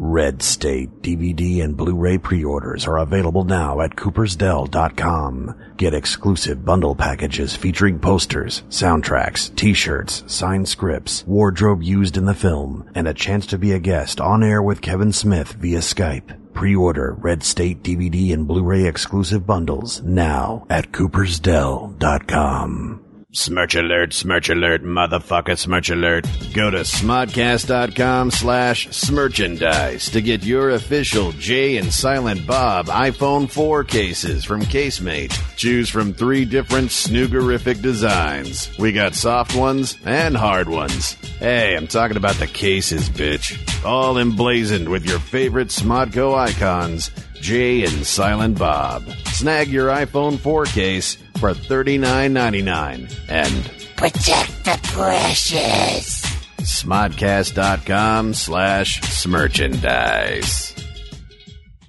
[0.00, 5.60] Red State DVD and Blu-ray pre-orders are available now at coopersdell.com.
[5.76, 12.88] Get exclusive bundle packages featuring posters, soundtracks, t-shirts, signed scripts, wardrobe used in the film,
[12.94, 16.54] and a chance to be a guest on air with Kevin Smith via Skype.
[16.54, 23.07] Pre-order Red State DVD and Blu-ray exclusive bundles now at coopersdell.com.
[23.38, 26.26] Smirch alert, smirch alert, motherfucker, smirch alert.
[26.52, 33.84] Go to smodcast.com slash smerchandise to get your official Jay and Silent Bob iPhone 4
[33.84, 35.32] cases from Casemate.
[35.56, 38.76] Choose from three different snoogerific designs.
[38.76, 41.12] We got soft ones and hard ones.
[41.38, 43.56] Hey, I'm talking about the cases, bitch.
[43.84, 49.04] All emblazoned with your favorite Smodco icons, Jay and Silent Bob.
[49.26, 56.22] Snag your iPhone 4 case for $39.99 and Protect the precious.
[56.60, 60.74] smodcast.com slash smerchandise.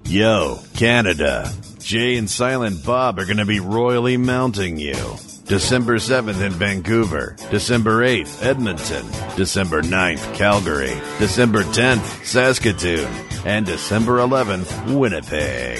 [0.04, 1.52] Yo, Canada.
[1.78, 4.96] Jay and Silent Bob are going to be royally mounting you.
[5.44, 9.04] December 7th in Vancouver, December 8th, Edmonton,
[9.36, 13.10] December 9th, Calgary, December 10th, Saskatoon,
[13.44, 15.78] and December 11th, Winnipeg.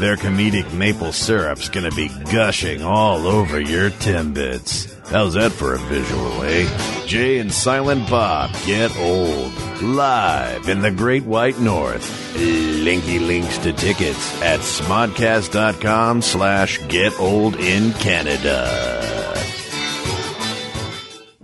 [0.00, 4.88] Their comedic maple syrup's gonna be gushing all over your Timbits.
[5.08, 7.04] How's that for a visual, eh?
[7.06, 9.52] Jay and Silent Bob get old.
[9.82, 12.34] Live in the Great White North.
[12.34, 19.36] Linky links to tickets at smodcast.com slash get old in Canada.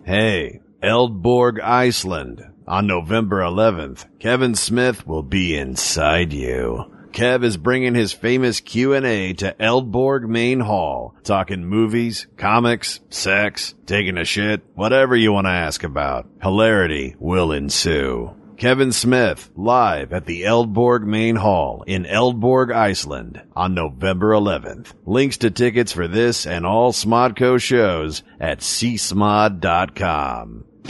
[0.05, 2.48] Hey, Eldborg, Iceland.
[2.69, 6.85] On November 11th, Kevin Smith will be inside you.
[7.13, 14.19] Kev is bringing his famous Q&A to Eldborg Main Hall, talking movies, comics, sex, taking
[14.19, 16.29] a shit, whatever you want to ask about.
[16.43, 18.35] Hilarity will ensue.
[18.59, 24.93] Kevin Smith live at the Eldborg Main Hall in Eldborg, Iceland on November 11th.
[25.07, 29.15] Links to tickets for this and all Smodco shows at csmod.com.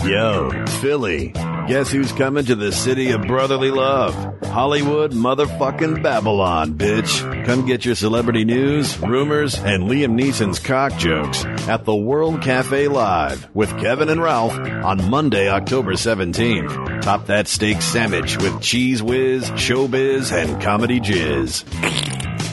[0.05, 0.51] Yo,
[0.81, 1.29] Philly.
[1.69, 4.15] Guess who's coming to the city of brotherly love?
[4.47, 7.45] Hollywood motherfucking Babylon, bitch.
[7.45, 12.89] Come get your celebrity news, rumors, and Liam Neeson's cock jokes at the World Cafe
[12.89, 17.03] Live with Kevin and Ralph on Monday, October 17th.
[17.03, 21.65] Top that steak sandwich with cheese whiz, showbiz, and comedy jizz.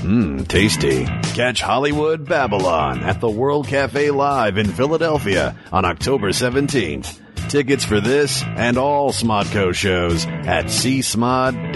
[0.02, 1.06] Mmm, tasty.
[1.36, 7.22] Catch Hollywood Babylon at the World Cafe Live in Philadelphia on October 17th.
[7.50, 11.76] Tickets for this and all Smodco shows at csmod.com.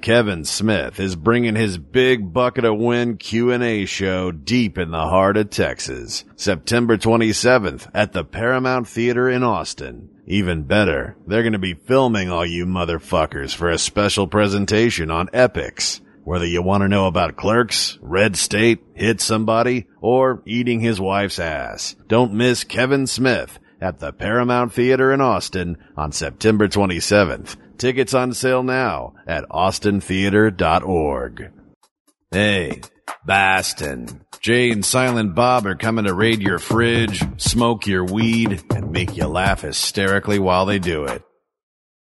[0.00, 5.36] Kevin Smith is bringing his big bucket of win Q&A show deep in the heart
[5.36, 10.08] of Texas, September 27th at the Paramount Theater in Austin.
[10.26, 15.28] Even better, they're going to be filming all you motherfuckers for a special presentation on
[15.34, 16.00] EPIX.
[16.28, 21.38] Whether you want to know about clerks, red state, hit somebody, or eating his wife's
[21.38, 21.96] ass.
[22.06, 27.56] Don't miss Kevin Smith at the Paramount Theater in Austin on September 27th.
[27.78, 31.50] Tickets on sale now at austintheater.org.
[32.30, 32.82] Hey,
[33.24, 34.26] Boston.
[34.42, 39.16] Jay and Silent Bob are coming to raid your fridge, smoke your weed, and make
[39.16, 41.22] you laugh hysterically while they do it.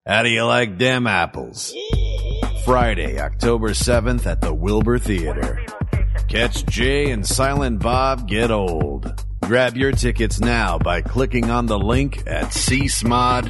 [0.05, 1.73] How do you like them apples?
[2.65, 5.65] Friday, October 7th at the Wilbur Theater.
[6.29, 9.25] Catch Jay and Silent Bob get old.
[9.41, 13.49] Grab your tickets now by clicking on the link at csmod.com.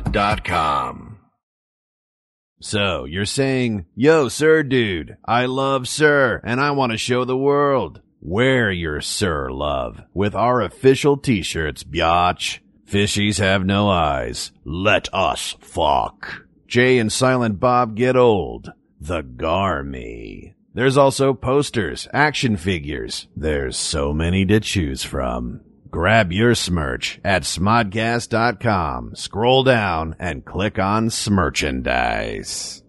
[2.59, 7.37] So, you're saying, yo, sir dude, I love sir, and I want to show the
[7.37, 8.01] world.
[8.19, 12.61] Wear your sir love with our official t-shirts, biatch.
[12.89, 14.51] Fishies have no eyes.
[14.65, 16.45] Let us fuck.
[16.67, 18.71] Jay and Silent Bob get old.
[19.05, 20.53] The Garmy.
[20.73, 23.27] There's also posters, action figures.
[23.35, 25.59] There's so many to choose from.
[25.91, 29.15] Grab your smirch at smodcast.com.
[29.15, 32.81] Scroll down and click on Smerchandise.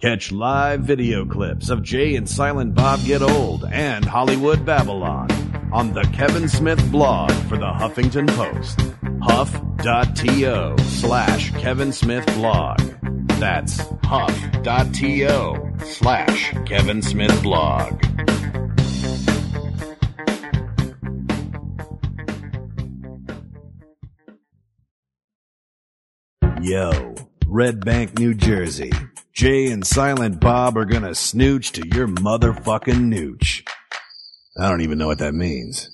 [0.00, 5.28] Catch live video clips of Jay and Silent Bob Get Old and Hollywood Babylon
[5.72, 8.80] on the Kevin Smith blog for the Huffington Post.
[9.20, 12.80] Huff.to slash Kevin Smith blog.
[13.38, 18.02] That's huff.to slash Kevin Smith blog.
[26.62, 27.14] Yo,
[27.46, 28.90] Red Bank, New Jersey.
[29.32, 33.68] Jay and Silent Bob are gonna snooch to your motherfucking nooch.
[34.58, 35.90] I don't even know what that means.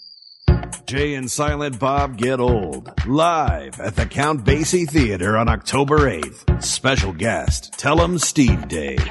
[0.92, 6.62] Jay and Silent Bob Get Old, live at the Count Basie Theater on October 8th.
[6.62, 9.02] Special guest, Tell 'em Steve Dave.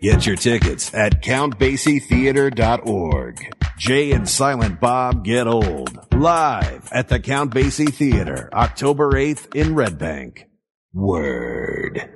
[0.00, 3.54] Get your tickets at CountBasieTheater.org.
[3.76, 9.74] Jay and Silent Bob Get Old, live at the Count Basie Theater, October 8th in
[9.74, 10.46] Red Bank.
[10.94, 12.15] Word.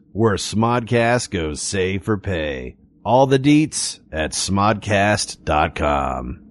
[0.11, 2.75] where Smodcast goes save for pay.
[3.03, 6.47] All the deets at smodcast.com.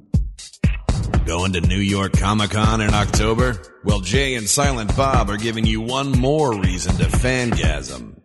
[1.27, 3.62] Going to New York Comic Con in October?
[3.85, 8.21] Well, Jay and Silent Bob are giving you one more reason to fangasm.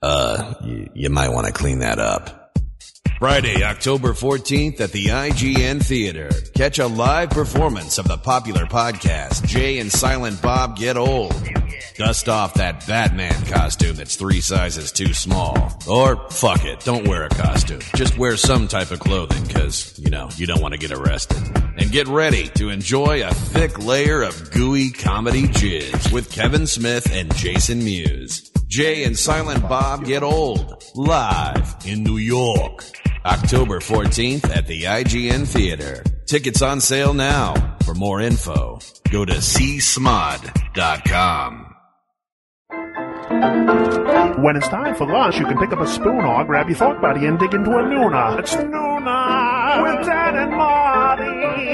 [0.00, 2.41] Uh, you, you might want to clean that up.
[3.22, 6.28] Friday, October 14th at the IGN Theater.
[6.54, 11.32] Catch a live performance of the popular podcast, Jay and Silent Bob Get Old.
[11.94, 15.56] Dust off that Batman costume that's three sizes too small.
[15.88, 17.78] Or, fuck it, don't wear a costume.
[17.94, 21.38] Just wear some type of clothing, cause, you know, you don't want to get arrested.
[21.78, 27.08] And get ready to enjoy a thick layer of gooey comedy jizz with Kevin Smith
[27.12, 28.50] and Jason Mewes.
[28.66, 32.82] Jay and Silent Bob Get Old, live in New York.
[33.24, 36.02] October 14th at the IGN Theater.
[36.26, 37.76] Tickets on sale now.
[37.84, 38.80] For more info,
[39.10, 40.48] go to csmod.com.
[44.42, 47.00] When it's time for lunch, you can pick up a spoon or grab your fork
[47.00, 48.38] buddy and dig into a Nooner.
[48.38, 51.71] It's Nooner with Dan and Marty.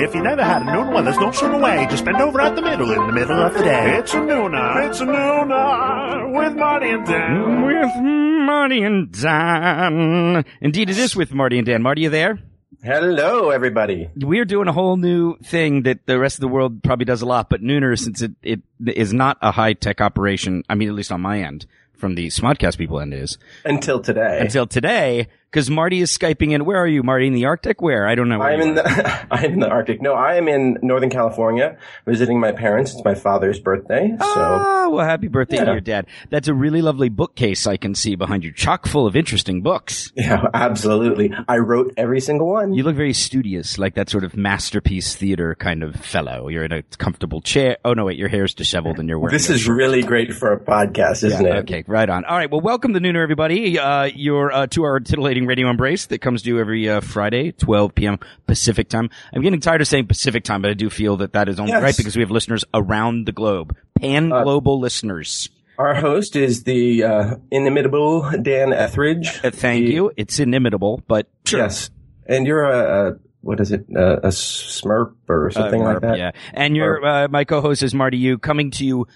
[0.00, 1.84] If you never had a Nooner, well, there's no sooner way.
[1.90, 3.98] Just bend over at the middle in the middle of the day.
[3.98, 4.88] It's a Nooner.
[4.88, 7.62] It's a Nooner with Marty and Dan.
[7.66, 10.44] With Marty and Dan.
[10.60, 11.82] Indeed, it is with Marty and Dan.
[11.82, 12.38] Marty, you there?
[12.80, 14.08] Hello, everybody.
[14.14, 17.26] We're doing a whole new thing that the rest of the world probably does a
[17.26, 20.94] lot, but Nooner, since it, it is not a high tech operation, I mean, at
[20.94, 21.66] least on my end,
[21.96, 24.38] from the Smodcast people end is, Until today.
[24.40, 26.64] until today, because Marty is Skyping in.
[26.64, 27.26] Where are you, Marty?
[27.26, 27.80] In the Arctic?
[27.80, 28.06] Where?
[28.06, 28.38] I don't know.
[28.38, 30.02] Where I'm in the I'm in the Arctic.
[30.02, 32.92] No, I am in Northern California visiting my parents.
[32.92, 34.14] It's my father's birthday.
[34.18, 36.06] So Ah, well, happy birthday to your dad.
[36.30, 40.12] That's a really lovely bookcase I can see behind you, chock full of interesting books.
[40.14, 41.32] yeah, absolutely.
[41.48, 42.74] I wrote every single one.
[42.74, 46.48] You look very studious, like that sort of masterpiece theater kind of fellow.
[46.48, 47.78] You're in a comfortable chair.
[47.84, 49.32] Oh no, wait, your hair's disheveled and you're wearing.
[49.34, 51.58] this is really great for a podcast, isn't Yeah, it?
[51.60, 52.24] Okay, right on.
[52.24, 53.78] All right, well, welcome to Nooner, everybody.
[53.78, 55.00] Uh, your uh, two-hour
[55.46, 58.18] radio embrace that comes you every uh, Friday, 12 p.m.
[58.46, 59.10] Pacific time.
[59.32, 61.72] I'm getting tired of saying Pacific time, but I do feel that that is only
[61.72, 61.82] Yes.
[61.82, 65.48] right because we have listeners around the globe, pan-global listeners.
[65.78, 69.40] Our host is the uh, inimitable Dan Etheridge.
[69.44, 70.10] Uh, thank you.
[70.16, 71.60] It's inimitable, but sure.
[71.60, 71.90] Yes,
[72.26, 73.86] and you're a, a what is it?
[73.94, 76.18] Uh, a smurp or something Uh, like that.
[76.18, 76.30] Yeah.
[76.52, 79.06] And your uh, my co-host is Marty You coming to you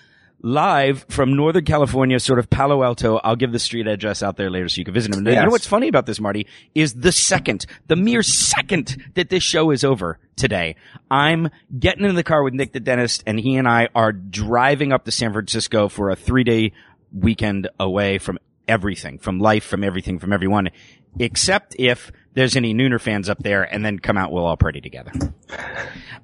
[0.42, 3.18] live from Northern California, sort of Palo Alto.
[3.18, 5.26] I'll give the street address out there later so you can visit him.
[5.26, 9.42] You know what's funny about this, Marty, is the second, the mere second that this
[9.42, 10.76] show is over today,
[11.10, 11.48] I'm
[11.78, 15.04] getting in the car with Nick the dentist and he and I are driving up
[15.04, 16.72] to San Francisco for a three day
[17.12, 20.70] weekend away from everything, from life, from everything, from everyone,
[21.18, 24.80] except if there's any Nooner fans up there and then come out, we'll all party
[24.80, 25.12] together.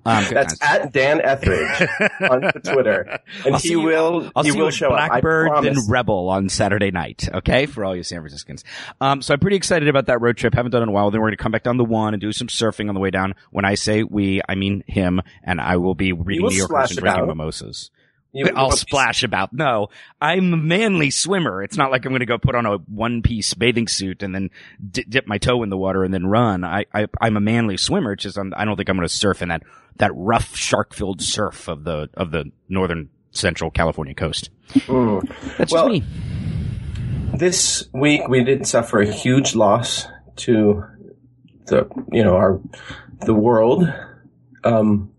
[0.06, 1.88] Um, That's at Dan Etheridge
[2.30, 4.30] on Twitter, and I'll he see you- will.
[4.34, 4.98] I'll he see will you show at up.
[5.00, 5.78] I Blackbird and.
[5.90, 7.28] Rebel on Saturday night.
[7.32, 8.64] Okay, for all you San Franciscans.
[9.00, 10.54] Um, so I'm pretty excited about that road trip.
[10.54, 11.10] Haven't done it in a while.
[11.10, 13.00] Then we're going to come back down the one and do some surfing on the
[13.00, 13.34] way down.
[13.50, 16.90] When I say we, I mean him, and I will be reading will New splash
[16.92, 17.90] and drinking mimosas.
[18.32, 19.52] You- I'll splash about.
[19.52, 19.88] No,
[20.20, 21.62] I'm a manly swimmer.
[21.62, 24.34] It's not like I'm going to go put on a one piece bathing suit and
[24.34, 24.50] then
[24.90, 26.62] di- dip my toe in the water and then run.
[26.62, 28.12] I, I I'm a manly swimmer.
[28.12, 29.62] It's just I'm, I don't think I'm going to surf in that
[29.96, 34.50] that rough shark filled surf of the of the northern central California coast.
[34.74, 35.56] Mm.
[35.56, 37.38] That's Well, just me.
[37.38, 40.06] This week we did suffer a huge loss
[40.36, 40.84] to
[41.66, 42.60] the you know our
[43.20, 43.92] the world
[44.64, 45.10] um,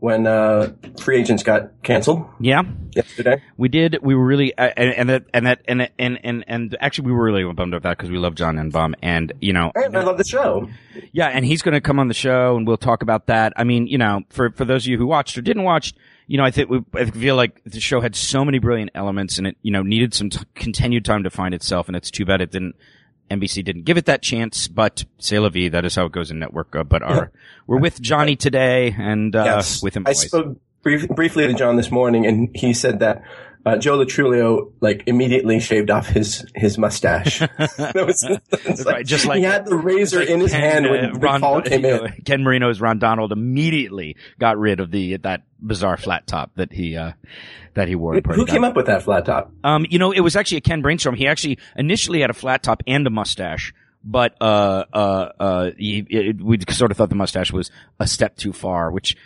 [0.00, 2.62] when uh, free agents got canceled Yeah,
[2.94, 3.42] yesterday.
[3.56, 3.98] we did.
[4.02, 7.12] We were really uh, and, and that and that and and and and actually we
[7.12, 10.02] were really bummed about that because we love John Enbom and you know And I
[10.02, 10.68] love the show.
[11.12, 13.52] Yeah, and he's going to come on the show, and we'll talk about that.
[13.56, 15.92] I mean, you know, for for those of you who watched or didn't watch,
[16.26, 19.38] you know, I think we, I feel like the show had so many brilliant elements,
[19.38, 22.24] and it you know needed some t- continued time to find itself, and it's too
[22.24, 22.74] bad it didn't
[23.30, 25.68] NBC didn't give it that chance, but c'est la vie.
[25.68, 26.74] That is how it goes in network.
[26.74, 27.30] Uh, but our,
[27.66, 29.82] we're with Johnny today and, uh, Yes.
[29.82, 30.04] with him.
[30.06, 33.22] I spoke brief, briefly to John this morning, and he said that
[33.66, 37.38] uh, Joe Lo Truglio like immediately shaved off his his mustache.
[37.78, 41.12] that was Right, just like- he had the razor in his Ken, hand uh, when
[41.12, 42.12] the Ron, call came know, in.
[42.24, 46.96] Ken Marino's Ron Donald immediately got rid of the that bizarre flat top that he
[46.96, 47.12] uh,
[47.74, 48.14] that he wore.
[48.14, 49.52] Who came up with that flat top?
[49.62, 51.14] Um, you know, it was actually a Ken brainstorm.
[51.14, 56.06] He actually initially had a flat top and a mustache, but uh, uh, uh, he,
[56.08, 59.16] it, we sort of thought the mustache was a step too far, which.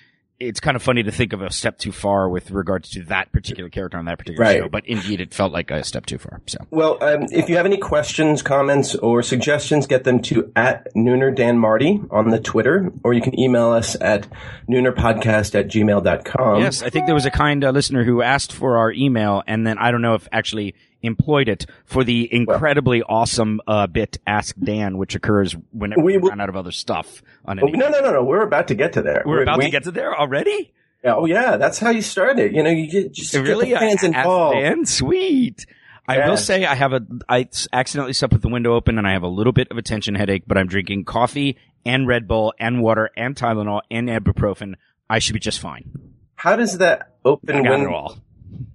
[0.41, 3.31] It's kind of funny to think of a step too far with regards to that
[3.31, 4.59] particular character on that particular Right.
[4.59, 6.41] show, but indeed it felt like a step too far.
[6.47, 10.89] So Well, um, if you have any questions, comments, or suggestions, get them to at
[10.97, 14.27] Nooner Dan Marty on the Twitter, or you can email us at
[14.69, 16.61] noonerpodcast at gmail.com.
[16.61, 19.65] Yes, I think there was a kind uh, listener who asked for our email, and
[19.67, 24.57] then I don't know if actually employed it for the incredibly awesome uh, bit "Ask
[24.59, 27.79] Dan," which occurs whenever we, We run out of other stuff on Oh, any.
[27.79, 28.25] no, no, no, no.
[28.25, 29.23] We're about to get to there.
[29.27, 30.73] We're about we- to get to there already.
[31.03, 31.59] Yeah, Oh, yeah.
[31.59, 32.53] That's how you start it.
[32.53, 34.57] You know, you get, just really, get fans Ask involved.
[34.57, 35.67] Dan, sweet.
[36.09, 39.13] I will say I have a I accidentally slept with the window open and I
[39.13, 42.53] have a little bit of a tension headache, but I'm drinking coffee and Red Bull
[42.59, 44.75] and water and Tylenol and ibuprofen.
[45.09, 45.91] I should be just fine.
[46.37, 48.17] How does that open window?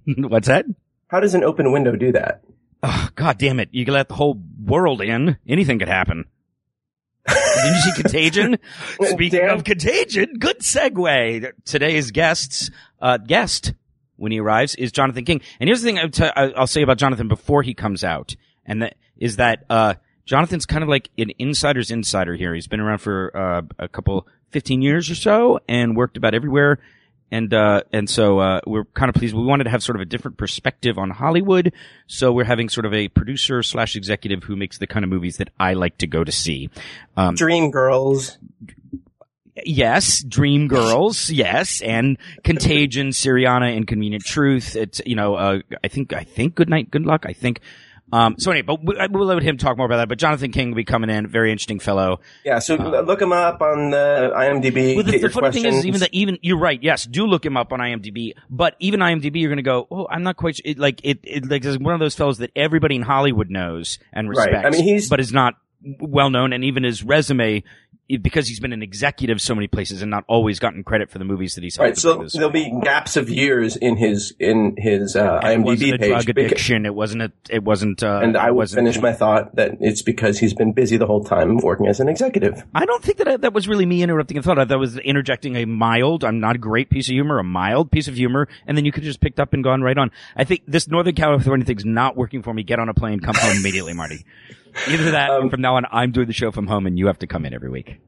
[0.28, 0.66] What's that?
[1.10, 2.42] How does an open window do that?
[2.82, 3.68] Oh, God damn it.
[3.72, 5.36] You can let the whole world in.
[5.46, 6.24] Anything could happen.
[7.28, 8.58] Didn't you see Contagion?
[9.02, 11.52] Speaking Dan- of Contagion, good segue.
[11.64, 13.74] Today's guests, uh, guest,
[14.16, 15.40] when he arrives, is Jonathan King.
[15.58, 18.34] And here's the thing t- I'll say about Jonathan before he comes out.
[18.64, 22.54] And that is that, uh, Jonathan's kind of like an insider's insider here.
[22.54, 26.78] He's been around for, uh, a couple, 15 years or so and worked about everywhere.
[27.30, 29.34] And, uh, and so, uh, we're kind of pleased.
[29.34, 31.72] We wanted to have sort of a different perspective on Hollywood.
[32.06, 35.36] So we're having sort of a producer slash executive who makes the kind of movies
[35.36, 36.70] that I like to go to see.
[37.16, 38.38] Um, Dream Girls.
[39.64, 44.76] yes, Dream Girls, yes, and Contagion, Syriana, Inconvenient Truth.
[44.76, 47.24] It's you know, uh, I think I think Good Night, Good Luck.
[47.26, 47.60] I think.
[48.12, 50.08] Um, so anyway, but we, we'll let him talk more about that.
[50.08, 52.20] But Jonathan King will be coming in, very interesting fellow.
[52.44, 54.96] Yeah, so look him up on the IMDb.
[54.96, 56.82] Well, the, the funny thing is, even that, even you're right.
[56.82, 58.32] Yes, do look him up on IMDb.
[58.48, 60.62] But even IMDb, you're going to go, oh, I'm not quite sure.
[60.64, 63.98] It, like it, it, like is one of those fellows that everybody in Hollywood knows
[64.12, 64.52] and respects.
[64.54, 64.66] Right.
[64.66, 65.54] I mean, he's- but is not
[65.98, 67.64] well known, and even his resume,
[68.18, 71.24] because he's been an executive so many places and not always gotten credit for the
[71.24, 75.16] movies that he's helped Right, so there'll be gaps of years in his in his
[75.16, 76.08] uh, it wasn't IMDb a page.
[76.10, 76.86] drug addiction.
[76.86, 77.32] It wasn't a.
[77.48, 78.02] It wasn't.
[78.02, 81.24] Uh, and I wasn't, finish my thought that it's because he's been busy the whole
[81.24, 82.62] time working as an executive.
[82.74, 84.58] I don't think that I, that was really me interrupting a thought.
[84.58, 87.90] I thought was interjecting a mild, I'm not a great piece of humor, a mild
[87.90, 90.10] piece of humor, and then you could just picked up and gone right on.
[90.36, 92.62] I think this Northern California thing's not working for me.
[92.62, 94.24] Get on a plane, come home immediately, Marty.
[94.88, 97.18] Either that, Um, from now on, I'm doing the show from home, and you have
[97.20, 97.98] to come in every week.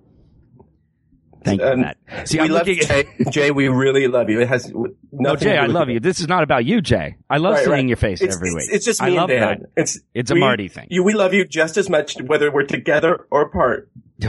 [1.44, 2.28] Thank you for Um, that.
[2.28, 2.84] See, we I'm love looking.
[2.86, 3.04] Jay.
[3.30, 4.40] Jay, we really love you.
[4.40, 5.98] It has w- No, Jay, I love you.
[5.98, 7.16] This is not about you, Jay.
[7.28, 7.86] I love Right, seeing right.
[7.88, 8.68] your face It's, every it's, week.
[8.70, 9.58] it's just I me love and Dan.
[9.74, 9.82] that.
[9.82, 10.86] It's It's a we- Marty thing.
[10.90, 13.90] You, we love you just as much whether we're together or apart.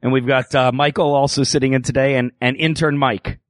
[0.00, 3.40] And we've got uh, Michael also sitting in today, and and intern Mike.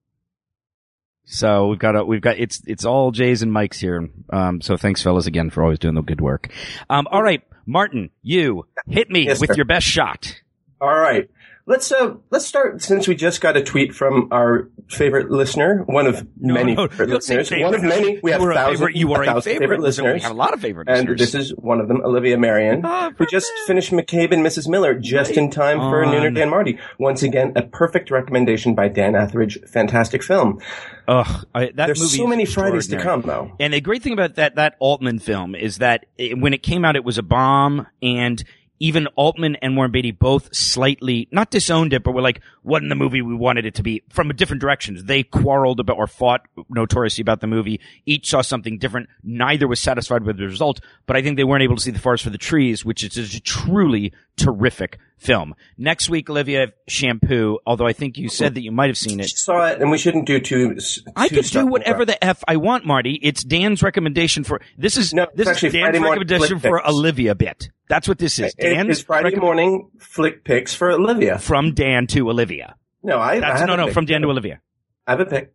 [1.26, 4.08] So we've got a, we've got it's it's all Jay's and Mike's here.
[4.32, 6.50] Um, so thanks, fellas, again for always doing the good work.
[6.88, 9.56] Um, all right, Martin, you hit me Yes, with sir.
[9.56, 10.40] your best shot.
[10.80, 11.28] All right.
[11.68, 16.06] Let's uh let's start since we just got a tweet from our favorite listener, one
[16.06, 17.50] of many no, favorite listeners.
[17.50, 17.64] favorite.
[17.66, 18.18] One of many.
[18.22, 18.96] We have you are a thousands, favorite.
[18.96, 20.14] You are a thousand favorite, listener.
[20.14, 21.18] We have a lot of favorite And listeners.
[21.20, 24.66] this is one of them, Olivia Marion, Oh, who just finished McCabe and Mrs.
[24.66, 26.14] Miller just in time for on.
[26.14, 26.78] Nooner Dan Marty.
[26.98, 29.58] Once again, a perfect recommendation by Dan Etheridge.
[29.66, 30.62] Fantastic film.
[31.06, 33.52] Ugh, I, that There's so many Fridays to come, though.
[33.60, 36.87] And the great thing about that that Altman film is that it, when it came
[36.87, 38.42] out, it was a bomb, and
[38.80, 42.94] even Altman and Warren Beatty both slightly not disowned it, but were like, "Wasn't the
[42.94, 47.23] movie we wanted it to be?" From different directions, they quarreled about or fought notoriously
[47.23, 47.80] about the movie.
[48.06, 49.08] Each saw something different.
[49.23, 51.99] Neither was satisfied with the result, but I think they weren't able to see the
[51.99, 55.54] forest for the trees, which is a truly terrific film.
[55.76, 57.58] Next week, Olivia Shampoo.
[57.66, 59.28] Although I think you said that you might have seen it.
[59.30, 60.76] Saw it, and we shouldn't do two.
[61.16, 63.18] I too could do whatever the f I want, Marty.
[63.22, 66.87] It's Dan's recommendation for this is No, this is actually Dan's recommendation for.
[66.88, 67.70] Olivia bit.
[67.88, 68.54] That's what this is.
[68.58, 71.38] It- Dan's It's Friday morning flick picks for Olivia.
[71.38, 72.76] from Dan to Olivia.
[73.02, 73.94] No, I, I That's have no no pick.
[73.94, 74.60] from Dan to Olivia.
[75.06, 75.52] I have a pick.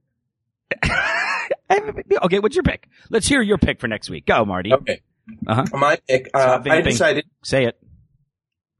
[2.24, 2.88] okay, what's your pick?
[3.10, 4.26] Let's hear your pick for next week.
[4.26, 4.74] Go, Marty.
[4.74, 5.02] Okay.
[5.48, 5.66] Uh-huh.
[5.74, 6.30] My pick.
[6.34, 6.86] Uh, Stop I vamping.
[6.92, 7.78] decided Say it.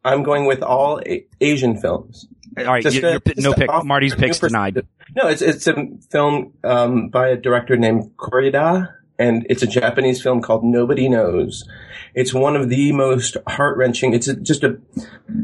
[0.04, 2.28] I'm going with all a- Asian films.
[2.58, 3.70] All right, Just you, to- your pi- just no pick.
[3.86, 4.86] Marty's pick's denied.
[5.16, 10.22] No, it's it's a film um, by a director named Kore-eda, and it's a Japanese
[10.22, 11.68] film called Nobody Knows.
[12.16, 14.14] It's one of the most heart wrenching.
[14.14, 14.80] It's a, just a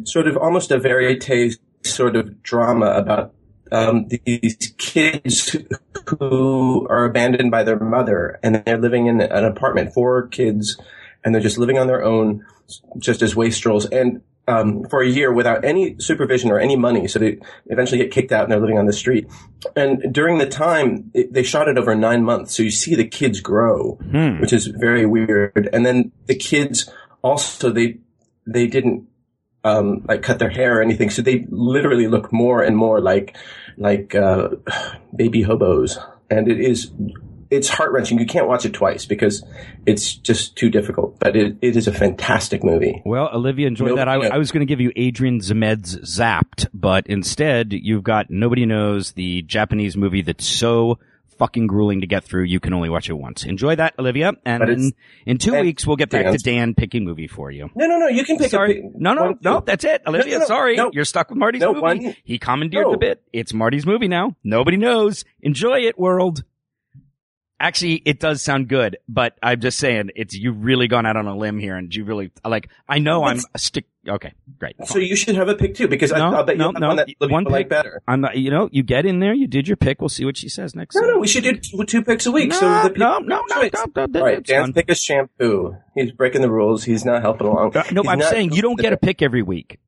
[0.04, 1.28] sort of almost a verite
[1.84, 3.34] sort of drama about
[3.72, 5.56] um, these kids
[6.20, 10.80] who are abandoned by their mother and they're living in an apartment, four kids,
[11.24, 12.46] and they're just living on their own,
[12.98, 13.86] just as wastrels.
[13.86, 17.08] And um, for a year without any supervision or any money.
[17.08, 17.38] So they
[17.68, 19.28] eventually get kicked out and they're living on the street.
[19.76, 22.56] And during the time, it, they shot it over nine months.
[22.56, 24.00] So you see the kids grow,
[24.42, 25.70] which is very weird.
[25.72, 26.90] And then the kids
[27.22, 28.00] also, they,
[28.48, 29.08] they didn't,
[29.64, 31.12] um, like cut their hair or anything.
[31.12, 33.38] So they literally look more and more like,
[33.78, 34.50] like, uh,
[35.16, 36.00] baby hobos.
[36.32, 36.92] And it is,
[37.52, 38.20] it's heart wrenching.
[38.20, 39.44] You can't watch it twice because
[39.86, 43.02] it's just too difficult, but it, it is a fantastic movie.
[43.06, 44.08] Well, Olivia enjoyed Nope, that.
[44.08, 44.28] I.
[44.28, 49.14] I was going to give you Adrian Zmed's Zapped, but instead you've got Nobody Knows,
[49.14, 51.00] the Japanese movie that's so
[51.40, 52.44] fucking grueling to get through.
[52.44, 53.46] You can only watch it once.
[53.46, 54.34] Enjoy that, Olivia.
[54.46, 54.92] And in,
[55.26, 57.70] in two and weeks, we'll get back to Dan picking movie for you.
[57.76, 58.08] No, no, no.
[58.10, 58.80] You can pick Sorry.
[58.82, 60.02] a No, no, one, no, that's it.
[60.06, 60.76] Olivia, no, no, sorry.
[60.76, 60.90] no.
[60.92, 61.82] You're stuck with Marty's No, movie.
[61.82, 63.24] one- he commandeered the bit.
[63.32, 64.36] It's Marty's movie now.
[64.44, 65.24] Nobody knows.
[65.42, 66.44] Enjoy it, world.
[67.62, 71.28] Actually, it does sound good, but I'm just saying, it's, you've really gone out on
[71.28, 74.78] a limb here and you really, like, I know I'm a stick, okay, great.
[74.86, 76.88] So you should have a pick too, because I, No, I'll bet no, you no.
[76.88, 77.70] one that One will like pick.
[77.70, 78.02] better.
[78.08, 80.00] I'm not, you know, you get in there, you did your pick.
[80.00, 80.96] We'll see what she says next.
[80.96, 81.10] No, time.
[81.12, 82.50] no, we should do two, two picks a week.
[82.52, 83.72] No, so the no, no, no, choice.
[83.94, 84.74] no, no, All right, Dan's fun.
[84.74, 85.76] pick is shampoo.
[85.96, 86.86] He's breaking the rules.
[86.86, 87.76] He's not helping along.
[87.76, 89.80] Uh, no, He's I'm saying you don't get a pick every week.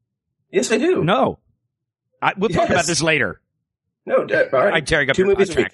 [0.51, 1.06] Yes, I do.
[1.06, 1.40] No.
[2.22, 2.72] I, we'll talk Yes.
[2.72, 3.40] about this later.
[4.06, 4.16] no.
[4.18, 5.72] All right, I'm tearing up two your movies a week.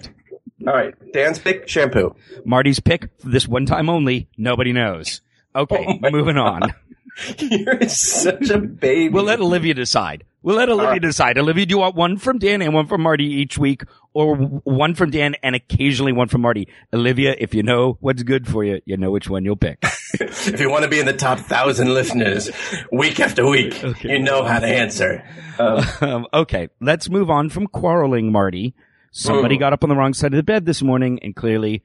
[0.68, 2.14] All right, Dan's pick shampoo.
[2.44, 5.22] Marty's pick, this one time only, nobody knows.
[5.56, 6.74] Okay, Oh moving on.
[7.40, 9.08] You're such a baby.
[9.08, 10.26] We'll let Olivia decide.
[10.42, 11.02] We'll let Olivia right.
[11.02, 11.38] decide.
[11.38, 13.84] Olivia, do you want one from Dan and one from Marty each week,
[14.14, 16.68] or one from Dan and occasionally one from Marty?
[16.94, 19.80] Olivia, if you know what's good for you, you know which one you'll pick.
[20.20, 22.52] if you want to be in the top thousand listeners
[22.92, 25.24] week after week, you know how to answer.
[25.60, 28.76] Um, um, okay, let's move on from quarreling, Marty.
[29.20, 29.60] Somebody Mm.
[29.60, 31.82] got up on the wrong side of the bed this morning, and clearly,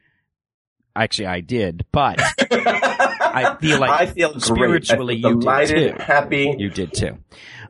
[0.94, 2.20] actually, I did, but
[2.50, 4.42] I feel like I feel great.
[4.42, 6.02] spiritually I feel you did too.
[6.02, 6.54] happy.
[6.59, 7.18] You did too.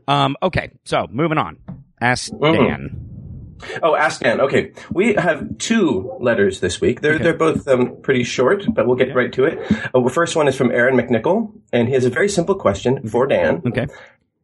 [0.09, 1.59] Um, okay, so moving on.
[2.01, 2.55] Ask Mhm.
[2.55, 3.09] Dan.
[3.85, 4.41] Oh, ask Dan.
[4.41, 7.01] Okay, we have two letters this week.
[7.01, 7.23] They're Okay.
[7.23, 9.61] they're both um, pretty short, but we'll get right to it.
[9.95, 13.07] Uh, the first one is from Aaron McNichol, and he has a very simple question
[13.09, 13.63] for Dan.
[13.65, 13.87] Okay.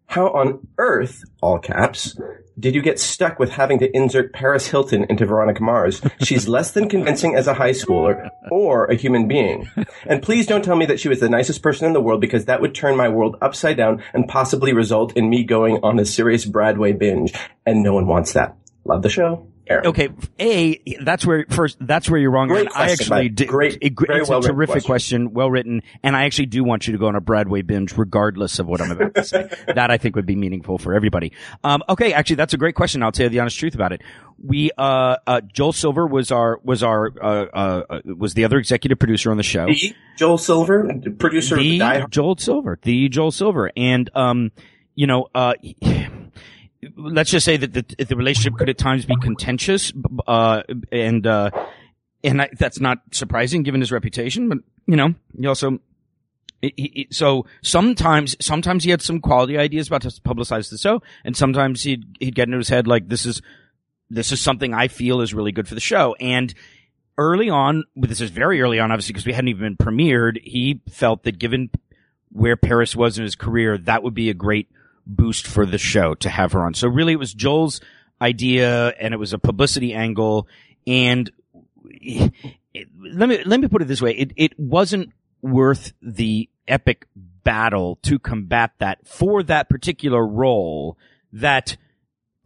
[0.09, 2.18] How on earth, all caps,
[2.59, 6.01] did you get stuck with having to insert Paris Hilton into Veronica Mars?
[6.23, 9.68] She's less than convincing as a high schooler or a human being.
[10.07, 12.47] And please don't tell me that she was the nicest person in the world because
[12.47, 16.07] that would turn my world upside down and possibly result in me going on a
[16.07, 17.35] serious Broadway binge.
[17.66, 18.57] And no one wants that.
[18.87, 19.47] Love the show.
[19.69, 19.87] Aaron.
[19.89, 20.09] Okay,
[20.41, 22.49] A, that's where first that's where you're wrong.
[22.49, 25.27] Great and I question, actually did Great- it- very it's a well-written terrific question.
[25.27, 27.97] question, well written, and I actually do want you to go on a Broadway binge,
[27.97, 29.51] regardless of what I'm about to say.
[29.75, 31.33] that I think would be meaningful for everybody.
[31.65, 33.03] Um, okay, actually, that's a great question.
[33.03, 34.03] I'll tell you the honest truth about it.
[34.43, 38.59] We, uh, uh, Joel Silver was our was our uh, uh, uh, was the other
[38.59, 39.67] executive producer on the show.
[39.67, 42.13] The Joel Silver, producer of the Die Hard.
[42.13, 44.53] Joel Silver, the Joel Silver, and um,
[44.95, 45.55] you know, uh,
[46.99, 49.93] let's just say that the, the relationship could at times be contentious,
[50.27, 51.51] uh, and uh,
[52.25, 54.49] and I, that's not surprising given his reputation.
[54.49, 55.79] But you know, he also.
[56.61, 61.03] He, he, so sometimes, sometimes he had some quality ideas about to publicize the show,
[61.25, 63.41] and sometimes he'd he'd get into his head like this is
[64.11, 66.17] this is something I feel is really good for the show.
[66.19, 66.53] And
[67.17, 70.43] early on, this is very early on, obviously, because we hadn't even been premiered.
[70.43, 71.71] He felt that given
[72.31, 74.69] where Paris was in his career, that would be a great
[75.09, 76.75] boost for the show to have her on.
[76.75, 77.81] So really, it was Joel's
[78.21, 80.47] idea, and it was a publicity angle.
[80.87, 81.31] And
[81.85, 82.33] it,
[83.01, 87.97] let me let me put it this way: it it wasn't worth the epic battle
[88.03, 90.97] to combat that for that particular role.
[91.33, 91.77] That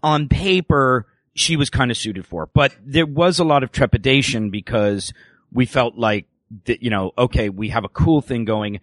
[0.03, 2.47] on paper she was kind of suited for.
[2.47, 5.13] But there was a lot of trepidation because
[5.53, 6.27] we felt like
[6.65, 8.81] that, you know, okay, we have a cool thing going.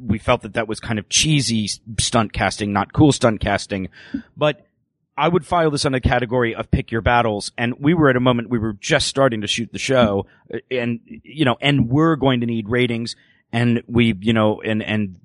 [0.00, 3.88] We felt that that was kind of cheesy stunt casting, not cool stunt casting.
[4.36, 4.66] But
[5.16, 7.50] I would file this on a category of pick your battles.
[7.56, 10.58] And we were at a moment we were just starting to shoot the show uh,
[10.70, 13.16] and, you know, and we're going to need ratings
[13.52, 15.16] and we, you know, and, and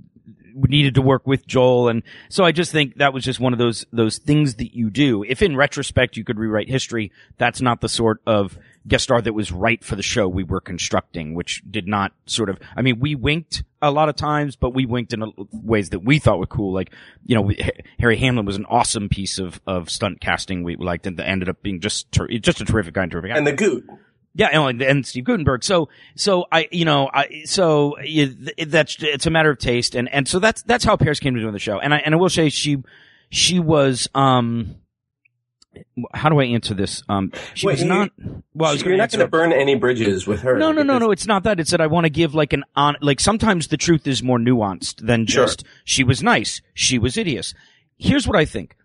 [0.56, 1.90] we needed to work with Joel.
[1.90, 4.90] And so I just think that was just one of those, those things that you
[4.90, 5.24] do.
[5.24, 8.58] If in retrospect you could rewrite history, that's not the sort of
[8.88, 12.50] guest star that was right for the show we were constructing, which did not sort
[12.50, 15.92] of, I mean, we winked a lot of times, but we winked in a, ways
[15.92, 16.74] that we thought were cool.
[16.74, 16.92] Like,
[17.26, 17.64] you know, we,
[18.00, 21.48] Harry Hamlin was an awesome piece of, of stunt casting we liked and that ended
[21.48, 23.38] up being just, ter- just a terrific guy and terrific actor.
[23.38, 23.88] And the Goot.
[24.34, 25.64] Yeah, and, and Steve Guttenberg.
[25.64, 28.28] So, so I, you know, I, so you,
[28.66, 31.42] that's it's a matter of taste, and and so that's that's how Paris came to
[31.42, 31.80] doing the show.
[31.80, 32.78] And I and I will say she
[33.30, 34.78] she was um.
[36.14, 37.02] How do I answer this?
[37.08, 38.12] Um, she Wait, was not.
[38.54, 40.58] Well, I was So going you're not going to burn any bridges with her.
[40.58, 41.12] no, no, no, no.
[41.12, 41.60] It's not that.
[41.60, 42.98] It's that I want to give like an on.
[43.02, 45.46] Like sometimes the truth is more nuanced than Sure.
[45.46, 47.54] just she was nice, she was hideous.
[47.98, 48.76] Here's what I think.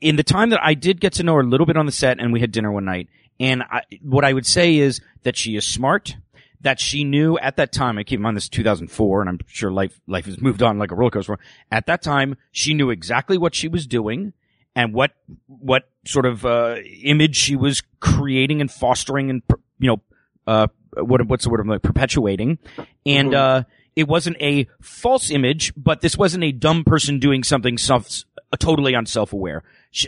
[0.00, 1.92] In the time that I did get to know her a little bit on the
[1.92, 3.08] set, and we had dinner one night,
[3.40, 6.16] and I, what I would say is that she is smart.
[6.62, 7.98] That she knew at that time.
[7.98, 10.78] I keep in mind this is 2004, and I'm sure life life has moved on
[10.78, 11.38] like a roller coaster.
[11.70, 14.32] At that time, she knew exactly what she was doing
[14.78, 15.10] and what
[15.48, 19.42] what sort of uh, image she was creating and fostering and
[19.80, 20.00] you know
[20.46, 22.58] uh, what what's the word I'm like perpetuating,
[23.04, 23.64] and uh,
[23.96, 28.08] it wasn't a false image, but this wasn't a dumb person doing something self
[28.52, 29.64] uh, totally unself aware.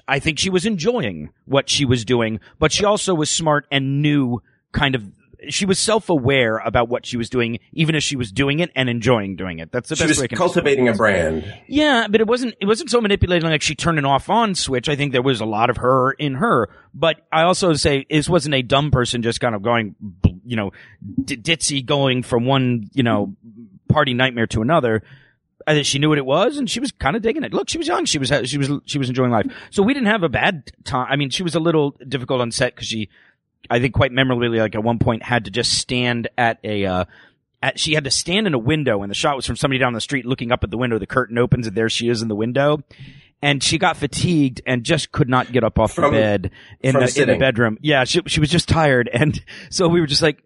[0.07, 4.01] I think she was enjoying what she was doing, but she also was smart and
[4.01, 4.41] knew
[4.73, 5.05] kind of.
[5.48, 8.88] She was self-aware about what she was doing, even as she was doing it and
[8.90, 9.72] enjoying doing it.
[9.72, 11.50] That's the She best was way cultivating a brand.
[11.66, 14.88] yeah, but it wasn't it wasn't so manipulating like she turned an off on switch.
[14.88, 16.68] I think there was a lot of her in her.
[16.92, 19.94] But I also say this wasn't a dumb person just kind of going,
[20.44, 20.72] you know,
[21.24, 23.35] d- ditzy going from one, you know,
[23.88, 25.03] party nightmare to another.
[25.66, 27.53] I think she knew what it was, and she was kind of digging it.
[27.53, 28.05] Look, she was young.
[28.07, 29.46] She was she was she was enjoying life.
[29.70, 31.07] So we didn't have a bad time.
[31.09, 33.09] I mean, she was a little difficult on set because she,
[33.68, 36.87] I think, quite memorably, like at one point, had to just stand at a.
[36.87, 37.05] Uh,
[37.62, 39.92] at, she had to stand in a window, and the shot was from somebody down
[39.92, 40.99] the street looking up at the window.
[40.99, 42.83] The curtain opens, and there she is in the window.
[43.42, 46.94] And she got fatigued and just could not get up off From- the bed in
[46.94, 47.79] the, in the bedroom.
[47.81, 50.42] Yeah, she, she was just tired, and so we were just like,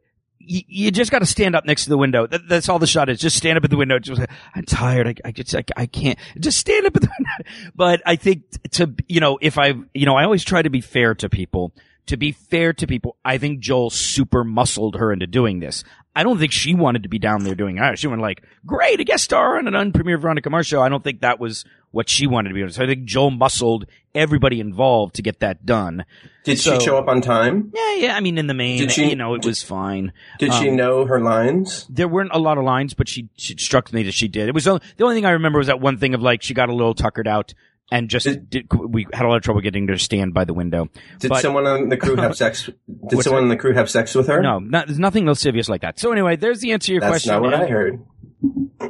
[0.46, 2.26] you just got to stand up next to the window.
[2.26, 3.18] That, that's all the shot is.
[3.18, 3.98] Just stand up at the window.
[3.98, 4.20] Just,
[4.54, 5.08] I'm tired.
[5.08, 6.18] I, I just, I, I can't.
[6.38, 7.50] Just stand up at the window.
[7.74, 10.80] But I think to, you know, if I, you know, I always try to be
[10.80, 11.72] fair to people.
[12.08, 15.84] To be fair to people, I think Joel super muscled her into doing this.
[16.14, 17.98] I don't think she wanted to be down there doing it.
[17.98, 20.80] She went like, great, a guest star on an unpremiered Veronica Mars show.
[20.82, 22.72] I don't think that was what she wanted to be doing.
[22.72, 26.04] So I think Joel muscled everybody involved to get that done.
[26.44, 27.72] Did So- she show up on time?
[27.74, 28.16] Yeah, yeah.
[28.16, 30.12] I mean, in the main, Did she- you know, it was fine.
[30.38, 31.86] Did she Um, know her lines?
[31.88, 34.48] there weren't a lot of lines, but she, she struck me that she did.
[34.48, 36.68] It was the only thing I remember was that one thing of like she got
[36.68, 37.54] a little tuckered out
[37.92, 40.54] and just Did- we had a lot of trouble getting her to stand by the
[40.54, 40.88] window.
[41.20, 42.68] Did but- someone on the crew have sex?
[43.08, 44.40] Did someone on the crew have sex with her?
[44.42, 45.98] No, not, there's nothing lascivious like that.
[45.98, 47.32] So anyway, there's the answer to your that's question.
[47.32, 48.04] not what I heard.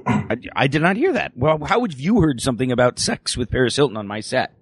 [0.06, 1.32] I, I did not hear that.
[1.36, 4.52] Well, how would you heard something about sex with Paris Hilton on my set?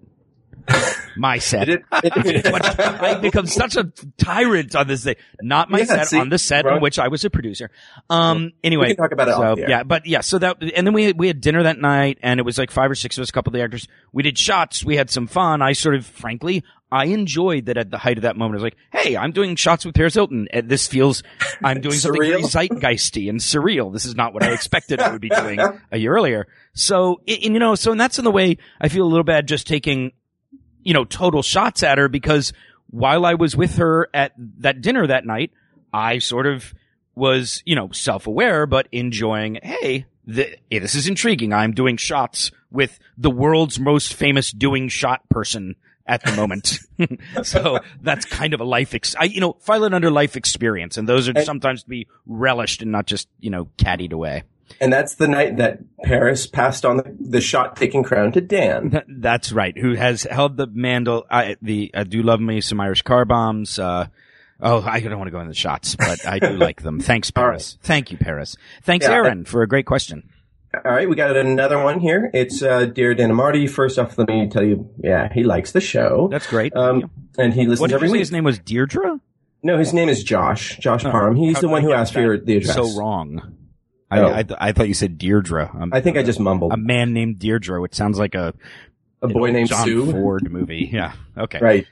[1.16, 1.68] My set.
[1.68, 3.84] It- it- What- I become such a
[4.18, 5.16] tyrant on this thing.
[5.40, 7.70] Not my Yeah, set, see, on the set Ron- in which I was a producer.
[8.10, 8.88] Um, anyway.
[8.88, 9.70] We can talk about it so, off the air.
[9.70, 12.40] Yeah, but yeah, so that, and then we had, we had dinner that night and
[12.40, 13.88] it was like five or six of us, a couple of the actors.
[14.12, 14.84] We did shots.
[14.84, 15.62] We had some fun.
[15.62, 18.60] I sort of, frankly, I enjoyed that at the height of that moment.
[18.60, 20.46] I was like, hey, I'm doing shots with Paris Hilton.
[20.52, 21.22] And this feels,
[21.64, 23.92] I'm doing something very zeitgeisty and surreal.
[23.92, 25.58] This is not what I expected I would be doing
[25.90, 26.46] a year earlier.
[26.74, 29.48] So, and, you know, so and that's in the way I feel a little bad
[29.48, 30.12] just taking,
[30.84, 32.52] you know, total shots at her because
[32.90, 35.50] while I was with her at that dinner that night,
[35.92, 36.74] I sort of
[37.14, 41.52] was, you know, self-aware, but enjoying, hey, th- hey, this is intriguing.
[41.52, 46.78] I'm doing shots with the world's most famous doing shot person at the moment.
[47.42, 50.96] so that's kind of a life, ex- I, you know, file it under life experience.
[50.96, 54.44] And those are And- sometimes to be relished and not just, you know, caddied away.
[54.80, 58.90] And that's the night that Paris passed on the, the shot taking crown to Dan.
[58.90, 59.76] Th- That's right.
[59.76, 61.22] Who has held the mandal?
[61.30, 63.78] I, the I do love me some Irish car bombs.
[63.78, 64.06] Uh,
[64.60, 67.00] oh, I don't want to go into the shots, but I do like them.
[67.02, 67.76] Thanks, Paris.
[67.82, 68.56] Thank you, Paris.
[68.82, 70.28] Thanks, Yeah, Aaron, for a great question.
[70.74, 72.30] All right, we got another one here.
[72.32, 73.66] It's uh, dear Dan Marty.
[73.66, 76.28] First off, let me tell you, yeah, he likes the show.
[76.30, 76.74] That's great.
[76.74, 77.10] Um, you.
[77.36, 78.20] and he listens what did every you say week.
[78.20, 78.58] his name was?
[78.58, 79.20] Deirdre.
[79.62, 80.78] No, his name is Josh.
[80.78, 81.36] Josh Oh, Parham.
[81.36, 82.74] He's the one who asked for the address.
[82.74, 83.58] So wrong.
[84.18, 84.26] Oh.
[84.26, 85.70] I, I, I thought you said Deirdre.
[85.78, 86.72] Um, I think I just mumbled.
[86.72, 88.54] a man named Deirdre, which sounds like a
[89.22, 90.10] a boy named John Sue.
[90.12, 90.90] Ford movie.
[90.92, 91.12] Yeah.
[91.36, 91.58] Okay.
[91.60, 91.86] Right.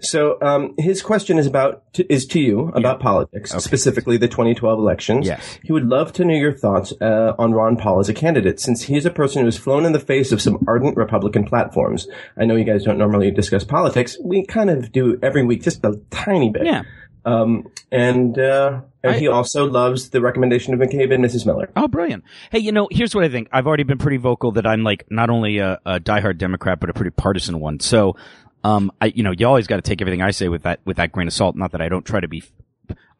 [0.00, 4.78] So um, his question is about to, is to you about politics, specifically the 2012
[4.78, 5.26] elections.
[5.26, 5.58] Yes.
[5.62, 8.82] He would love to know your thoughts uh, on Ron Paul as a candidate, since
[8.82, 12.08] he is a person who has flown in the face of some ardent Republican platforms.
[12.36, 14.16] I know you guys don't normally discuss politics.
[14.22, 16.64] We kind of do every week, just a tiny bit.
[16.64, 16.84] Yeah.
[17.24, 21.44] Um, and uh, and I- he also loves the recommendation of McCabe and Mrs.
[21.46, 21.70] Miller.
[21.76, 22.24] Oh, brilliant.
[22.50, 23.48] Hey, you know, here's what I think.
[23.52, 26.90] I've already been pretty vocal that I'm like not only a, a diehard Democrat, but
[26.90, 27.80] a pretty partisan one.
[27.80, 28.16] So,
[28.64, 30.96] um, I, you know, you always got to take everything I say with that, with
[30.96, 31.56] that grain of salt.
[31.56, 32.42] Not that I don't try to be,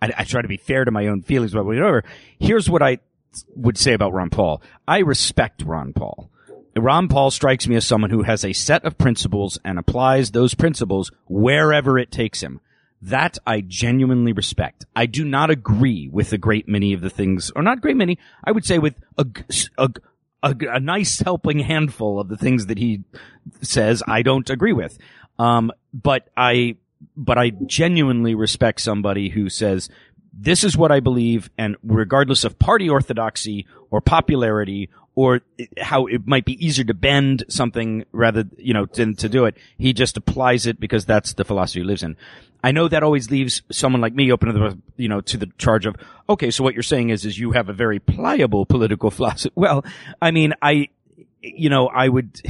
[0.01, 2.05] I, I try to be fair to my own feelings, but whatever.
[2.39, 2.99] Here's what I
[3.55, 4.63] would say about Ron Paul.
[4.87, 6.31] I respect Ron Paul.
[6.77, 10.55] Ron Paul strikes me as someone who has a set of principles and applies those
[10.55, 12.61] principles wherever it takes him.
[13.01, 14.85] That I genuinely respect.
[14.97, 18.19] I do not agree with a great many of the things, or not great many,
[18.43, 19.27] I would say with a
[19.79, 19.91] a
[20.43, 23.03] a nice helping handful of the things that he
[23.63, 24.99] says I don't agree with.
[25.39, 26.77] Um, but I,
[27.17, 29.89] but I genuinely respect somebody who says,
[30.33, 35.41] this is what I believe, and regardless of party orthodoxy or popularity or
[35.79, 39.57] how it might be easier to bend something rather, you know, than to do it,
[39.77, 42.17] he just applies it because that's the philosophy he lives in.
[42.63, 45.47] I know that always leaves someone like me open to the, you know, to the
[45.59, 45.97] charge of,
[46.29, 49.53] okay, so what you're saying is, is you have a very pliable political philosophy.
[49.55, 49.85] Well,
[50.21, 50.89] I mean, I,
[51.41, 52.41] you know, I would,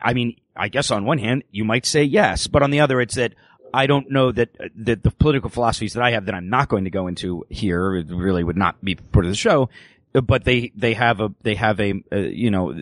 [0.00, 3.00] I mean, I guess on one hand, you might say yes, but on the other,
[3.00, 3.34] it's that
[3.74, 6.84] I don't know that that the political philosophies that I have that I'm not going
[6.84, 9.68] to go into here it really would not be part of the show.
[10.14, 12.74] But they they have a they have a uh, you know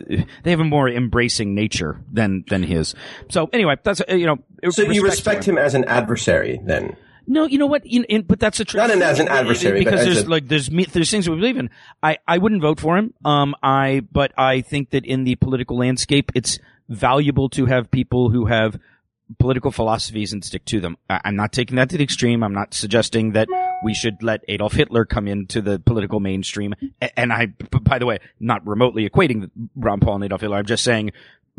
[0.43, 2.93] they have a more embracing nature than than his.
[3.29, 4.39] So anyway, that's uh, you know.
[4.71, 6.97] So you respect him as an adversary, then?
[7.27, 7.85] No, you know what?
[7.85, 8.79] In, in, but that's a trick.
[8.81, 11.55] Not an, as an adversary, because there's a- like there's me- there's things we believe
[11.55, 11.69] in.
[12.03, 13.13] I I wouldn't vote for him.
[13.23, 18.29] Um, I but I think that in the political landscape, it's valuable to have people
[18.29, 18.77] who have
[19.39, 20.97] political philosophies and stick to them.
[21.09, 22.43] I'm not taking that to the extreme.
[22.43, 23.47] I'm not suggesting that
[23.83, 26.73] we should let Adolf Hitler come into the political mainstream.
[27.17, 27.47] And I,
[27.81, 30.57] by the way, not remotely equating Ron Paul and Adolf Hitler.
[30.57, 31.11] I'm just saying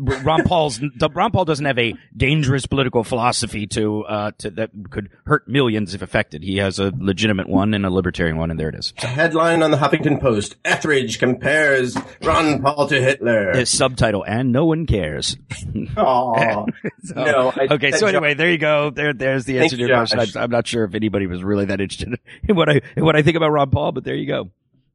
[0.03, 0.79] Ron Paul's
[1.13, 5.93] Ron Paul doesn't have a dangerous political philosophy to uh to that could hurt millions
[5.93, 6.43] if affected.
[6.43, 8.93] He has a legitimate one and a libertarian one, and there it is.
[9.01, 13.55] A headline on the Huffington Post: Etheridge compares Ron Paul to Hitler.
[13.55, 15.37] His subtitle, and no one cares.
[15.97, 16.65] Aw.
[17.03, 18.89] So- No, I- okay, so anyway, there you go.
[18.89, 20.19] There, there's the answer to your you, question.
[20.19, 23.15] I'm, I'm not sure if anybody was really that interested in what I in what
[23.15, 24.51] I think about Ron Paul, but there you go.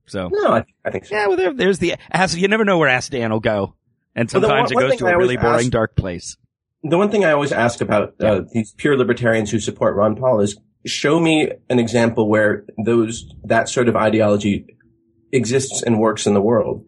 [0.06, 1.14] So No, I, I think so.
[1.14, 2.36] yeah, well, there, there's the ask.
[2.38, 3.74] You never know where Ask Dan will go,
[4.18, 6.36] and sometimes one- it goes to a really boring, ask- dark place.
[6.82, 10.40] The one thing I always ask about uh, these pure libertarians who support Ron Paul
[10.40, 14.66] is show me an example where those that sort of ideology
[15.32, 16.84] exists and works in the world,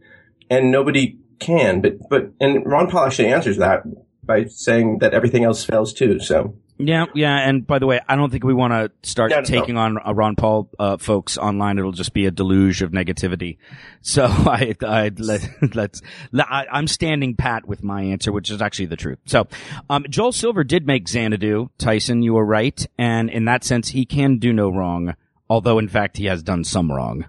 [0.49, 1.81] and nobody can.
[1.81, 3.83] But but and Ron Paul actually answers that
[4.23, 6.21] by saying that everything else fails too.
[6.21, 7.37] So Yeah, yeah.
[7.49, 9.47] And by the way, I don't think we want to start No, no, no.
[9.47, 11.79] taking on uh, Ron Paul uh, folks online.
[11.79, 13.59] It'll just be a deluge of negativity.
[14.03, 16.01] So I, I let, let's.
[16.33, 19.19] let- I, I'm standing pat with my answer, which is actually the truth.
[19.27, 19.47] So,
[19.91, 21.69] um, Joel Silver did make Xanadu.
[21.77, 25.15] Tyson, you were right, and in that sense, he can do no wrong.
[25.51, 27.27] Although, in fact, he has done some wrong.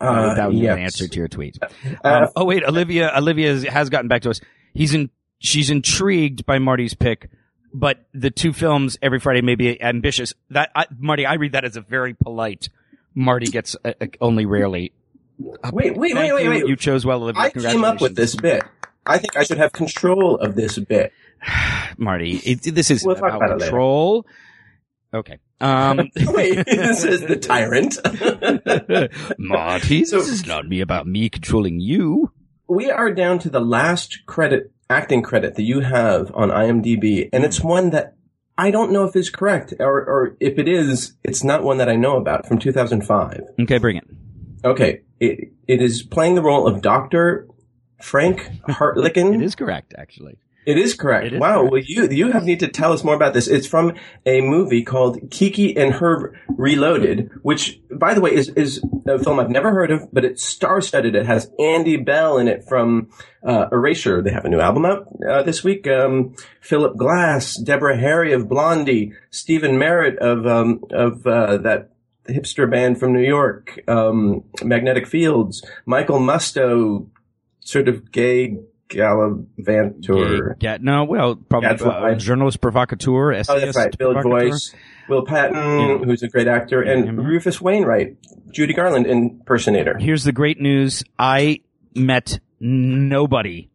[0.00, 0.76] uh, that was yes.
[0.76, 1.56] the answer to your tweet.
[1.62, 1.68] Uh,
[2.24, 3.10] Um, oh wait, Olivia.
[3.16, 4.40] Olivia has gotten back to us.
[4.74, 5.08] He's in.
[5.38, 7.30] She's intrigued by Marty's pick,
[7.72, 10.34] but the two films every Friday may be ambitious.
[10.50, 12.68] That I, Marty, I read that as a very polite.
[13.14, 14.92] Marty gets uh, uh, only rarely.
[15.38, 16.50] wait, wait, wait, wait, you.
[16.50, 16.66] wait.
[16.66, 17.42] You chose well, Olivia.
[17.42, 18.62] I came up with this bit.
[19.06, 21.12] I think I should have control of this bit.
[21.96, 22.36] Marty.
[22.36, 24.26] It, this is We'll about about control.
[25.12, 25.38] Okay.
[25.60, 27.96] Um, Wait, this is the tyrant.
[29.38, 32.30] Marty, So- this is not me about me controlling you.
[32.68, 37.44] we are down to the last credit, acting credit that you have on IMDb, and
[37.44, 38.14] it's one that
[38.56, 41.88] I don't know if is correct, or, or if it is, it's not one that
[41.88, 43.42] I know about from 2005.
[43.60, 44.04] Okay, bring it.
[44.64, 47.46] Okay, it, it is playing the role of Doctor
[48.02, 49.34] Frank Hartlicken.
[49.34, 50.38] It is correct, actually.
[50.68, 51.24] It is correct.
[51.24, 51.60] It is wow.
[51.60, 51.72] correct.
[51.72, 53.48] Well, you you have need to tell us more about this.
[53.48, 53.94] It's from
[54.26, 59.40] a movie called Kiki and Herb Reloaded, which, by the way, is is a film
[59.40, 61.14] I've never heard of, but it's star-studded.
[61.14, 63.08] It has Andy Bell in it from
[63.42, 64.20] uh, Erasure.
[64.20, 65.86] They have a new album out uh, this week.
[65.86, 71.92] Um, Philip Glass, Deborah Harry of Blondie, Stephen Merritt of um, of uh, that
[72.28, 77.08] hipster band from New York, um, Magnetic Fields, Michael Musto,
[77.60, 80.56] sort of gay gallivantor.
[80.60, 83.32] Yeah, no, well, probably uh, journalist provocateur.
[83.48, 83.96] Oh, that's right.
[83.96, 84.20] Bill.
[84.22, 84.74] Voice,
[85.08, 87.12] Will Patton, who's a great actor, and Yeah.
[87.24, 88.16] Rufus Wainwright,
[88.52, 89.96] Judy Garland impersonator.
[89.98, 91.02] Here's the great news.
[91.18, 91.60] I
[91.94, 93.70] met nobody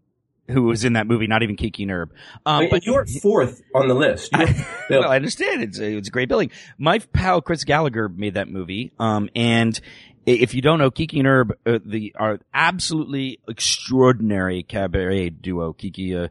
[0.50, 2.12] who was in that movie, not even Kiki and Herb.
[2.46, 4.30] I Um, but you're fourth on the list.
[4.38, 4.48] You're
[4.90, 6.52] well, I understand it's a, it's a great billing.
[6.78, 11.20] My pal Chris Gallagher made that movie, um, and i- if you don't know, Kiki
[11.20, 15.74] and Herb, uh, the are absolutely extraordinary cabaret duo.
[15.74, 16.30] Kiki, uh,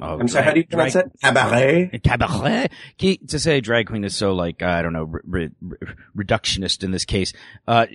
[0.00, 1.34] oh, I'm sorry, how do you pronounce drag- that?
[1.34, 2.00] Cabaret?
[2.02, 2.70] Cabaret.
[3.28, 5.78] To say drag queen is so like I don't know re- re-
[6.16, 7.32] reductionist in this case.
[7.68, 7.86] Uh,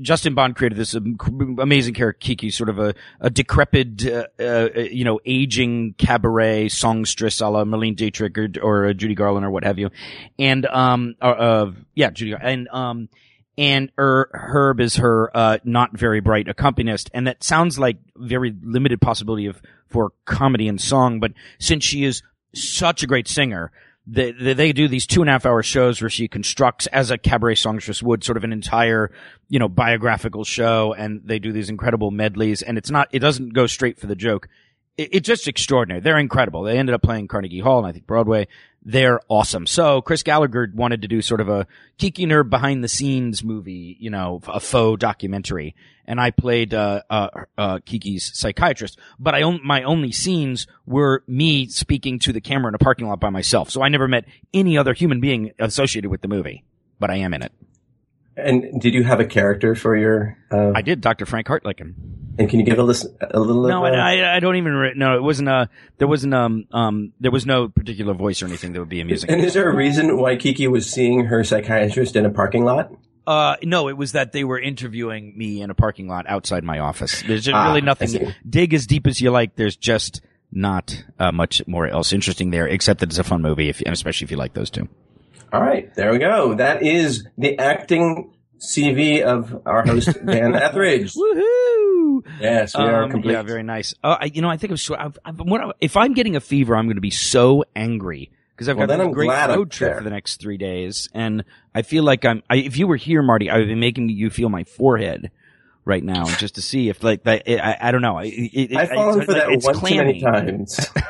[0.00, 5.04] Justin Bond created this amazing character Kiki, sort of a, a decrepit, uh, uh, you
[5.04, 9.64] know, aging cabaret songstress a la Marlene Dietrich or, or uh, Judy Garland or what
[9.64, 9.90] have you,
[10.38, 13.08] and um, uh, uh yeah, Judy and um.
[13.58, 18.54] And her, Herb is her uh, not very bright accompanist, and that sounds like very
[18.62, 21.18] limited possibility of for comedy and song.
[21.18, 22.22] But since she is
[22.54, 23.72] such a great singer,
[24.06, 27.18] they, they do these two and a half hour shows where she constructs as a
[27.18, 29.10] cabaret songstress would sort of an entire
[29.48, 33.54] you know biographical show, and they do these incredible medleys, and it's not it doesn't
[33.54, 34.48] go straight for the joke.
[34.96, 36.00] It, it's just extraordinary.
[36.00, 36.62] They're incredible.
[36.62, 38.46] They ended up playing Carnegie Hall and I think Broadway.
[38.88, 39.66] They're awesome.
[39.66, 41.66] So Chris Gallagher wanted to do sort of a
[41.98, 45.74] Kiki and Herb behind the scenes movie, you know, a faux documentary.
[46.06, 51.22] And I played, uh, uh, uh, Kiki's psychiatrist, but I on, my only scenes were
[51.26, 53.68] me speaking to the camera in a parking lot by myself.
[53.68, 54.24] So I never met
[54.54, 56.64] any other human being associated with the movie,
[56.98, 57.52] but I am in it.
[58.38, 60.38] And did you have a character for your?
[60.50, 61.26] Uh, I did Dr.
[61.26, 61.94] Frank Hartlicken.
[62.38, 63.66] and can you give a listen a little?
[63.68, 64.72] No, of, uh, I, I, I don't even.
[64.72, 65.48] Re- no, it wasn't.
[65.48, 65.68] a.
[65.98, 66.34] there wasn't.
[66.34, 69.30] Um, um, there was no particular voice or anything that would be amusing.
[69.30, 72.92] And is there a reason why Kiki was seeing her psychiatrist in a parking lot?
[73.26, 76.78] Uh, no, it was that they were interviewing me in a parking lot outside my
[76.78, 77.20] office.
[77.22, 78.32] There's just Ah, really I nothing.
[78.48, 79.54] Dig as deep as you like.
[79.56, 83.68] There's just not uh, much more else interesting there, except that it's a fun movie,
[83.68, 84.88] if, and especially if you like those two.
[85.52, 86.54] All right, there we go.
[86.54, 91.14] That is the acting CV of our host Dan Etheridge.
[91.14, 92.22] Woohoo!
[92.40, 93.32] Yes, we are Um, complete.
[93.32, 93.94] yeah, very nice.
[94.04, 94.76] Uh, I, you know, I think I'm.
[94.76, 95.40] So, I've, I've,
[95.80, 98.98] if I'm getting a fever, I'm going to be so angry because I've Well, got
[98.98, 102.42] this great road trip for the next three days, and I feel like I'm.
[102.50, 105.30] I, if you were here, Marty, I would be making you feel my forehead
[105.84, 107.44] right now, just to see if like that.
[107.48, 108.18] I, I don't know.
[108.18, 110.78] It, it, I've fallen it's, for that it's one too many times.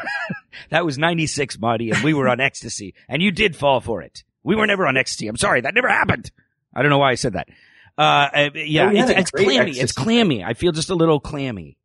[0.70, 4.24] That was '96, Marty, and we were on ecstasy, and you did fall for it.
[4.48, 5.28] We were never on XT.
[5.28, 6.30] I'm sorry, that never happened.
[6.74, 7.48] I don't know why I said that.
[7.96, 9.72] Uh, uh, yeah, Oh, it's, it's great clammy.
[9.78, 10.42] It's clammy.
[10.44, 11.76] I feel just a little clammy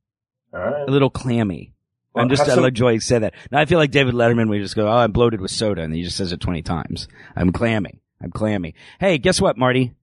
[0.54, 0.88] All right.
[0.88, 1.74] a little clammy.
[2.14, 3.34] Well, I'm just, have I some- like Joy said that.
[3.52, 5.94] Now I feel like David Letterman would just go, oh, I'm bloated with soda, and
[5.94, 7.08] he just says it 20 times.
[7.36, 8.00] I'm clammy.
[8.22, 8.76] I'm clammy.
[9.00, 9.94] Hey, guess what, Marty?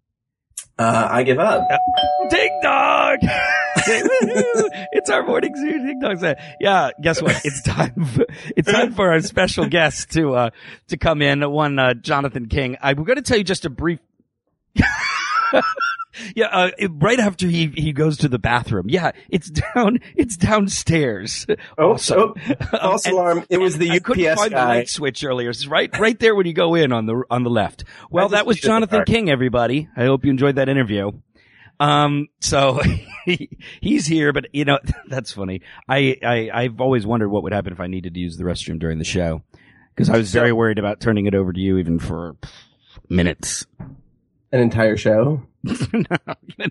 [0.79, 1.67] Uh, I give up.
[2.29, 3.19] Ding dong!
[4.93, 6.35] It's our morning zoo ding dong.
[6.61, 7.41] Yeah, guess what?
[7.45, 8.05] It's time.
[8.05, 10.51] For, it's time for our special guest to uh
[10.89, 11.49] to come in.
[11.51, 12.77] One uh, Jonathan King.
[12.83, 13.99] I'm going to tell you just a brief.
[16.35, 18.87] yeah, uh, it- right after he he goes to the bathroom.
[18.89, 19.99] Yeah, it's down.
[20.17, 21.47] It's downstairs.
[21.79, 23.45] Oh, Also- oh, false And- alarm.
[23.49, 25.51] It was the UPS I couldn't find the light switch earlier.
[25.51, 27.85] It's right, right there when you go in on the on the left.
[28.11, 29.05] Well, that was Jonathan.
[29.05, 29.31] King.
[29.31, 31.13] Everybody, I hope you enjoyed that interview.
[31.81, 32.81] Um, so
[33.25, 35.63] he, he's here, but you know that's funny.
[35.89, 38.79] I, I I've always wondered what would happen if I needed to use the restroom
[38.79, 39.43] during the show
[39.95, 42.37] because I was very worried about turning it over to you even for
[43.09, 43.67] minutes.
[44.53, 46.03] An entire show no,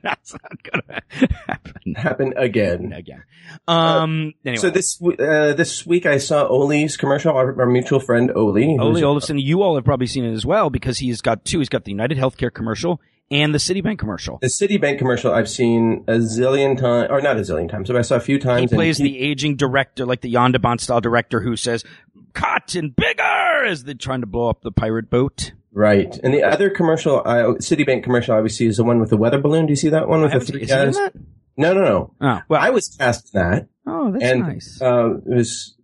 [0.01, 1.01] that's not gonna
[1.47, 2.91] happen happened again.
[2.91, 3.23] again.
[3.67, 4.59] Um, anyway.
[4.59, 7.35] So this uh, this week I saw Oli's commercial.
[7.35, 8.77] Our, our mutual friend Oli.
[8.77, 11.59] Who's- Olafson, you all have probably seen it as well because he's got two.
[11.59, 12.99] He's got the United Healthcare commercial
[13.31, 14.39] and the Citibank commercial.
[14.41, 18.01] The Citibank commercial I've seen a zillion times, or not a zillion times, but I
[18.01, 18.61] saw a few times.
[18.63, 21.83] and plays the aging director, like the Yondabon style director who says,
[22.33, 25.51] cut and bigger as they're trying to blow up the pirate boat.
[25.71, 26.17] right.
[26.23, 29.17] And the other commercial, I, Citibank commercial I always see is the one with the
[29.17, 29.65] weather balloon.
[29.67, 30.95] Do you see that one with I the three he in guys?
[30.95, 31.13] that?
[31.57, 32.13] No, no, no.
[32.21, 34.81] Oh, well, I was cast in that, oh, that's and nice.
[34.81, 35.75] uh, it was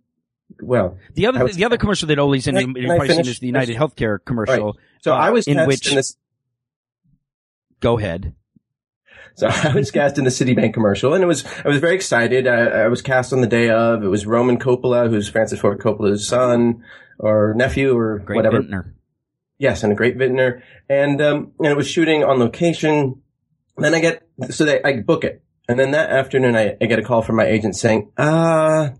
[0.62, 0.96] well.
[1.14, 3.28] the other, was- the other commercial that Ole's in, Can I- you've I finish?
[3.28, 4.78] is the United Healthcare commercial.
[5.02, 6.16] So uh, I was in cast which, in this.
[7.80, 8.34] Go ahead.
[9.34, 12.46] So I was cast in the Citibank commercial, and it was I was very excited.
[12.46, 14.02] I, I was cast on the day of.
[14.02, 16.82] It was Roman Coppola, who's Francis Ford Coppola's son
[17.18, 18.58] or nephew or Great whatever.
[18.58, 18.94] vintner.
[19.58, 23.22] Yes, and a great vintner, and um, and it was shooting on location.
[23.78, 26.98] Then I get so they I book it, and then that afternoon I, I get
[26.98, 28.90] a call from my agent saying, "Uh,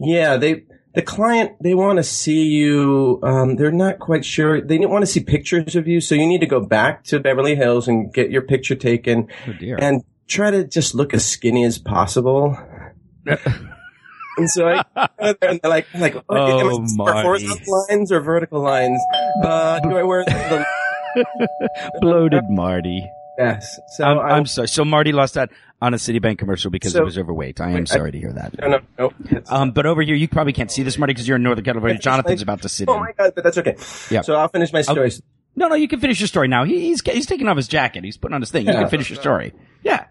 [0.00, 3.18] yeah, they the client they want to see you.
[3.22, 4.60] Um, they're not quite sure.
[4.60, 7.56] They want to see pictures of you, so you need to go back to Beverly
[7.56, 9.76] Hills and get your picture taken, Oh dear.
[9.80, 12.56] and try to just look as skinny as possible."
[14.36, 17.22] And so I, and they're like, like, Oh, am I supposed to wear Marty.
[17.46, 19.00] horizontal lines or vertical lines?
[19.44, 20.66] Uh, do I wear the,
[22.00, 23.08] Bloated Marty.
[23.38, 23.78] yes?
[23.96, 24.66] So I'm, I'm sorry.
[24.68, 25.50] So Marty lost that
[25.84, 27.60] on a Citibank commercial because So- he was overweight.
[27.60, 28.58] I am Wait, I- sorry to hear that.
[28.58, 28.80] no, no,
[29.30, 29.42] no.
[29.48, 31.98] Um, but over here, you probably can't see this, Marty, because you're in Northern California.
[31.98, 33.00] Jonathan's about to sit oh in.
[33.00, 33.76] my god, but that's okay.
[34.10, 34.22] Yeah.
[34.22, 35.10] So I'll finish my story.
[35.56, 36.64] No, no, you can finish your story now.
[36.64, 38.02] He, he's he's taking off his jacket.
[38.04, 38.66] He's putting on his thing.
[38.66, 38.80] You Yeah.
[38.80, 39.52] can finish your story.
[39.84, 40.06] Yeah,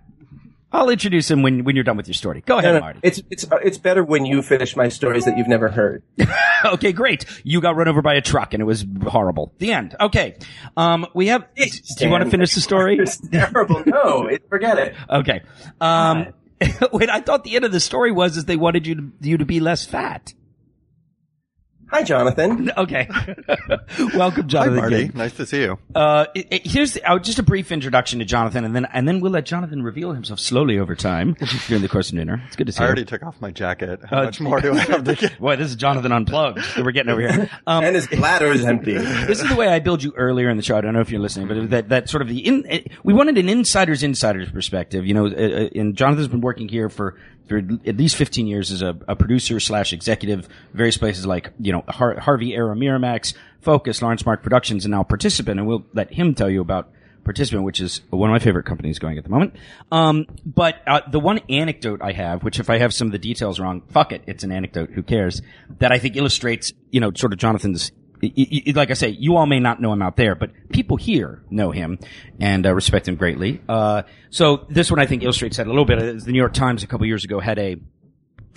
[0.73, 2.41] I'll introduce him when when you're done with your story.
[2.45, 2.99] Go ahead, No, no, Marty.
[3.03, 6.01] it's it's it's better when you finish my stories that you've never heard.
[6.65, 7.25] okay, great.
[7.43, 9.53] You got run over by a truck and it was horrible.
[9.59, 9.95] The end.
[9.99, 10.36] Okay.
[10.76, 11.45] Um, we have.
[11.55, 11.65] Do
[12.05, 12.97] you want to finish the story?
[12.97, 13.84] It's terrible.
[13.86, 14.95] No, it, forget it.
[15.09, 15.41] Okay.
[15.80, 16.34] Um,
[16.91, 19.38] wait, I thought the end of the story was is they wanted you to you
[19.38, 20.34] to be less fat.
[21.93, 22.71] Hi, Jonathan.
[22.75, 23.07] Okay.
[24.15, 24.73] Welcome, Jonathan.
[24.73, 25.07] Hi, Marty.
[25.09, 25.11] King.
[25.15, 25.77] Nice to see you.
[25.93, 29.07] Uh, it, it- here's the, uh, just a brief introduction to Jonathan, and then and
[29.07, 31.35] then we'll let Jonathan reveal himself slowly over time
[31.67, 32.41] during the course of dinner.
[32.47, 32.85] It's good to see you.
[32.85, 32.89] I you.
[32.89, 33.99] already took off my jacket.
[34.09, 35.37] How Uh, much more do I have to get?
[35.39, 37.49] Boy, this is Jonathan unplugged that we're getting over here.
[37.67, 38.93] Um, and his bladder is empty.
[38.93, 40.75] this is the way I billed you earlier in the show.
[40.77, 42.65] I don't know if you're listening, but that that sort of the in,
[43.03, 45.05] we wanted an insider's insider's perspective.
[45.05, 47.17] You know, uh, uh, and Jonathan's been working here for
[47.47, 51.71] for at least 15 years as a, a producer slash executive, various places like you
[51.71, 55.59] know Har- Harvey Era Miramax, Focus, Laurence Mark Productions, and now Participant.
[55.59, 56.89] And we'll let him tell you about
[57.23, 59.55] Participant, which is one of my favorite companies going at the moment.
[59.91, 63.19] Um, but uh, the one anecdote I have, which if I have some of the
[63.19, 64.91] details wrong, fuck it, it's an anecdote.
[64.91, 65.41] Who cares?
[65.79, 67.91] That I think illustrates, you know, sort of Jonathan's.
[68.74, 71.71] Like I say, you all may not know him out there, but people here know
[71.71, 71.99] him
[72.39, 73.61] and uh, respect him greatly.
[73.67, 75.99] Uh, so this one I think illustrates that a little bit.
[75.99, 77.78] The New York Times a couple years ago had a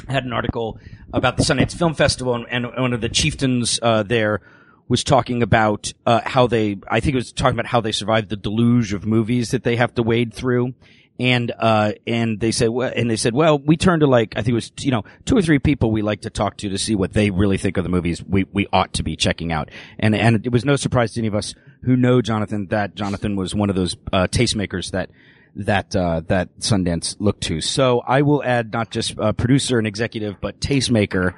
[0.09, 0.79] had an article
[1.12, 4.41] about the Sundance Film Festival, and, and one of the chieftains uh, there
[4.89, 8.29] was talking about uh, how they, I think it was talking about how they survived
[8.29, 10.75] the deluge of movies that they have to wade through.
[11.19, 14.43] And, uh, and they said, well, and they said, well, we turned to like, I
[14.43, 16.79] think it was, you know, two or three people we like to talk to to
[16.79, 19.71] see what they really think of the movies we, we ought to be checking out.
[19.99, 23.35] And, and it was no surprise to any of us who know Jonathan that Jonathan
[23.37, 25.11] was one of those, uh, tastemakers that,
[25.57, 27.61] that uh, that Sundance looked to.
[27.62, 31.35] So I will add not just uh, producer and executive, but tastemaker.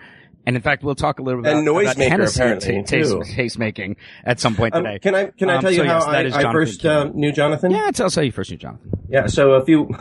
[0.48, 3.58] And in fact, we'll talk a little bit about, about noisemaker, Hennessy apparently, taste, taste
[3.58, 4.98] making at some point Um, today.
[4.98, 7.32] can I can I Um, tell you so how yes, I, I first uh, knew
[7.32, 7.70] Jonathan?
[7.70, 8.90] yeah, tell us how you first knew Jonathan.
[9.10, 9.90] Yeah, so a few.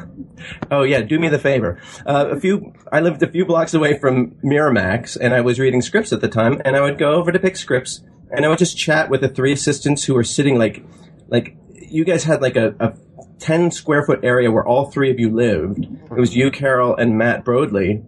[0.71, 1.81] Oh yeah, do me the favor.
[2.05, 2.71] Uh, a few.
[2.91, 6.27] I lived a few blocks away from Miramax, and I was reading scripts at the
[6.27, 6.61] time.
[6.63, 9.29] And I would go over to pick scripts, and I would just chat with the
[9.29, 10.85] three assistants who were sitting like,
[11.27, 12.93] like you guys had like a, a
[13.39, 15.79] ten square foot area where all three of you lived.
[15.83, 18.03] It was you, Carol, and Matt Broadley,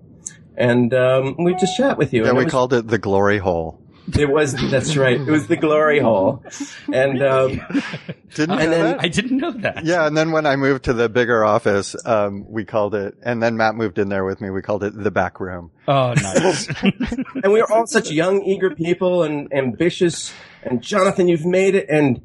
[0.60, 2.24] and um, we just chat with you.
[2.24, 3.80] Yeah, and it we was- called it the glory hole.
[4.18, 4.54] It was.
[4.72, 5.22] That's right.
[5.22, 6.44] It was the glory hole,
[6.92, 7.62] and um,
[8.34, 9.86] Didn't And then- I didn't know that.
[9.86, 13.42] Yeah, and then when I moved to the bigger office, um, we called it, and
[13.44, 14.50] then Matt moved in there with me.
[14.50, 15.70] We called it the back room.
[15.88, 16.68] Oh, nice.
[17.44, 20.34] and we were all such young, eager people and ambitious.
[20.64, 21.86] And Jonathan, you've made it.
[21.88, 22.22] And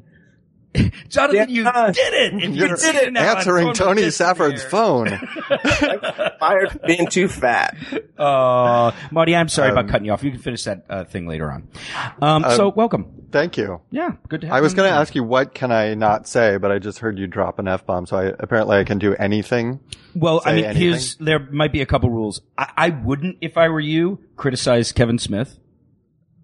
[1.09, 2.33] Jonathan, you did it.
[2.33, 3.35] And you You're did it now.
[3.37, 5.07] answering Tony Safford's phone.
[6.39, 7.75] fired for being too fat.
[8.17, 10.23] Uh, Marty, I'm sorry about Um, cutting you off.
[10.23, 11.67] You can finish that uh, thing later on.
[12.21, 13.11] Um, so welcome.
[13.31, 13.81] Thank you.
[13.91, 14.57] Yeah, good to have you.
[14.57, 17.19] I was going to ask you what can I not say, but I just heard
[17.19, 19.81] you drop an f bomb, so I apparently I can do anything.
[20.13, 20.81] Well, I mean, anything?
[20.81, 22.41] here's there might be a couple rules.
[22.57, 25.59] I, I wouldn't, if I were you, criticize Kevin Smith.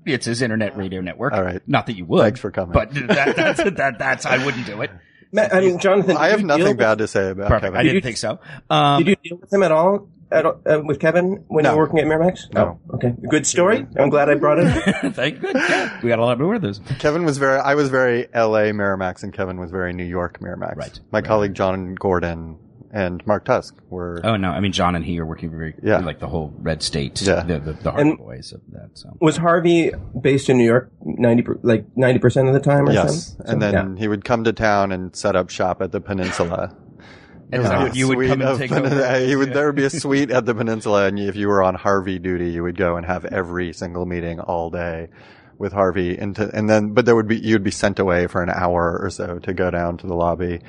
[0.06, 1.34] It's his internet radio network.
[1.34, 1.62] All right.
[1.68, 2.22] Not that you would.
[2.22, 2.74] Thanks for coming.
[2.74, 4.92] But that, that's, that, that's I wouldn't do it.
[5.34, 7.64] Matt, I mean, Jonathan, I have nothing bad to say about Perfect.
[7.74, 7.80] Kevin.
[7.80, 8.40] I didn't you- think so.
[8.70, 10.10] Um, did you deal with him at all?
[10.30, 11.72] At, uh, with Kevin when No.
[11.72, 12.54] you were working at Miramax?
[12.54, 12.80] No.
[12.90, 13.14] Oh, okay.
[13.30, 13.86] Good story.
[14.00, 15.14] I'm glad I brought it.
[15.14, 15.54] thank good.
[15.56, 16.80] Yeah, we got a lot more of those.
[17.00, 20.78] Kevin was very, I was very LA Miramax and Kevin was very New York Miramax.
[20.78, 21.00] Right.
[21.12, 22.58] My colleague John Gordon
[22.94, 26.00] and Mark Tusk were, Oh no, I mean John and he are working very Yeah.
[26.00, 27.44] like the whole Red State, Yeah.
[27.44, 28.90] the the, the Hardy And- boys of that.
[28.96, 32.92] So Was Harvey based in New York ninety like ninety percent of the time or
[32.92, 33.36] yes.
[33.38, 33.46] something?
[33.54, 36.76] And So, then he would come to town and set up shop at the peninsula.
[37.54, 39.20] and There so would be a you would suite come and of take pen- over.
[39.20, 41.76] He would, there would be a suite at the peninsula, and if you were on
[41.76, 45.10] Harvey duty, you would go and have every single meeting all day
[45.58, 46.18] with Harvey.
[46.18, 49.10] Into, and then, but there would be you'd be sent away for an hour or
[49.10, 50.62] so to go down to the lobby.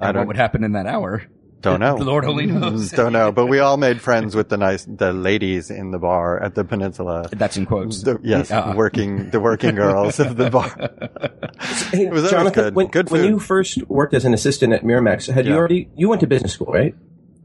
[0.00, 1.22] I And what don't would happen in that hour?
[1.64, 1.96] Don't know.
[2.04, 2.90] The Lord only knows.
[3.00, 3.32] don't know.
[3.32, 6.64] But we all made friends with the nice the ladies in the bar at the
[6.64, 7.28] peninsula.
[7.32, 8.02] That's in quotes.
[8.02, 10.70] The, yes, Uh, working the working girls of the bar.
[11.90, 12.74] Hey, was always Jonathan, good.
[12.74, 16.08] when, Good when you first worked as an assistant at Miramax, had you already you
[16.08, 16.94] went to business school, right?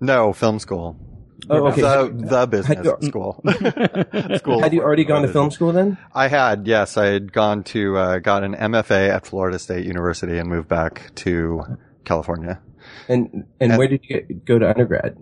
[0.01, 0.97] No, film school.
[1.49, 1.81] Oh, okay.
[1.81, 3.41] The, the business Had you- school.
[4.37, 4.59] school.
[4.61, 5.97] Had you already gone to film school then?
[6.13, 6.97] I had, yes.
[6.97, 11.11] I had gone to, uh, got an MFA at Florida State University and moved back
[11.15, 11.63] to
[12.05, 12.59] California
[13.07, 15.17] And and where did you get, go to undergrad?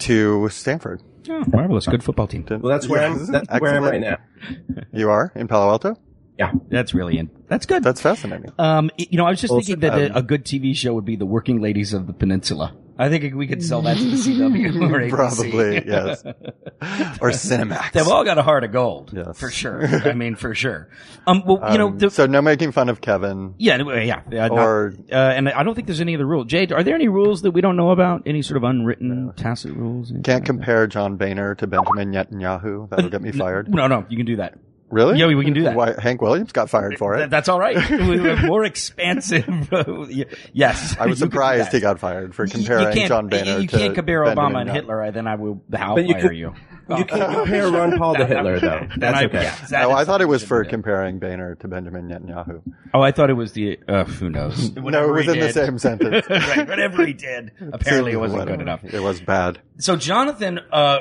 [0.00, 1.02] to Stanford.
[1.28, 1.86] Oh, marvelous.
[1.86, 2.44] Good football team.
[2.48, 3.20] Well, that's where Yes.
[3.28, 3.32] I'm.
[3.32, 4.18] That's where I'm right now.
[4.92, 5.96] You are in Palo Alto?
[6.38, 6.52] Yeah.
[6.68, 7.30] That's really in.
[7.48, 7.82] That's good.
[7.82, 8.52] That's fascinating.
[8.58, 10.92] Um, you know, I was just Also, thinking that um, a, a good TV show
[10.94, 12.74] would be the Working Ladies of the Peninsula.
[12.98, 15.10] I think we could sell that to the CW or ABC.
[15.10, 16.22] Probably, yes.
[17.20, 17.92] Or Cinemax.
[17.92, 19.38] They've all got a heart of gold, Yes.
[19.38, 19.84] for sure.
[19.86, 20.88] I mean, for sure.
[21.26, 23.54] Um, well, you know, Um, the, so no making fun of Kevin.
[23.58, 26.44] yeah, anyway, yeah, uh, not- Or- uh, and I don't think there's any other rule.
[26.44, 28.22] Jade, are there any rules that we don't know about?
[28.26, 30.10] Any sort of unwritten, tacit rules?
[30.10, 32.88] Can't like compare John Boehner to Benjamin Netanyahu.
[32.90, 33.68] That'll get me fired.
[33.72, 34.54] No, no, you can do that.
[34.90, 35.18] Really?
[35.18, 35.74] Yeah, we- we can do that.
[35.74, 37.30] Why, Hank Williams got fired for Th- it.
[37.30, 37.76] That's all right.
[37.90, 39.44] we have more expansive.
[40.52, 43.08] yes, I was You can do surprised he got fired for You- comparing you can't,
[43.08, 44.74] John Boehner You can't compare Benjamin Obama and Netanyahu.
[44.74, 46.54] Hitler, and then I will how But you fire could- you.
[46.88, 48.78] You can't compare Ron Paul to Hitler, though.
[48.90, 49.42] Then That's I- okay.
[49.42, 50.70] yes, that No, I thought it was for do.
[50.70, 52.62] comparing Boehner to Benjamin Netanyahu.
[52.94, 53.80] Oh, I thought it was the.
[53.88, 54.70] Uh, who knows?
[54.76, 56.24] no, it was he in the same sentence.
[56.30, 58.84] right, whatever he did, apparently it wasn't good enough.
[58.84, 59.58] It was bad.
[59.78, 60.98] So Jonathan, uh,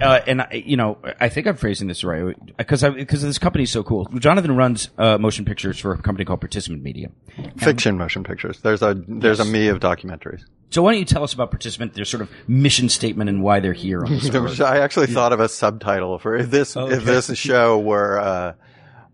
[0.00, 3.38] uh, and I, you know, I think I'm phrasing this right because I, because this
[3.38, 4.06] company's so cool.
[4.18, 7.08] Jonathan runs uh, motion pictures for a company called Participant Media.
[7.58, 8.60] Fiction motion pictures.
[8.60, 10.44] There's a there's a me of documentaries.
[10.70, 13.60] So why don't you tell us about Participant, their sort of mission statement, and why
[13.60, 16.76] they're here on this There was- I actually thought of a subtitle for if this
[16.76, 16.94] Okay.
[16.96, 18.52] if this show were uh,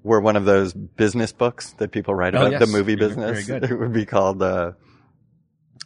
[0.03, 2.61] were one of those business books that people write Oh, about yes.
[2.61, 3.49] the movie business.
[3.49, 4.43] It would be called.
[4.43, 4.73] Uh,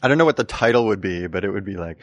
[0.03, 1.99] I don't know what the title would be, but it would be like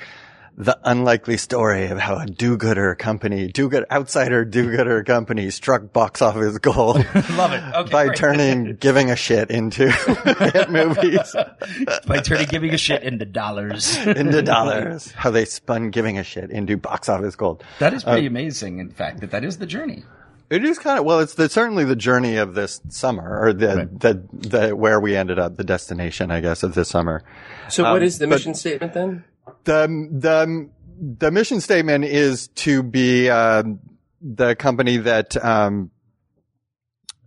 [0.55, 6.57] the unlikely story of how a do-gooder company, do-good outsider do-gooder company struck box office
[6.59, 6.97] gold
[7.31, 7.63] Love it.
[7.75, 8.17] Okay, by great.
[8.17, 11.35] turning giving a shit into hit movies
[12.07, 13.97] by turning giving a shit into dollars.
[14.05, 15.11] into dollars.
[15.13, 17.63] How they spun giving a shit into box office gold.
[17.79, 18.77] That is Uh, pretty amazing.
[18.79, 20.03] In fact, that that is the journey.
[20.51, 21.19] It is kind of well.
[21.19, 23.99] It's the, certainly the journey of this summer, or the, Right.
[23.99, 27.23] the the where we ended up, the destination, I guess, of this summer.
[27.69, 29.23] So, Um, what is the but- mission statement then?
[29.63, 30.69] The the
[31.17, 33.79] the mission statement is to be um,
[34.21, 35.91] the company that um,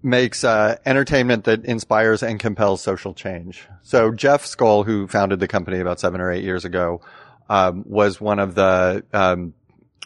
[0.03, 3.67] makes uh, entertainment that inspires and compels social change.
[3.83, 7.01] So Jeff Skoll, who founded the company about seven or eight years ago,
[7.49, 9.55] um, was one of the um,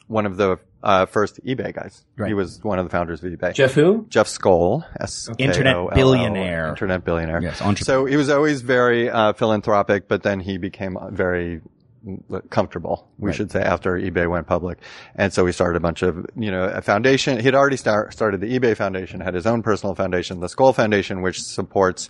[0.06, 2.04] one of the uh, first eBay guys.
[2.16, 2.28] Right.
[2.28, 3.54] He was one of the founders of eBay.
[3.54, 4.06] Jeff who?
[4.08, 6.68] Jeff Skoll, S-K-O-L-L, Internet billionaire.
[6.68, 7.42] internet billionaire.
[7.42, 8.02] Yes, entrepreneur.
[8.02, 11.61] So he was always very uh, philanthropic, but then he became very
[12.48, 14.78] comfortable, we should say, after eBay went public.
[15.14, 17.38] And so he started a bunch of, you know, a foundation.
[17.40, 21.22] He'd already start, started the eBay Foundation, had his own personal foundation, the Skoll Foundation,
[21.22, 22.09] which supports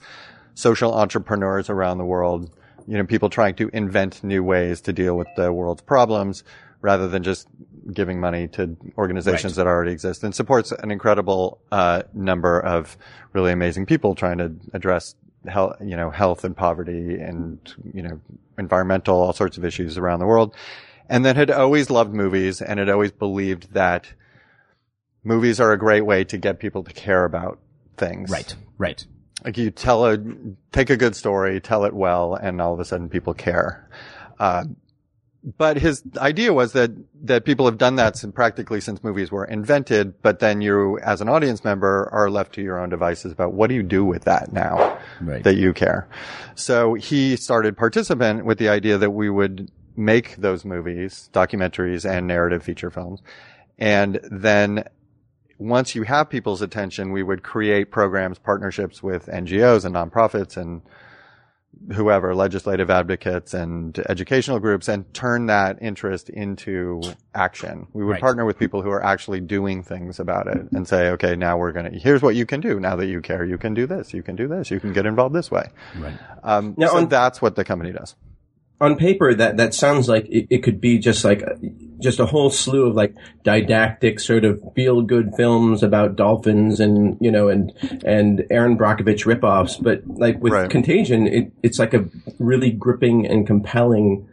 [0.55, 2.51] social entrepreneurs around the world,
[2.87, 6.45] you know, people trying to invent new ways to deal with the world's problems
[6.81, 7.47] rather than just
[7.93, 12.97] giving money to organizations that already exist and supports an incredible uh, number of
[13.33, 15.15] really amazing people trying to address
[15.47, 17.59] health, you know, health and poverty and,
[17.93, 18.21] you know,
[18.59, 20.55] environmental, all sorts of issues around the world.
[21.09, 24.13] And then had always loved movies and had always believed that
[25.25, 27.59] movies are a great way to get people to care about
[27.97, 28.31] things.
[28.31, 28.55] Right.
[28.79, 29.05] Right.
[29.45, 30.19] Like you tell a,
[30.73, 33.89] take a good story, tell it well, and all of a sudden people care.
[34.39, 34.65] Uh,
[35.43, 36.91] but his idea was that,
[37.25, 41.21] that people have done that since, practically since movies were invented, but then you, as
[41.21, 44.25] an audience member, are left to your own devices about what do you do with
[44.25, 45.43] that now Right.
[45.45, 46.09] that you care.
[46.55, 52.27] So he started Participant with the idea that we would make those movies, documentaries and
[52.27, 53.23] narrative feature films.
[53.79, 54.85] And then
[55.59, 60.83] once you have people's attention, we would create programs, partnerships with NGOs and nonprofits and
[61.95, 67.01] whoever, legislative advocates and educational groups and turn that interest into
[67.35, 67.87] action.
[67.93, 68.21] We would Right.
[68.21, 71.73] partner with people who are actually doing things about it and say, okay, now we're
[71.73, 72.79] going to, here's what you can do.
[72.79, 74.13] Now that you care, you can do this.
[74.13, 74.71] You can do this.
[74.71, 75.69] You can get involved this way.
[75.99, 76.15] Right.
[76.45, 78.15] Um, Now, so on- that's what the company does.
[78.81, 81.59] on paper that that sounds like it, it could be just like a,
[82.01, 87.17] just a whole slew of like didactic sort of feel good films about dolphins and
[87.21, 87.73] you know and
[88.05, 90.71] and Erin Brockovich ripoffs but like with Right.
[90.71, 92.07] Contagion it, it's like a
[92.39, 94.29] really gripping and compelling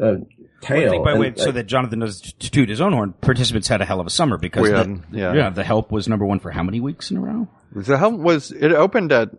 [0.00, 0.16] Well,
[0.62, 3.12] I tale think by And, way, so that Jonathan does to toot his own horn,
[3.20, 5.50] participants had a hell of a summer because We the, had- yeah.
[5.50, 7.48] the help was number one for how many weeks in a row?
[7.74, 9.30] The help was, it opened at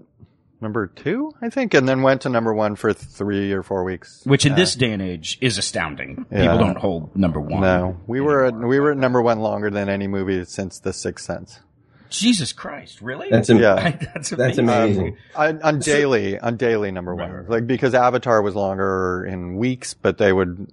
[0.64, 4.24] number two, I think, and then went to number one for three or four weeks.
[4.26, 6.26] Which in this day and age is astounding.
[6.32, 6.42] Yeah.
[6.54, 7.62] People don't hold number one.
[7.62, 10.94] No, we were at, we were at number one longer than any movie since The
[10.94, 11.60] Sixth Sense.
[12.10, 13.30] Jesus Christ, really?
[13.30, 13.90] that's am- Yeah.
[14.14, 15.00] that's that's amazing.
[15.00, 19.58] amazing um, On, on daily, on daily number one, like because Avatar was longer in
[19.58, 20.72] weeks, but they would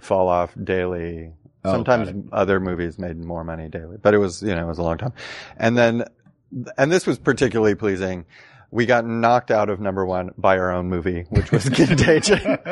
[0.00, 1.32] fall off daily.
[1.64, 4.78] Oh, Sometimes other movies made more money daily, but it was you know it was
[4.78, 5.12] a long time.
[5.56, 6.04] And then,
[6.78, 8.24] and this was particularly pleasing.
[8.70, 12.58] We got knocked out of number one by our own movie, which was Contagion.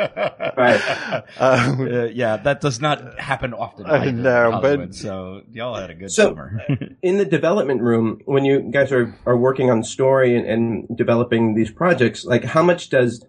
[0.57, 3.87] right um, Uh, yeah, that does not happen often.
[3.87, 6.61] I in know, but- so y'all had a good So- summer.
[7.03, 11.55] in the development room when you guys are, are working on story and, and developing
[11.55, 13.25] these projects like how much does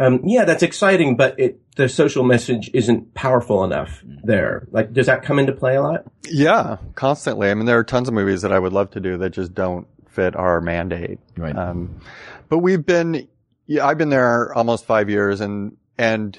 [0.00, 5.06] um, yeah that's exciting but it the social message isn't powerful enough there like does
[5.06, 7.50] that come into play a lot Yeah, constantly.
[7.50, 9.54] I mean, there are tons of movies that I would love to do that just
[9.54, 11.18] don't fit our mandate.
[11.36, 11.56] Right.
[11.56, 12.00] Um,
[12.48, 13.28] but we've been,
[13.66, 16.38] yeah, I've been there almost five years and, and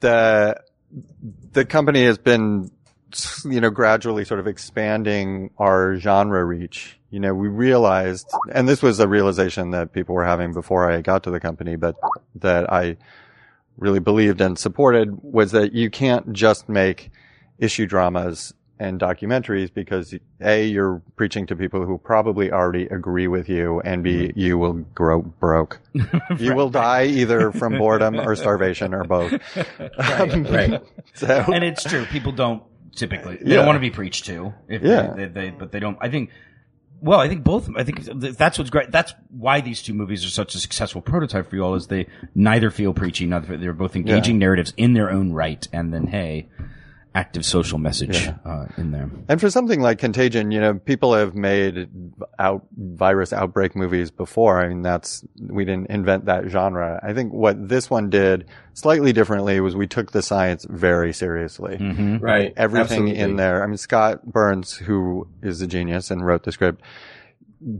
[0.00, 0.60] the,
[1.52, 2.70] the company has been,
[3.44, 8.82] you know, gradually sort of expanding our genre reach you know, we realized, and this
[8.82, 11.96] was a realization that people were having before I got to the company, but
[12.34, 12.98] that I
[13.78, 17.10] really believed and supported was that you can't just make
[17.58, 23.48] issue dramas and documentaries because A, you're preaching to people who probably already agree with
[23.48, 25.80] you and B, you will grow broke.
[26.38, 29.32] You will die either from boredom or starvation or both.
[29.98, 30.82] Um, right.
[31.14, 32.04] So, and it's true.
[32.06, 32.62] People don't
[32.94, 33.36] typically.
[33.36, 33.56] They Yeah.
[33.56, 34.52] don't want to be preached to.
[34.68, 35.14] If Yeah.
[35.16, 35.96] They, they, they, but they don't.
[36.00, 36.30] I think.
[37.00, 37.68] Well, I think both.
[37.76, 38.90] I think that's what's great.
[38.90, 41.74] That's why these two movies are such a successful prototype for you all.
[41.74, 45.92] Is they neither feel preachy, neither they're both engaging narratives in their own right, and
[45.92, 46.48] then hey,
[47.16, 49.10] active social message uh, in there.
[49.26, 51.88] And for something like Contagion, you know, people have made
[52.38, 54.60] out virus outbreak movies before.
[54.60, 57.00] I mean, that's we didn't invent that genre.
[57.02, 58.44] I think what this one did
[58.74, 61.78] slightly differently was we took the science very seriously.
[62.20, 62.52] Right.
[62.54, 63.18] Everything Absolutely.
[63.18, 63.62] in there.
[63.64, 66.82] I mean, Scott Burns, who is a genius and wrote the script,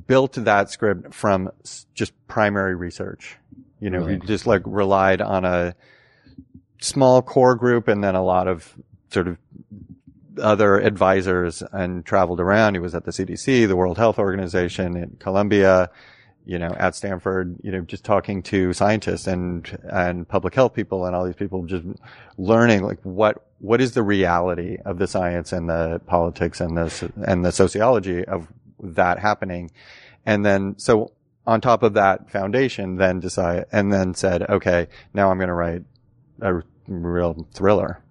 [0.07, 1.51] built that script from
[1.95, 3.37] just primary research.
[3.81, 5.75] You know, we just like relied on a
[6.81, 8.75] small core group and then a lot of
[9.11, 9.39] sort of
[10.41, 12.75] other advisors and traveled around.
[12.75, 15.91] He was at the CDC, the World Health Organization in Columbia,
[16.45, 21.05] you know, at Stanford, you know, just talking to scientists and, and public health people
[21.05, 21.85] and all these people just
[22.39, 27.13] learning like what, what is the reality of the science and the politics and the,
[27.27, 28.47] and the sociology of
[28.81, 29.71] that happening.
[30.25, 31.13] And then, so
[31.47, 35.55] on top of that foundation, then decide, and then said, okay, now I'm going to
[35.55, 35.83] write
[36.41, 38.03] a real thriller.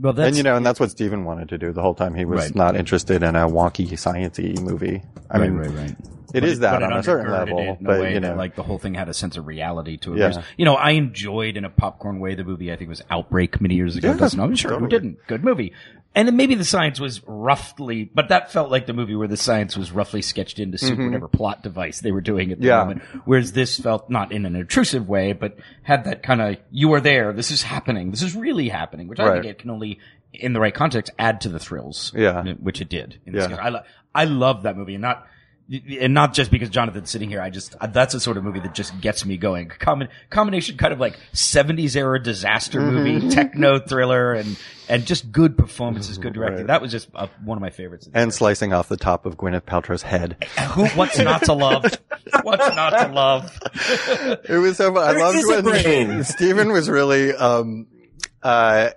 [0.00, 2.14] Well, that's and you know, and that's what Steven wanted to do the whole time.
[2.14, 2.54] He was Right.
[2.54, 5.02] not interested in a wonky, sciency movie.
[5.30, 5.96] I right, mean, right, right.
[6.34, 8.54] It is that on a certain level, it in a but way you know, like
[8.56, 10.18] the whole thing had a sense of reality to it.
[10.18, 10.42] Yeah.
[10.56, 12.72] You know, I enjoyed in a popcorn way the movie.
[12.72, 14.08] I think it was Outbreak many years ago.
[14.12, 15.18] Yeah, Doesn't I'm sure who didn't.
[15.26, 15.72] Good movie.
[16.12, 19.36] And then maybe the science was roughly, but that felt like the movie where the
[19.36, 22.66] science was roughly sketched in to suit whatever plot device they were doing at the
[22.66, 22.68] Mm-hmm.
[22.68, 22.78] Yeah.
[22.78, 23.02] moment.
[23.26, 27.00] Whereas this felt not in an intrusive way, but had that kind of, you are
[27.00, 30.00] there, this is happening, this is really happening, which I think it can only,
[30.32, 32.12] in the right context, add to the thrills.
[32.12, 32.42] Yeah.
[32.54, 33.20] Which it did.
[33.24, 33.56] In this Yeah.
[33.56, 35.28] I, lo- I love that movie and not,
[36.00, 37.40] and not just because Jonathan's sitting here.
[37.40, 39.68] I just that's a sort of movie that just gets me going.
[39.68, 42.96] Combin- combination kind of like seventies era disaster Mm-hmm.
[42.96, 44.58] movie, techno thriller, and
[44.88, 46.58] and just good performances, good directing.
[46.62, 46.66] Right.
[46.66, 48.08] That was just uh, one of my favorites.
[48.12, 50.42] and slicing off the top of Gwyneth Paltrow's head.
[50.72, 51.84] Who, what's not to love?
[52.42, 53.56] What's not to love?
[54.48, 55.16] It was so fun.
[55.16, 56.24] I loved when.
[56.24, 57.86] Steven was really, um,
[58.42, 58.90] uh,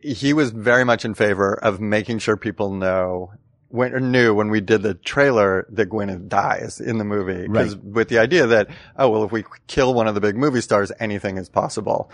[0.00, 3.32] he was very much in favor of making sure people know
[3.74, 7.48] when, or knew when we did the trailer that Gwyneth dies in the movie.
[7.48, 10.60] Because with the idea that, oh, well, if we kill one of the big movie
[10.60, 12.08] stars, anything is possible.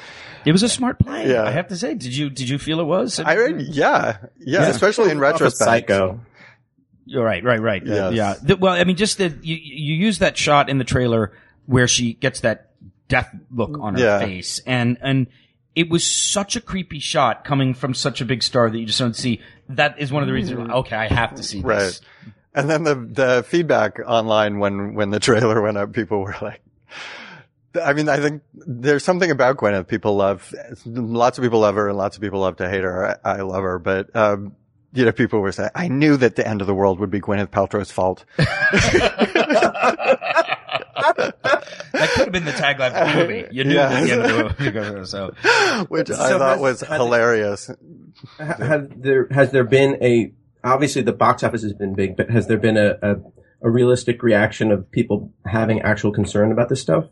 [0.47, 1.29] It was a smart play.
[1.31, 1.45] Yeah.
[1.45, 1.95] I have to say.
[1.95, 3.21] Did you did you feel it was?
[3.21, 5.89] I, yeah, yeah, especially in retrospect.
[5.89, 6.21] Psycho.
[7.05, 7.87] You're right, right, right.
[7.87, 8.35] Uh, yeah.
[8.43, 11.33] The- well, I mean, just that you, you use that shot in the trailer
[11.67, 12.71] where she gets that
[13.09, 14.19] death look on her Yeah.
[14.21, 15.27] face, and and
[15.81, 18.99] it was such a creepy shot coming from such a big star that you just
[18.99, 19.41] don't see.
[19.71, 20.71] That is one of the reasons.
[20.71, 21.79] Okay, I have to see Right.
[21.79, 22.03] this.
[22.55, 26.61] And then the the feedback online when when the trailer went up, people were like,
[27.83, 30.53] I mean, I think there's something about Gwyneth people love.
[30.85, 33.19] Lots of people love her, and lots of people love to hate her.
[33.25, 34.55] I, I love her, but um,
[34.93, 37.21] you know, people were saying, I knew that the end of the world would be
[37.21, 38.25] Gwyneth Paltrow's fault.
[41.17, 43.49] That could have been the tagline for the movie.
[43.53, 43.91] You knew Yeah.
[43.91, 45.07] at the end of the movie.
[45.07, 45.35] So
[45.89, 47.71] Which I thought has- was has hilarious.
[48.39, 50.33] Ha- Have there has there been a
[50.63, 53.17] obviously the box office has been big, but has there been a, a
[53.63, 57.05] a realistic reaction of people having actual concern about this stuff?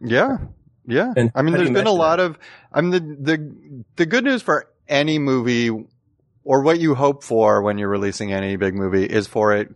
[0.00, 0.38] Yeah.
[0.86, 1.12] Yeah.
[1.16, 2.26] And I mean, there's been a measure lot that?
[2.26, 2.38] of,
[2.72, 5.70] I mean, the, the, the good news for any movie
[6.42, 9.74] or what you hope for when you're releasing any big movie is for it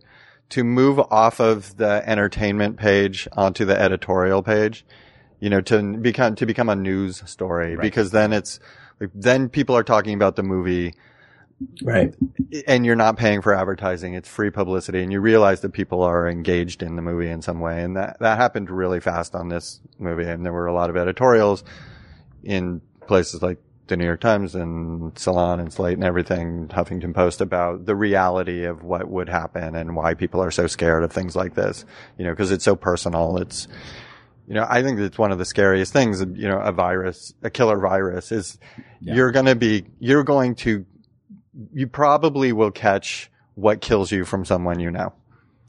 [0.49, 4.85] to move off of the entertainment page onto the editorial page,
[5.39, 8.59] you know, to become, to become a news story because then it's,
[8.99, 10.93] like, then people are talking about the movie
[11.83, 12.15] Right.
[12.67, 14.13] and you're not paying for advertising.
[14.13, 17.59] It's free publicity and you realize that people are engaged in the movie in some
[17.59, 17.83] way.
[17.83, 20.23] And that, that happened really fast on this movie.
[20.23, 21.63] And there were a lot of editorials
[22.43, 23.59] in places like
[23.89, 28.63] the New York Times and Salon and Slate and everything, Huffington Post about the reality
[28.63, 31.85] of what would happen and why people are so scared of things like this.
[32.17, 33.37] You know, cause it's so personal.
[33.37, 33.67] It's,
[34.47, 37.49] you know, I think it's one of the scariest things, you know, a virus, a
[37.49, 38.57] killer virus is
[39.01, 40.85] you're going to be, you're going to,
[41.73, 45.13] you probably will catch what kills you from someone you know.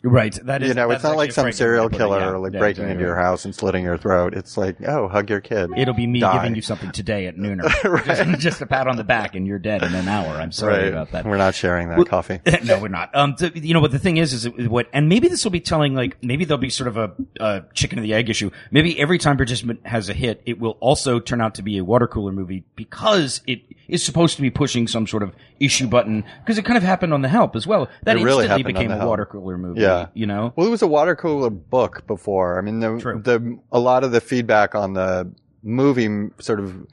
[0.03, 0.39] Right.
[0.45, 0.69] That is.
[0.69, 2.37] you know, it's not like some serial way to put it, killer yeah.
[2.37, 4.35] like Yeah, breaking exactly into your house and slitting your throat.
[4.35, 5.71] It's like, oh, hug your kid.
[5.77, 6.33] It'll be me Die.
[6.33, 8.05] giving you something today at nooner.
[8.07, 10.35] just, just a pat on the back and you're dead in an hour.
[10.37, 10.89] I'm sorry right.
[10.89, 11.27] about that.
[11.27, 12.41] We're not sharing that coffee.
[12.65, 13.15] no, we're not.
[13.15, 15.61] Um, th- you know what the thing is, is what, and maybe this will be
[15.61, 18.51] telling, like, maybe there'll be sort of a, a chicken and the egg issue.
[18.71, 21.85] Maybe every time participant has a hit, it will also turn out to be a
[21.85, 26.25] water cooler movie because it is supposed to be pushing some sort of issue button.
[26.41, 27.89] Because it kind of happened on The Help as well.
[28.05, 29.09] That It really instantly became a Help.
[29.09, 29.81] water cooler movie.
[29.81, 29.90] Yeah.
[30.15, 30.53] You know?
[30.57, 32.59] Well, it was a water cooler book before.
[32.59, 33.21] I mean, the, True.
[33.21, 35.31] the, a lot of the feedback on the
[35.63, 36.87] movie sort of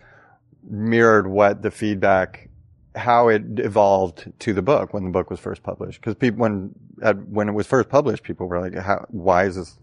[0.69, 2.49] mirrored what the feedback,
[2.95, 6.01] how it evolved to the book when the book was first published.
[6.01, 6.71] Cause people, when,
[7.01, 9.77] at, when it was first published, people were like, how, why is this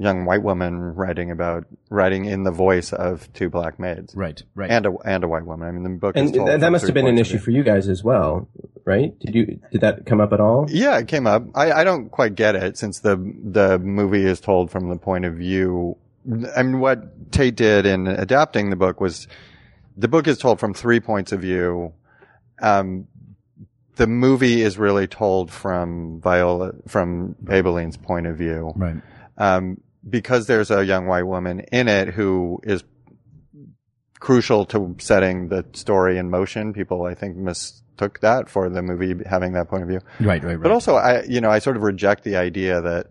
[0.00, 4.14] young white woman writing about, writing in the voice of two black maids?
[4.16, 4.70] Right, right.
[4.70, 5.68] And a, and a white woman.
[5.68, 7.50] I mean, the book is And told that, that must have been an issue for
[7.50, 8.48] you guys as well,
[8.84, 9.16] right?
[9.20, 10.66] Did you did that come up at all?
[10.70, 11.44] Yeah, it came up.
[11.54, 15.26] I, I don't quite get it since the the movie is told from the point
[15.26, 15.96] of view.
[16.56, 19.28] I mean, what Tate did in adapting the book was
[19.96, 21.92] the book is told from three points of view.
[22.62, 23.06] Um,
[23.96, 28.72] the movie is really told from Viola from Aibileen's point of view.
[28.76, 28.96] right.
[29.36, 32.82] Um, because there's a young white woman in it who is
[34.18, 36.72] crucial to setting the story in motion.
[36.72, 40.00] People, I think, mistook that for the movie having that point of view.
[40.20, 40.62] Right, right, right.
[40.62, 43.06] But also, I, you know, I sort of reject the idea that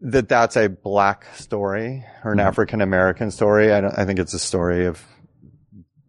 [0.00, 2.40] that that's a black story or Mm-hmm.
[2.40, 3.72] an African American story.
[3.72, 5.02] I, don't, I think it's a story of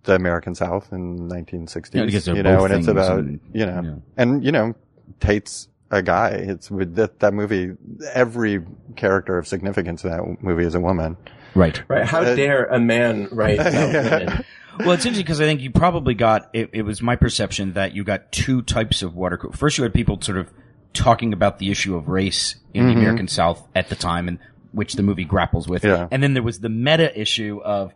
[0.04, 1.94] the American South in 1960s.
[1.94, 3.96] Yeah, I guess they're you know, and it's about and- you know, yeah.
[4.18, 4.76] and you know,
[5.20, 6.30] Tate's a guy.
[6.30, 7.72] It's with that that movie.
[8.14, 8.64] Every
[8.96, 11.18] character of significance in that movie is a woman.
[11.56, 11.82] right.
[11.88, 12.06] Right?
[12.06, 14.46] How Uh, dare a man write about women?
[14.80, 17.94] Well, it's interesting because I think you probably got it, it was my perception that
[17.96, 19.54] you got two types of water cooler.
[19.54, 20.50] First, you had people sort of
[20.94, 24.40] talking about the issue of race in the American South at the time, and
[24.72, 25.84] which the movie grapples with.
[25.84, 26.08] Yeah.
[26.12, 27.94] And then there was the meta issue of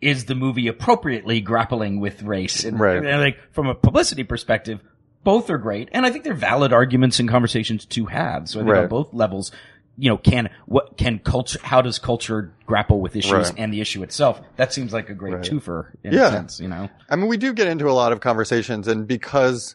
[0.00, 2.64] is the movie appropriately grappling with race?
[2.64, 2.98] And, Right.
[3.04, 4.80] and like from a publicity perspective,
[5.26, 8.48] both are great, and I think they're valid arguments and conversations to have.
[8.48, 9.50] So I think on both levels.
[9.98, 11.58] You know, can what can culture?
[11.62, 13.54] How does culture grapple with issues Right.
[13.56, 14.42] and the issue itself?
[14.56, 15.42] That seems like a great Right.
[15.42, 16.28] twofer in Yeah.
[16.28, 16.60] a sense.
[16.60, 19.74] You know, I mean, we do get into a lot of conversations, and because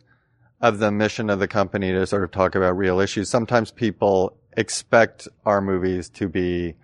[0.62, 4.38] of the mission of the company to sort of talk about real issues, sometimes people
[4.56, 6.76] expect our movies to be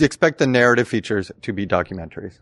[0.00, 2.40] expect the narrative features to be documentaries.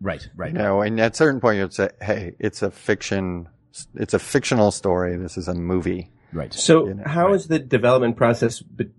[0.00, 0.52] Right, right.
[0.52, 3.48] You know, and at a certain point, you'd say, "Hey, it's a fiction.
[3.94, 5.16] It's a fictional story.
[5.16, 6.52] This is a movie." Right.
[6.52, 8.90] So, You know, how is the development process be-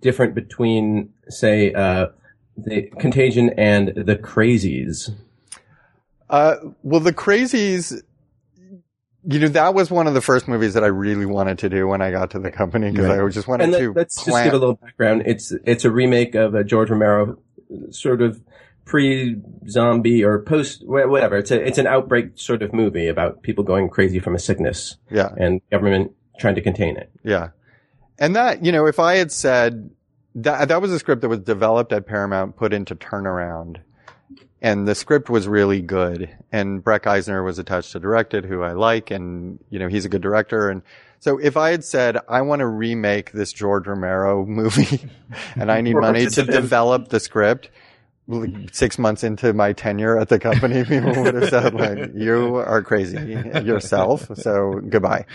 [0.00, 2.08] different between, say, uh,
[2.56, 5.10] the Contagion and the Crazies?
[6.30, 8.00] Uh, well, the Crazies,
[9.28, 11.86] you know, that was one of the first movies that I really wanted to do
[11.88, 13.20] when I got to the company because Right.
[13.20, 15.24] I just wanted And to let, us just give a little background.
[15.26, 17.36] It's it's a remake of a George Romero,
[17.90, 18.40] sort of
[18.86, 21.36] pre-zombie or post wha- whatever.
[21.36, 24.96] It's a it's an outbreak sort of movie about people going crazy from a sickness
[25.10, 27.10] yeah, and government trying to contain it.
[27.22, 27.48] yeah.
[28.18, 29.90] And that, you know, if I had said
[30.36, 33.78] that, that was a script that was developed at Paramount, put into turnaround.
[34.62, 36.34] And the script was really good.
[36.50, 39.10] And Breck Eisner was attached to direct it, who I like.
[39.10, 40.70] And, you know, he's a good director.
[40.70, 40.80] And
[41.20, 45.10] so if I had said, I want to remake this George Romero movie
[45.54, 47.68] and I need money to develop the script,
[48.28, 52.56] like, six months into my tenure at the company, people would have said, like, you
[52.56, 53.18] are crazy
[53.62, 54.30] yourself.
[54.34, 55.26] So goodbye.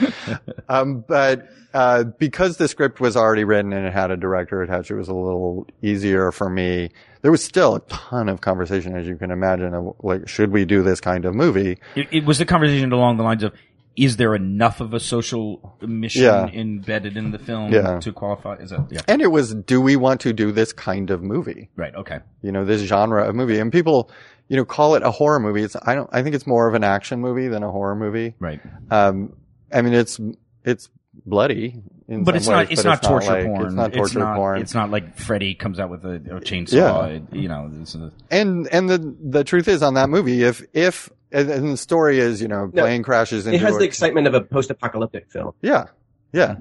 [0.70, 4.90] Um, but, uh, because the script was already written and it had a director attached,
[4.90, 6.90] it was a little easier for me.
[7.22, 10.64] There was still a ton of conversation, as you can imagine, of like, should we
[10.64, 11.78] do this kind of movie?
[11.96, 13.54] It, it was the conversation along the lines of,
[13.98, 16.48] is there enough of a social mission Yeah.
[16.48, 18.00] embedded in the film Yeah.
[18.00, 18.56] to qualify?
[18.56, 19.02] Is that yeah?
[19.08, 21.70] And it was, do we want to do this kind of movie?
[21.76, 21.94] Right.
[21.96, 22.20] Okay.
[22.42, 23.60] You know, this genre of movie.
[23.60, 24.10] And people,
[24.48, 25.64] you know, call it a horror movie.
[25.64, 28.36] It's, I don't, I think it's more of an action movie than a horror movie.
[28.40, 28.62] Right.
[28.90, 29.36] Um,
[29.74, 30.20] I mean, it's,
[30.64, 30.90] it's
[31.26, 31.82] bloody.
[32.12, 33.66] In But some it's not, it's, but not torture like- porn.
[33.68, 34.62] It's not torture not, porn.
[34.62, 36.74] It's not like Freddy comes out with a, a chainsaw.
[36.74, 37.06] Yeah.
[37.06, 37.70] It- you know.
[37.72, 41.72] This is And and the the truth is on that movie, if if and and
[41.72, 44.34] the story is, you know, No, plane crashes into It has a- the excitement of
[44.34, 45.54] a post-apocalyptic film.
[45.62, 45.86] yeah,
[46.34, 46.56] yeah.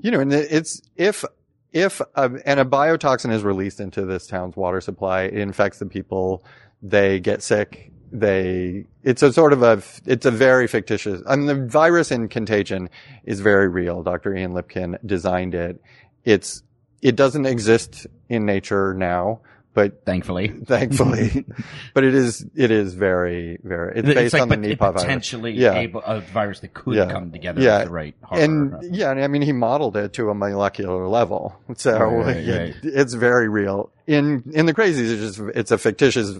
[0.00, 1.24] You know, and it's if
[1.72, 5.86] if a, and a biotoxin is released into this town's water supply, it infects the
[5.86, 6.44] people.
[6.82, 7.89] They get sick.
[8.12, 11.22] They it's a sort of a it's a very fictitious.
[11.26, 12.90] I mean, the virus in Contagion
[13.24, 14.02] is very real.
[14.02, 14.34] Dr.
[14.34, 15.80] Ian Lipkin designed it.
[16.24, 16.62] It's
[17.02, 19.40] it doesn't exist in nature now,
[19.72, 20.48] but Thankfully.
[20.66, 21.44] thankfully,
[21.94, 23.98] but it is it is very very.
[23.98, 25.02] It's based like on the Nipah virus.
[25.02, 25.74] potentially Yeah.
[25.78, 27.10] able, a virus that could Yeah.
[27.10, 27.86] come together Yeah.
[27.88, 32.36] right and yeah, I mean, he modeled it to a molecular level, so Right, right,
[32.36, 32.74] it- right.
[32.82, 33.90] it's very real.
[34.06, 36.30] In in the crazies, it's just it's a fictitious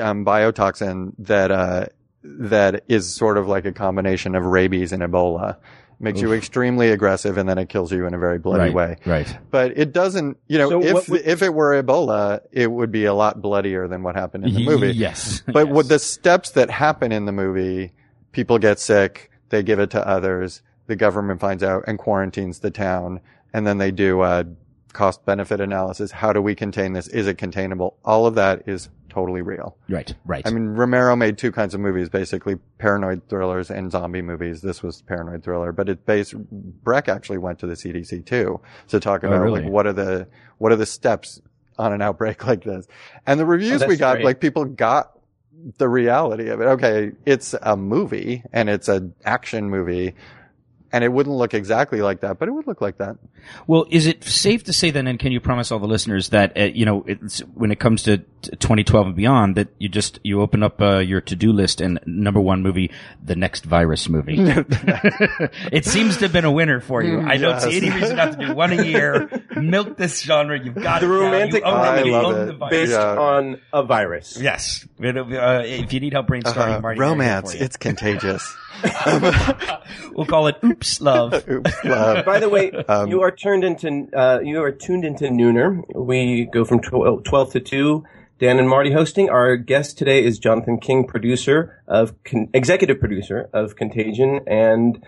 [0.00, 1.86] um, biotoxin that uh,
[2.24, 5.56] that is sort of like a combination of rabies and Ebola.
[6.02, 8.96] Makes you extremely aggressive, and then it kills you in a very bloody right, way.
[9.06, 9.38] Right.
[9.52, 13.04] But it doesn't, you know, So if would- if it were Ebola, it would be
[13.04, 14.92] a lot bloodier than what happened in the movie.
[14.92, 15.42] Yes.
[15.46, 15.74] But Yes.
[15.74, 17.92] what the steps that happen in the movie,
[18.32, 22.70] people get sick, they give it to others, the government finds out and quarantines the
[22.72, 23.20] town,
[23.54, 24.44] and then they do a
[24.92, 26.10] cost benefit analysis.
[26.10, 27.06] How do we contain this?
[27.08, 27.96] Is it containable?
[28.04, 29.76] All of that is totally real.
[29.88, 30.14] Right.
[30.24, 30.46] Right.
[30.46, 34.62] I mean, Romero made two kinds of movies, basically paranoid thrillers and zombie movies.
[34.62, 39.00] This was paranoid thriller, but it based, Breck actually went to the CDC too to
[39.00, 39.62] talk oh, about Oh, really?
[39.62, 41.40] like what are the, what are the steps
[41.78, 42.86] on an outbreak like this?
[43.26, 44.24] And the reviews oh, that's we got, great.
[44.24, 45.18] like people got
[45.76, 46.64] the reality of it.
[46.64, 47.12] Okay.
[47.26, 50.14] It's a movie and it's an action movie
[50.92, 53.16] and it wouldn't look exactly like that, but it would look like that.
[53.66, 56.56] Well, is it safe to say then, and can you promise all the listeners that
[56.58, 60.40] uh, you know, it's, when it comes to 2012 and beyond, that you just you
[60.42, 62.90] open up uh, your to do list and number one movie,
[63.24, 64.36] the next virus movie.
[65.72, 67.20] it seems to have been a winner for you.
[67.20, 67.82] I don't see Yes.
[67.82, 69.28] any reason not to do one a year.
[69.56, 70.62] Milk this genre.
[70.62, 71.14] You've got The it now.
[71.16, 71.88] You romantic own it.
[71.88, 72.46] I You love it.
[72.46, 72.70] the virus.
[72.70, 73.16] based Yeah.
[73.18, 74.38] on a virus.
[74.40, 74.86] Yes.
[75.04, 78.54] Uh, if you need help brainstorming, Uh, Marty, romance, it's contagious.
[80.14, 81.32] We'll call it Oops Love.
[81.48, 81.84] Oops.
[81.84, 82.24] love.
[82.24, 85.82] By the way, Um, you are turned into uh, you are tuned into Nooner.
[85.94, 88.04] We go from tw- twelve to two.
[88.38, 89.30] Dan and Marty hosting.
[89.30, 95.02] Our guest today is Jonathan King, producer of Con- executive producer of Contagion, and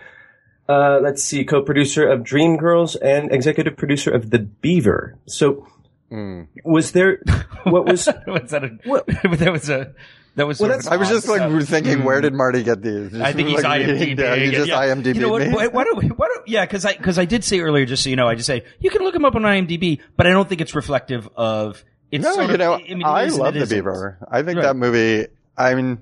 [0.68, 5.18] uh, let's see, co-producer of Dreamgirls and executive producer of The Beaver.
[5.26, 5.66] So,
[6.14, 6.46] Mm.
[6.64, 7.18] was there
[7.64, 9.06] what was was that a, What?
[9.08, 9.94] that was a
[10.36, 13.18] that was Well, that's- I was just odd- like thinking, where did Marty get these?
[13.20, 14.18] I think he's Like, IMDb.
[14.18, 14.80] Yeah, you just yeah.
[14.82, 15.42] IMDb You know what?
[15.42, 15.48] me.
[15.54, 16.08] Why, why don't we?
[16.08, 18.34] Why don't, yeah, because I because I did say earlier, just so you know, I
[18.34, 21.28] just say you can look him up on IMDb, but I don't think it's reflective
[21.36, 21.82] of.
[22.10, 23.76] It's no, sort you of, know, I, mean, I love the isn't.
[23.76, 24.18] Beaver.
[24.30, 24.62] I think Right.
[24.64, 25.26] that movie.
[25.56, 25.98] I mean,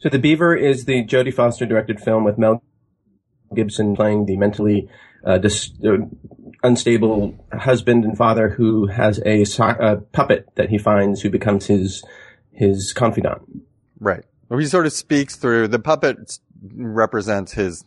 [0.00, 2.62] So The Beaver is the Jodie Foster directed film with Mel
[3.54, 4.88] Gibson playing the mentally
[5.24, 5.98] uh, dis- uh,
[6.66, 12.04] unstable husband and father who has a, a puppet that he finds who becomes his
[12.52, 13.42] his confidant.
[14.00, 14.24] right.
[14.48, 16.38] Well, he sort of speaks through the puppet
[16.74, 17.84] represents his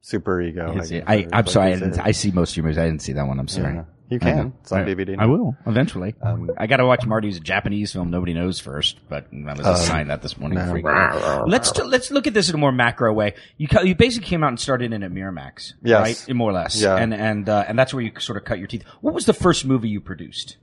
[0.00, 0.72] super ego.
[0.76, 0.92] I, is
[1.32, 1.98] I'm sorry, I, didn't.
[1.98, 2.78] I see most of your movies.
[2.78, 3.38] I didn't see that one.
[3.38, 3.74] I'm sorry.
[3.74, 3.84] Yeah.
[4.12, 4.52] You can.
[4.60, 5.16] It's on I- DVD.
[5.18, 6.14] I will eventually.
[6.22, 8.10] Um, I got to watch Marty's Japanese film.
[8.10, 10.58] Nobody knows first, but I was assigned that this morning.
[10.58, 11.44] no.
[11.46, 13.34] Let's t- let's look at this in a more macro way.
[13.56, 16.26] You cu- you basically came out and started in at Miramax, Yes.
[16.28, 16.34] right?
[16.36, 16.96] More or less, Yeah.
[16.96, 18.84] And and uh, and that's where you sort of cut your teeth.
[19.00, 20.56] What was the first movie you produced?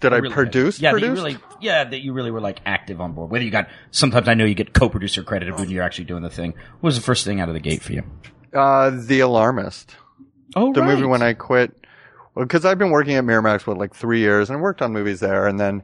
[0.00, 0.80] Did I Really- produce?
[0.80, 1.08] Yeah, produce?
[1.08, 3.30] that you really, yeah, that you really were like active on board.
[3.30, 6.30] Whether you got sometimes I know you get co-producer credit when you're actually doing the
[6.30, 6.52] thing.
[6.80, 8.04] What was the first thing out of the gate for you?
[8.54, 9.96] uh, the Alarmist.
[10.54, 11.74] Oh, the movie when I quit.
[12.34, 14.92] Well, because I've been working at Miramax for like three years and I worked on
[14.92, 15.82] movies there, and then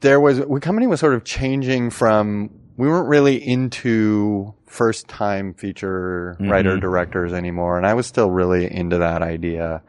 [0.00, 5.54] there was the company was sort of changing from we weren't really into first time
[5.54, 9.82] feature writer directors anymore, and I was still really into that idea.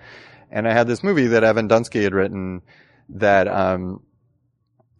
[0.52, 2.64] And I had this movie that Evan Dunsky had written
[3.10, 4.02] that um,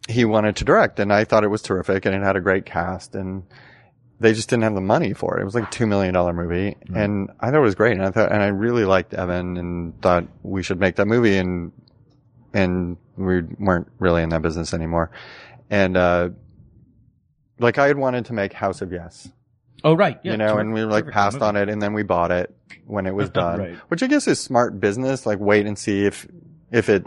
[0.08, 2.64] he wanted to direct, and I thought it was terrific, and it had a great
[2.64, 3.42] cast, and
[4.20, 5.42] they just didn't have the money for it.
[5.42, 7.92] It was like a two million dollar movie, and I thought it was great.
[7.94, 11.36] And I thought, and I really liked Evan, and thought we should make that movie.
[11.38, 11.72] And
[12.52, 15.10] and we weren't really in that business anymore.
[15.70, 16.30] And uh,
[17.58, 19.28] like I had wanted to make House of Yes,
[19.84, 21.46] oh right, yeah, you know, terrific- and we like passed movie.
[21.46, 22.54] on it, and then we bought it
[22.86, 23.74] when it was done, Right.
[23.88, 25.24] which I guess is smart business.
[25.26, 26.26] Like wait and see if
[26.70, 27.06] if it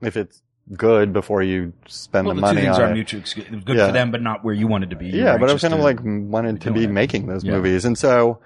[0.00, 0.42] if it's
[0.76, 2.94] good before you spend Well, the the, two money things on are it.
[2.94, 3.22] mutually
[3.64, 3.86] good Yeah.
[3.88, 5.06] for them, but not where you wanted to be.
[5.08, 6.90] You Yeah, but I was kind of like wanted to be it.
[6.90, 7.52] making those Yeah.
[7.52, 8.38] movies, and so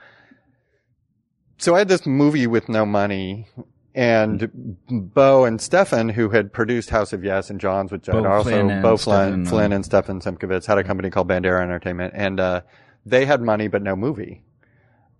[1.58, 3.46] so I had this movie with no money,
[3.94, 8.50] and Beau and Stefan, who had produced House of Yes and Johns, which Beau also
[8.50, 12.38] Flynn Beau Flynn, uh, Flynn and Stefan Simchowitz had a company called Bandeira Entertainment, and
[12.40, 12.60] uh,
[13.06, 14.42] they had money but no movie.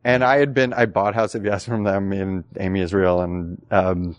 [0.05, 3.61] And I had been, I bought House of Yes from them in Amy Israel and,
[3.73, 4.15] um,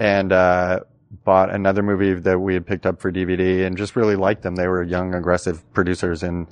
[0.00, 0.80] and, uh,
[1.24, 4.56] bought another movie that we had picked up for DVD and just really liked them.
[4.56, 6.46] They were young, aggressive producers in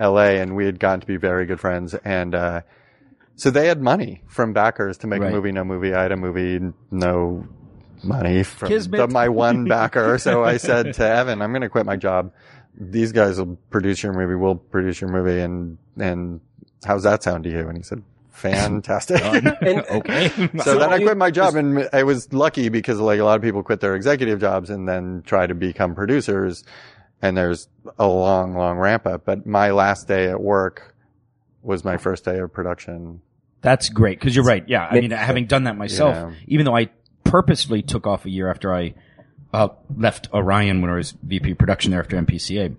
[0.00, 1.94] LA and we had gotten to be very good friends.
[2.04, 2.60] And, uh,
[3.34, 5.30] so they had money from backers to make Right.
[5.30, 5.92] a movie, no movie.
[5.92, 6.58] I had a movie,
[6.90, 7.46] no
[8.02, 10.16] money from the, my one backer.
[10.18, 12.32] so I said to Evan, I'm going to quit my job.
[12.78, 14.34] These guys will produce your movie.
[14.36, 15.40] We'll produce your movie.
[15.40, 16.40] And, and
[16.84, 17.68] how's that sound to you?
[17.68, 18.02] And he said,
[18.36, 19.20] fantastic.
[19.22, 19.46] And,
[19.90, 20.28] okay.
[20.62, 23.42] so then I quit my job and I was lucky because like a lot of
[23.42, 26.64] people quit their executive jobs and then try to become producers
[27.22, 27.68] and there's
[27.98, 29.24] a long, long ramp up.
[29.24, 30.94] But my last day at work
[31.62, 33.22] was my first day of production.
[33.62, 34.64] That's great because you're right.
[34.68, 36.32] Yeah, I mean, having done that myself, Yeah.
[36.46, 36.90] even though I
[37.24, 38.94] purposefully took off a year after I
[39.52, 42.76] uh, left Orion when I was VP of production there after MPCA,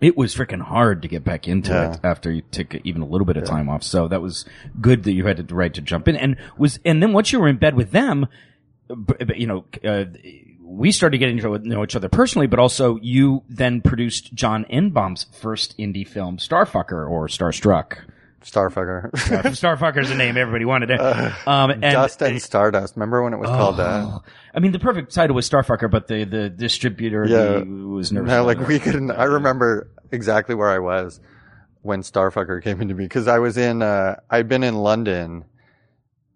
[0.00, 1.92] it was freaking hard to get back into Yeah.
[1.92, 3.82] it after you took even a little bit of time off.
[3.82, 4.44] So that was
[4.80, 7.38] good that you had the right to jump in and was and then once you
[7.40, 8.26] were in bed with them,
[9.36, 9.64] you know.
[9.84, 10.04] Uh,
[10.64, 15.26] we started getting to know each other personally, but also you then produced John Enbom's
[15.30, 17.98] first indie film, Starfucker or Starstruck.
[18.42, 19.10] Starfucker.
[19.12, 20.90] Starfucker is a name everybody wanted.
[20.90, 21.00] It.
[21.46, 22.96] Um, and Dust and Stardust.
[22.96, 24.04] Remember when it was called that?
[24.04, 24.22] Oh.
[24.54, 27.60] I mean, the perfect title was Starfucker, but the the distributor Yeah.
[27.60, 28.30] the, was nervous.
[28.30, 29.10] No, like we couldn't.
[29.10, 31.20] I remember exactly where I was
[31.82, 33.82] when Starfucker came into me because I was in.
[33.82, 35.44] Uh, I'd been in London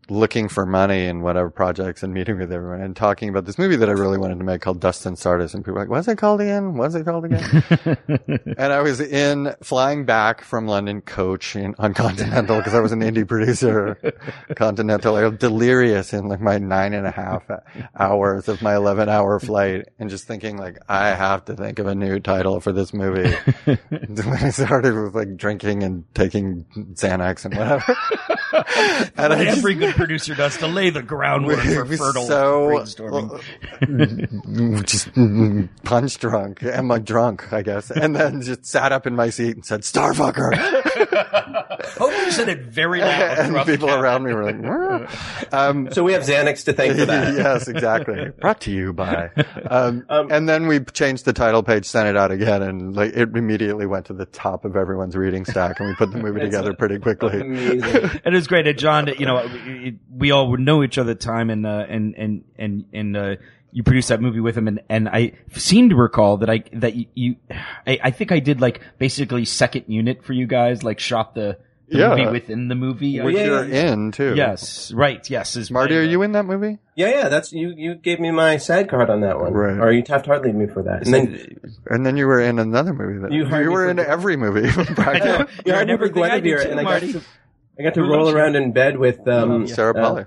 [0.09, 3.77] looking for money and whatever projects and meeting with everyone and talking about this movie
[3.77, 5.55] that I really wanted to make called Dust and Stardust.
[5.55, 6.77] And people were like, "What's it called again?
[6.77, 7.99] What's it called again?"
[8.59, 12.93] and I was in flying back from London coach in, on Continental because I was
[12.93, 13.99] an indie producer.
[14.57, 17.43] Continental, I was delirious in like my nine and a half
[17.99, 21.87] hours of my 11 hour flight and just thinking like, I have to think of
[21.87, 23.35] a new title for this movie.
[23.65, 27.97] when I started with like drinking and taking Xanax and whatever.
[28.53, 28.67] and
[29.17, 32.27] What I just- every good producer does to lay the groundwork it for was fertile
[32.27, 33.41] so- brainstorming.
[34.87, 35.09] just
[35.85, 36.63] punch drunk.
[36.63, 37.53] Am I drunk?
[37.53, 37.91] I guess.
[37.91, 40.55] And then just sat up in my seat and said, Starfucker.
[41.99, 43.39] Hope you said it very loud.
[43.39, 45.07] and people around me were like, "Wah."
[45.53, 47.35] um, so we have Xanax to thank for that.
[47.35, 48.31] yes, exactly.
[48.41, 49.31] Brought to you by.
[49.71, 53.35] Um, and then we changed the title page, sent it out again, and like it
[53.37, 56.75] immediately went to the top of everyone's reading stack, and we put the movie together
[56.75, 57.41] pretty quickly.
[57.41, 58.21] Amazing.
[58.25, 58.67] it was great.
[58.67, 61.67] Uh, John, you know, we, we all would know each other at the time, and
[61.67, 63.37] uh, and and and and uh,
[63.73, 66.95] you produced that movie with him, and and I seem to recall that I that
[66.95, 67.37] you, you
[67.87, 71.59] I, I think I did like basically second unit for you guys, like shot the,
[71.89, 72.09] the Yeah.
[72.11, 73.21] movie within the movie.
[73.21, 73.93] Which yeah, you're yeah.
[73.93, 74.35] in too.
[74.35, 75.29] Yes, right.
[75.29, 76.79] Yes, is Marty, are you in that movie?
[76.95, 77.75] Yeah, yeah, that's you.
[77.77, 79.79] You gave me my SAG card on that one, Right.
[79.79, 82.95] or you Taft Hartley me for that, and then And then you were in another
[82.95, 83.21] movie.
[83.21, 84.69] That, You you, were in the- every movie.
[84.97, 85.39] I know.
[85.41, 87.13] you You're hired in me for everything I do Guinevere, and I got Marty.
[87.13, 87.21] to
[87.79, 88.37] I got to Who roll loves you?
[88.39, 90.25] around in bed with um, Sarah uh, Polley.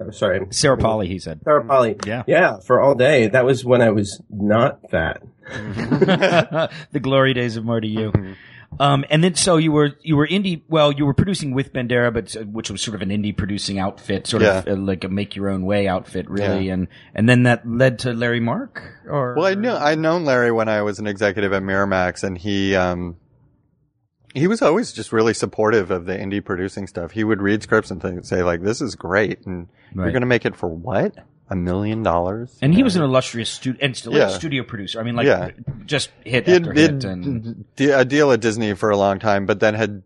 [0.00, 1.40] oh, sorry, Sarah Polley, he said.
[1.44, 1.96] Sarah Polley.
[2.06, 2.22] Yeah.
[2.26, 3.28] yeah, for all day.
[3.28, 5.22] That was when I was not fat.
[6.92, 8.12] the glory days of Marty U.
[8.12, 8.32] Mm-hmm.
[8.80, 10.60] Um, and then so you were you were indie.
[10.68, 13.78] Well, you were producing with Bandeira, but uh, which was sort of an indie producing
[13.78, 14.72] outfit, sort of Yeah.
[14.74, 16.66] uh, like a make your own way outfit, really.
[16.66, 16.74] Yeah.
[16.74, 18.82] And and then that led to Larry Mark.
[19.08, 22.36] Or Well, I knew I'd known Larry when I was an executive at Miramax, and
[22.36, 23.16] he um
[24.34, 27.12] he was always just really supportive of the indie producing stuff.
[27.12, 30.04] He would read scripts and th- say like, "This is great," and Right.
[30.04, 31.14] you're going to make it for what?
[31.50, 32.58] A million dollars?
[32.60, 34.28] And he was an illustrious student and still Yeah.
[34.28, 35.00] studio producer.
[35.00, 35.50] I mean, like Yeah.
[35.86, 37.04] just hit he after hit.
[37.04, 40.02] And a deal at Disney for a long time, but then had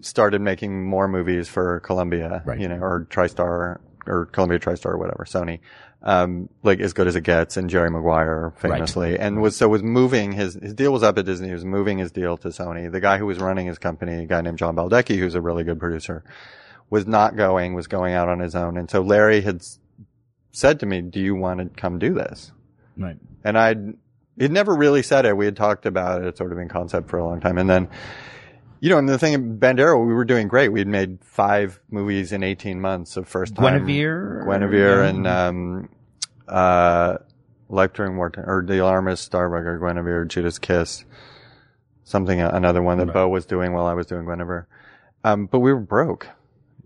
[0.00, 2.60] started making more movies for Columbia, Right.
[2.60, 5.58] you know, or TriStar or Columbia TriStar or whatever, Sony.
[6.08, 9.82] Um, like as good as it gets and Jerry Maguire famously and was, so was
[9.82, 11.48] moving his, his deal was up at Disney.
[11.48, 12.88] He was moving his deal to Sony.
[12.92, 15.64] The guy who was running his company, a guy named John Baldecchi, who's a really
[15.64, 16.22] good producer,
[16.90, 18.76] was not going, was going out on his own.
[18.76, 19.64] And so Larry had
[20.52, 22.52] said to me, do you want to come do this?
[22.96, 23.16] right.
[23.42, 23.94] and I'd
[24.38, 25.36] he'd never really said it.
[25.36, 27.88] We had talked about it sort of in concept for a long time, and then
[28.78, 30.68] you know, and the thing, Bandeira, we were doing great.
[30.68, 33.64] We'd made five movies in eighteen months of first time.
[33.86, 34.44] Guinevere?
[34.46, 35.08] Guinevere, Yeah.
[35.08, 35.88] and um,
[36.48, 37.18] uh,
[37.68, 41.04] Life During Wartime, or The Alarmist, Starbuck, Guinevere, Judas Kiss,
[42.04, 43.14] something another one that Right.
[43.14, 44.66] Beau was doing while I was doing Guinevere.
[45.24, 46.28] Um, but we were broke.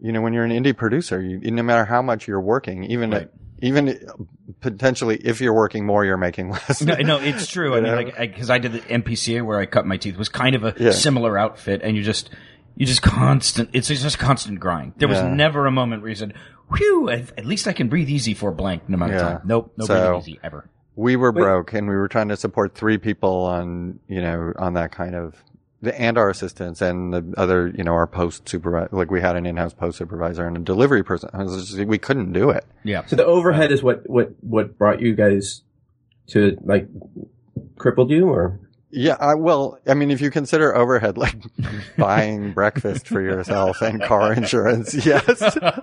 [0.01, 3.11] You know, when you're an indie producer, you, no matter how much you're working, even
[3.11, 3.31] Right.
[3.61, 3.99] even
[4.63, 6.81] potentially if you're working more, you're making less.
[6.81, 7.77] No, no, it's true.
[7.77, 10.55] I mean, like, because I, did the MPCA where I cut my teeth was kind
[10.55, 10.93] of a Yeah.
[10.93, 12.31] similar outfit, and you just,
[12.77, 13.69] you just constant.
[13.75, 14.95] It's just constant grind.
[14.97, 15.35] There was Yeah.
[15.35, 16.33] never a moment where you said,
[16.77, 19.29] "Whew, at, at least I can breathe easy for a blank amount of Yeah.
[19.29, 20.69] time." Nope, no So- breathing easy ever.
[20.97, 21.43] we were Wait.
[21.43, 25.15] broke and we were trying to support three people on, you know, on that kind
[25.15, 25.43] of,
[25.95, 29.47] and our assistants and the other, you know, our post supervisor, like we had an
[29.47, 31.31] in-house post supervisor and a delivery person.
[31.33, 32.67] I was just, we couldn't do it.
[32.85, 33.07] Yeah.
[33.07, 35.63] So the overhead is what what what brought you guys
[36.29, 36.87] to like
[37.79, 38.61] crippled you, or
[38.93, 41.37] Yeah, I, well, I mean, if you consider overhead like
[41.99, 45.41] buying breakfast for yourself and car insurance, yes.
[45.63, 45.81] no,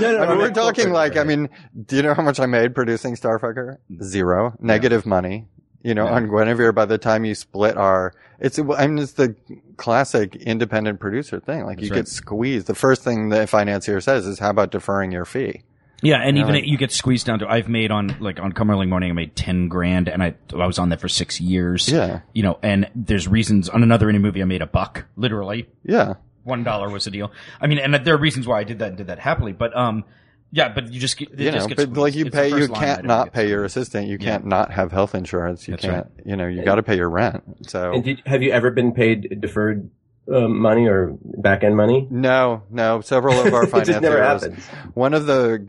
[0.00, 1.50] no, I mean, we're talking like, I mean,
[1.86, 3.76] do you know how much I made producing Starfucker?
[4.02, 4.54] Zero.
[4.60, 5.46] Negative money.
[5.82, 9.34] You know, on Guinevere, by the time you split our, it's, I mean, it's the
[9.76, 11.64] classic independent producer thing.
[11.66, 11.96] Like you right.
[11.96, 12.68] get squeezed.
[12.68, 15.64] The first thing the financier says is, how about deferring your fee?
[16.02, 17.48] Yeah, and even like- it, you get squeezed down to.
[17.48, 20.78] I've made on like on Cumberland Morning, I made ten grand, and I I was
[20.78, 21.88] on that for six years.
[21.88, 22.20] Yeah.
[22.32, 26.14] you know, and there's reasons on another indie movie I made a buck, literally Yeah.
[26.44, 27.30] one dollar was the deal.
[27.60, 29.76] I mean, and there are reasons why I did that and did that happily, but
[29.76, 30.04] um,
[30.50, 32.68] yeah, but you just get, it you just know, gets but like you pay, you
[32.68, 34.08] can't not pay your assistant.
[34.08, 35.66] You can't not have health insurance.
[35.66, 37.42] You That's can't, you know, you got to pay your rent.
[37.68, 39.88] So And did, have you ever been paid deferred
[40.30, 42.06] uh, money or back end money?
[42.10, 44.66] no, no, several of our It never financiers, happens.
[44.94, 45.66] one of the,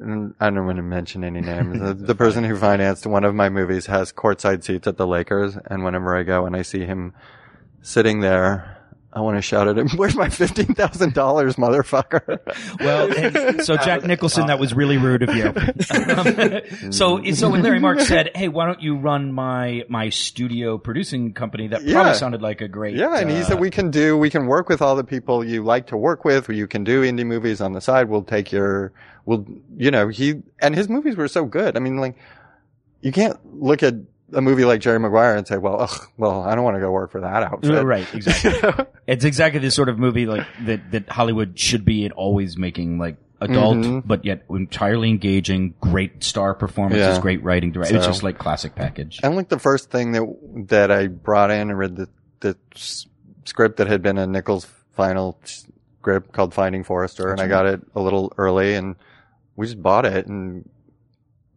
[0.00, 1.80] I don't want to mention any names.
[1.80, 5.56] the, the person who financed one of my movies has courtside seats at the Lakers.
[5.66, 7.14] And whenever I go and I see him
[7.82, 8.76] sitting there,
[9.12, 10.74] I want to shout at him, where's my $15,000,
[11.56, 12.38] motherfucker?
[12.80, 15.52] Well, so Jack Nicholson, that was really rude of you.
[15.98, 20.78] Um, so, so when Larry Mark said, "Hey, why don't you run my my studio
[20.78, 21.94] producing company?" That Yeah.
[21.94, 22.96] probably sounded like a great.
[22.96, 25.44] Yeah, and he uh, said we can do, we can work with all the people
[25.44, 26.48] you like to work with.
[26.48, 28.08] You can do indie movies on the side.
[28.08, 28.92] We'll take your,
[29.28, 29.44] we'll,
[29.76, 31.76] you know, he, and his movies were so good.
[31.76, 32.16] I mean, like,
[33.02, 33.94] you can't look at
[34.32, 36.90] a movie like Jerry Maguire and say, well, ugh, well, I don't want to go
[36.90, 37.70] work for that outfit.
[37.74, 38.86] Uh, Right, exactly.
[39.06, 43.16] it's exactly the sort of movie like that that Hollywood should be always making like
[43.42, 44.02] adult, Mhm.
[44.06, 47.20] but yet entirely engaging, great star performances, Yeah.
[47.20, 47.92] great writing, direct.
[47.92, 49.20] It's just like classic package.
[49.22, 50.24] And like the first thing that,
[50.68, 52.08] that I brought in and read the,
[52.40, 52.56] the
[53.44, 57.30] script that had been a Nicholl final script called Finding Forrester.
[57.30, 58.96] and I got it a little early and
[59.58, 60.68] we just bought it and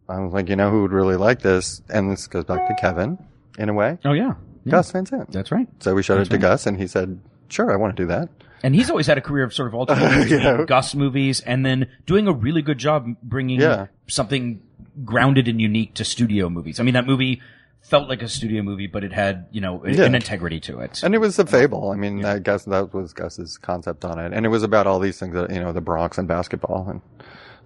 [0.08, 1.80] I was like, you know, who would really like this?
[1.88, 3.16] And this goes back to Kevin
[3.58, 3.98] in a way.
[4.04, 4.34] Oh yeah,
[4.64, 4.70] yeah.
[4.72, 5.30] Gus Van Sant.
[5.32, 5.68] that's right.
[5.78, 6.42] So we showed That's it to right.
[6.52, 8.28] Gus, and he said, "Sure, I want to do that."
[8.64, 10.64] And he's always had a career of sort of alternating You know?
[10.66, 13.86] Gus movies and then doing a really good job bringing Yeah.
[14.08, 14.60] something
[15.04, 16.78] grounded and unique to studio movies.
[16.78, 17.40] I mean, that movie
[17.80, 20.04] felt like a studio movie, but it had you know Yeah.
[20.04, 21.02] an integrity to it.
[21.02, 21.90] And it was a fable.
[21.90, 24.98] I mean, I guess that was Gus's concept on it, and it was about all
[24.98, 27.00] these things that you know, the Bronx and basketball and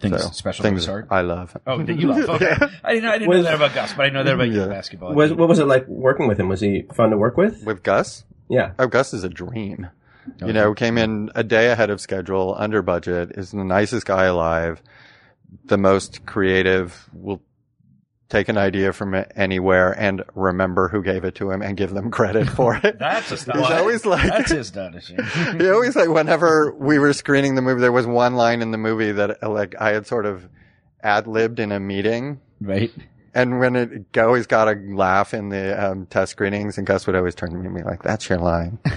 [0.01, 1.07] Things so, special things to art.
[1.11, 1.57] I love.
[1.66, 2.28] Oh, that you love.
[2.40, 2.55] Okay.
[2.84, 5.14] I didn't, I didn't know that about Gus, but I know that about you basketball.
[5.14, 6.49] Was, what was it like working with him?
[6.49, 7.64] Was he fun to work with?
[7.64, 8.72] With Gus, Yeah.
[8.78, 9.88] oh, Gus is a dream.
[10.36, 10.47] Okay.
[10.49, 14.24] You know, came in a day ahead of schedule, under budget, is the nicest guy
[14.24, 14.82] alive,
[15.66, 17.40] the most creative, will
[18.29, 22.11] take an idea from anywhere and remember who gave it to him and give them
[22.11, 22.99] credit for it.
[22.99, 23.77] That's He's astonishing.
[23.77, 25.18] always like, That's astonishing.
[25.59, 28.79] he always like whenever we were screening the movie, there was one line in the
[28.79, 30.49] movie that like I had sort of
[31.03, 32.41] ad libbed in a meeting.
[32.61, 32.93] right?
[33.35, 37.14] And when it always got a laugh in the um, test screenings, and Gus would
[37.14, 38.79] always turn to me and be like, "That's your line."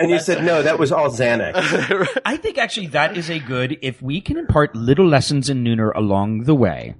[0.00, 2.08] And you said, no, that was all Xanax.
[2.24, 5.92] I think actually that is a good, if we can impart little lessons in Nooner
[5.94, 6.94] along the way,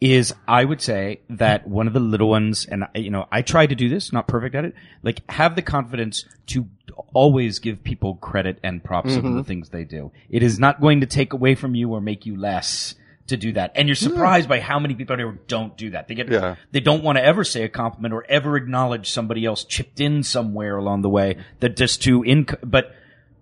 [0.00, 3.66] is I would say that one of the little ones, and you know, I try
[3.66, 6.66] to do this, not perfect at it, like have the confidence to
[7.12, 9.26] always give people credit and props Mm-hmm.
[9.26, 10.10] of the things they do.
[10.30, 12.94] It is not going to take away from you or make you less
[13.26, 13.72] to do that.
[13.76, 16.08] And you're surprised by how many people out here don't do that.
[16.08, 16.56] They get, Yeah.
[16.72, 20.22] they don't want to ever say a compliment or ever acknowledge somebody else chipped in
[20.24, 22.92] somewhere along the way that just to inc, but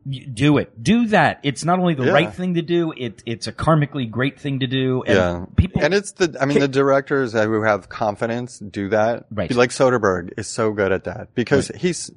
[0.09, 0.83] do it.
[0.83, 1.41] Do that.
[1.43, 2.13] It's not only the Yeah.
[2.13, 5.03] right thing to do, it, it's a karmically great thing to do.
[5.07, 9.27] And yeah, people, and it's the I mean the directors who have confidence do that.
[9.31, 9.51] Right.
[9.55, 12.11] Like Soderbergh is so good at that because he's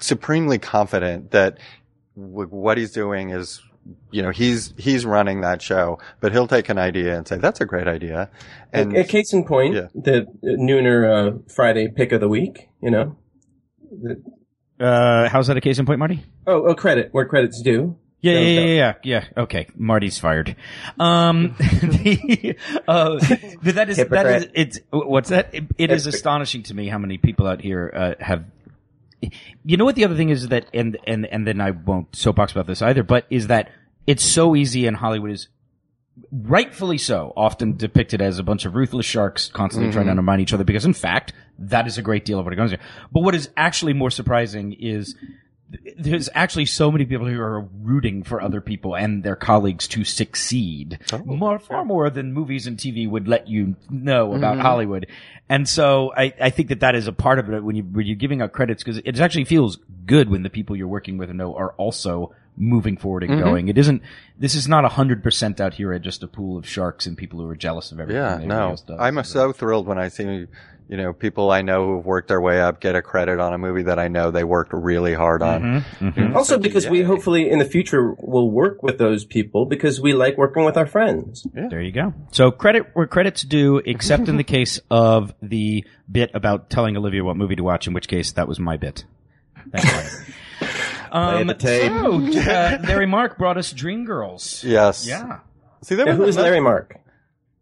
[0.00, 1.58] supremely confident that
[2.14, 3.60] what he's doing is.
[4.10, 7.62] You know, he's, he's running that show, but he'll take an idea and say, that's
[7.62, 8.28] a great idea.
[8.70, 9.86] And a, a case in point, Yeah.
[9.94, 13.16] the Nooner uh, Friday pick of the week, you know?
[13.90, 14.22] The-
[14.80, 16.24] uh, how's that a case in point, Marty?
[16.46, 17.96] oh, oh, credit where credit's due.
[18.20, 18.66] Yeah, No, yeah, no.
[18.66, 19.42] yeah, yeah, yeah.
[19.42, 20.56] Okay, Marty's fired.
[20.98, 22.56] Um, the,
[22.88, 23.18] uh,
[23.62, 25.54] but that is that is it's what's that?
[25.54, 28.44] It, it is astonishing to me how many people out here uh, have.
[29.64, 32.52] You know what the other thing is that, and and and then I won't soapbox
[32.52, 33.02] about this either.
[33.04, 33.70] But is that
[34.06, 35.48] it's so easy, in Hollywood is
[36.30, 40.18] rightfully so often depicted as a bunch of ruthless sharks constantly trying to mm-hmm.
[40.18, 42.70] undermine each other because in fact that is a great deal of what it goes
[42.70, 42.78] to.
[43.12, 45.16] But what is actually more surprising is
[45.98, 50.04] there's actually so many people who are rooting for other people and their colleagues to
[50.04, 50.98] succeed.
[51.12, 54.62] Oh, more far more than movies and TV would let you know about mm-hmm.
[54.62, 55.06] Hollywood.
[55.48, 58.06] And so I, I think that that is a part of it when you when
[58.06, 61.30] you're giving out credits because it actually feels good when the people you're working with
[61.30, 63.68] know are also moving forward and going.
[63.68, 64.02] It isn't.
[64.38, 67.40] This is not hundred percent out here at just a pool of sharks and people
[67.40, 68.22] who are jealous of everything.
[68.22, 68.68] Yeah, everybody no.
[68.70, 68.98] else does.
[69.00, 70.46] I'm so thrilled when I see,
[70.88, 73.58] you know, people I know who've worked their way up get a credit on a
[73.58, 75.84] movie that I know they worked really hard on.
[76.00, 76.36] Mm-hmm.
[76.36, 80.36] Also, because we hopefully in the future will work with those people because we like
[80.36, 81.46] working with our friends.
[81.52, 82.14] There you go.
[82.32, 87.22] So credit where credit's due, except in the case of the bit about telling Olivia
[87.22, 89.04] what movie to watch, in which case that was my bit.
[91.12, 91.40] Thanks, Larry.
[91.40, 91.92] Um, the tape.
[91.92, 94.64] so, uh, Larry Mark brought us Dreamgirls.
[94.64, 95.06] Yes.
[95.06, 95.40] Yeah.
[95.82, 96.96] See, there Yeah, was who is Larry Mark?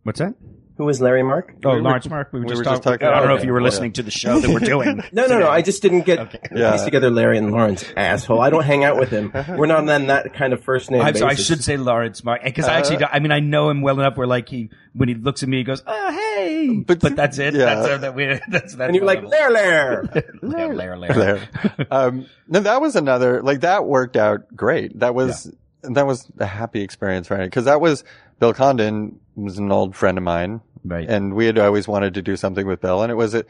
[0.03, 0.35] What's that?
[0.79, 1.55] Who is Larry Mark?
[1.65, 2.33] Oh, were- Laurence Mark.
[2.33, 2.99] We were we just, were just talking.
[2.99, 5.03] talking I don't know if you were listening to the show that we're doing.
[5.13, 5.49] No, no, no.
[5.49, 6.73] I just didn't get Yeah.
[6.73, 8.41] piece together Larry and Laurence, asshole.
[8.43, 9.33] I don't hang out with him.
[9.57, 11.23] We're not on that kind of first name I'm basis.
[11.23, 14.17] I should say Laurence Mark because I actually, I mean, I know him well enough
[14.19, 17.39] where like he, when he looks at me, he goes, "Oh, hey," but, But- that's
[17.39, 17.55] it.
[17.55, 17.75] yeah.
[17.75, 18.39] That's uh, that we.
[18.49, 18.87] That's that.
[18.89, 20.25] and you're like, Lair, Lair.
[20.43, 21.49] Lair, Lair, Lair.
[21.91, 24.99] um, no, that was another like that worked out great.
[25.01, 25.51] That was
[25.83, 28.05] that was a happy experience for me because that was
[28.41, 31.09] Bill Condon was an old friend of mine, Right.
[31.09, 33.45] and we had always wanted to do something with Bill, and it was a,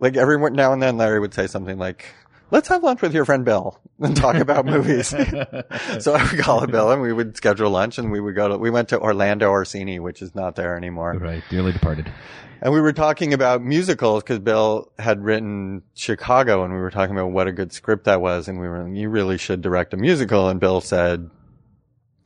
[0.00, 2.06] like every now and then Larry would say something like.
[2.50, 5.08] Let's have lunch with your friend Bill and talk about movies.
[5.08, 8.58] so I would call Bill and we would schedule lunch and we would go to,
[8.58, 11.14] we went to Orlando Orsini, which is not there anymore.
[11.14, 12.12] right, dearly departed.
[12.60, 17.16] And we were talking about musicals because Bill had written Chicago and we were talking
[17.16, 18.48] about what a good script that was.
[18.48, 20.50] And we were, you really should direct a musical.
[20.50, 21.30] And Bill said,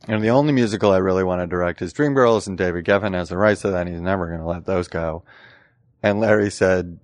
[0.07, 3.29] and the only musical I really want to direct is Dreamgirls and David Geffen has
[3.29, 5.23] the rights to that and he's never going to let those go.
[6.01, 6.99] And Larry said,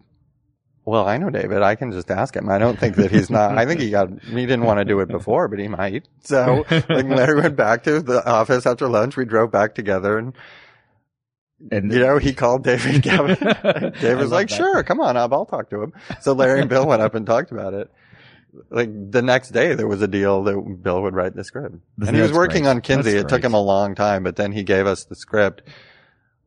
[0.86, 1.62] well, I know David.
[1.62, 2.50] I can just ask him.
[2.50, 3.58] I don't think that he's not.
[3.58, 4.10] I think he got.
[4.22, 6.08] He didn't want to do it before, but he might.
[6.24, 9.16] So, like, Larry went back to the office after lunch.
[9.16, 10.34] We drove back together, and
[11.72, 13.94] And you know, he called David Geffen.
[14.02, 14.56] David was like, that.
[14.56, 15.32] sure, come on up.
[15.32, 15.94] I'll talk to him.
[16.22, 17.90] So Larry and Bill went up and talked about it.
[18.70, 21.76] Like the next day, there was a deal that Bill would write the script.
[22.00, 22.70] And he was working great.
[22.70, 23.14] on Kinsey.
[23.14, 25.64] That's It took him a long time, but then he gave us the script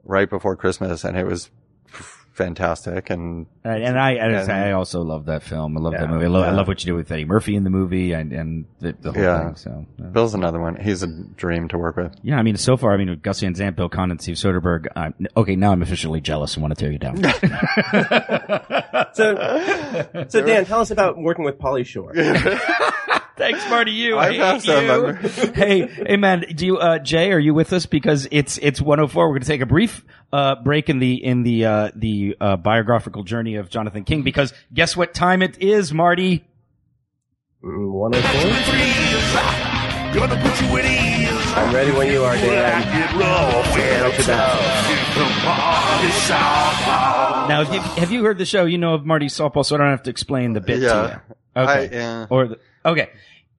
[0.04, 1.50] right before Christmas and it was
[2.36, 3.10] fantastic.
[3.10, 5.76] And And, and I, and And- I also love that film.
[5.76, 6.24] I love that movie.
[6.26, 8.66] I love, I love what you do with Eddie Murphy in the movie and, and
[8.80, 9.44] the, the whole Yeah.
[9.46, 9.56] thing.
[9.56, 10.76] So, uh, Bill's another one.
[10.76, 12.14] He's a dream to work with.
[12.22, 14.86] yeah, I mean, so far, I mean, with Gus Van Sant, Bill Condon, Steve Soderbergh.
[14.94, 17.22] I'm, okay, now I'm officially jealous and want to tear you down.
[19.12, 19.34] So,
[20.28, 22.12] so Dan, tell us about working with Pauly Shore.
[23.36, 23.92] Thanks, Marty.
[23.92, 24.18] You.
[24.18, 25.16] I have some.
[25.54, 26.44] hey, hey, man.
[26.54, 27.32] Do you, uh, Jay?
[27.32, 27.84] Are you with us?
[27.86, 29.26] Because it's it's 104.
[29.28, 32.56] We're going to take a brief uh, break in the in the uh, the uh,
[32.56, 34.22] biographical journey of Jonathan King.
[34.22, 36.46] Because guess what time it is, Marty?
[37.62, 39.66] Mm, 104?
[40.14, 41.52] Gonna put you at ease.
[41.56, 42.82] I'm ready when you are, Dan.
[42.82, 45.06] Get low when Right to that.
[47.48, 48.64] Now, if you, have you heard the show?
[48.64, 50.88] You know of Marty's softball, so I don't have to explain the bit Yeah.
[50.92, 51.62] to you.
[51.62, 51.72] Okay.
[51.72, 52.26] I, yeah.
[52.30, 53.10] Or the, okay.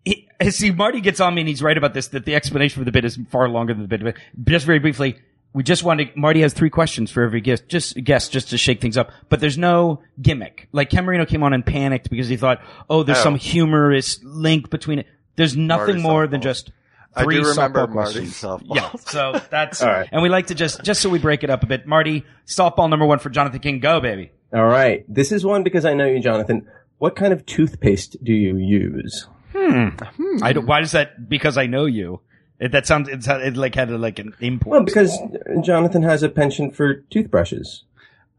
[0.05, 2.85] He, see, Marty gets on me and he's right about this, that the explanation for
[2.85, 4.03] the bit is far longer than the bit.
[4.03, 4.15] But
[4.51, 5.17] just very briefly,
[5.53, 8.79] we just wanted, Marty has three questions for every guest, just guest, just to shake
[8.79, 9.11] things up.
[9.29, 10.69] But there's no gimmick.
[10.71, 13.23] Like Ken Marino came on and panicked because he thought, oh, there's Oh.
[13.23, 15.07] some humorous link between it.
[15.35, 16.43] There's nothing Marty more than softball.
[16.43, 16.71] just
[17.15, 18.41] I three do remember softball Marty's questions.
[18.41, 18.75] softball.
[18.75, 18.91] Yeah.
[18.99, 20.07] So that's, All right.
[20.11, 21.85] and we like to just, just so we break it up a bit.
[21.85, 23.79] Marty, softball number one for Jonathan King.
[23.79, 24.31] Go, baby.
[24.53, 25.03] All right.
[25.13, 26.67] This is one because I know you, Jonathan.
[26.97, 29.27] What kind of toothpaste do you use?
[29.53, 29.89] Hmm.
[29.89, 30.43] Hmm.
[30.43, 31.29] I don't, why does that?
[31.29, 32.21] Because I know you.
[32.59, 33.07] It, that sounds.
[33.07, 34.71] It's it like had a, like an import.
[34.71, 35.15] Well, because
[35.63, 37.83] Jonathan has a penchant for toothbrushes.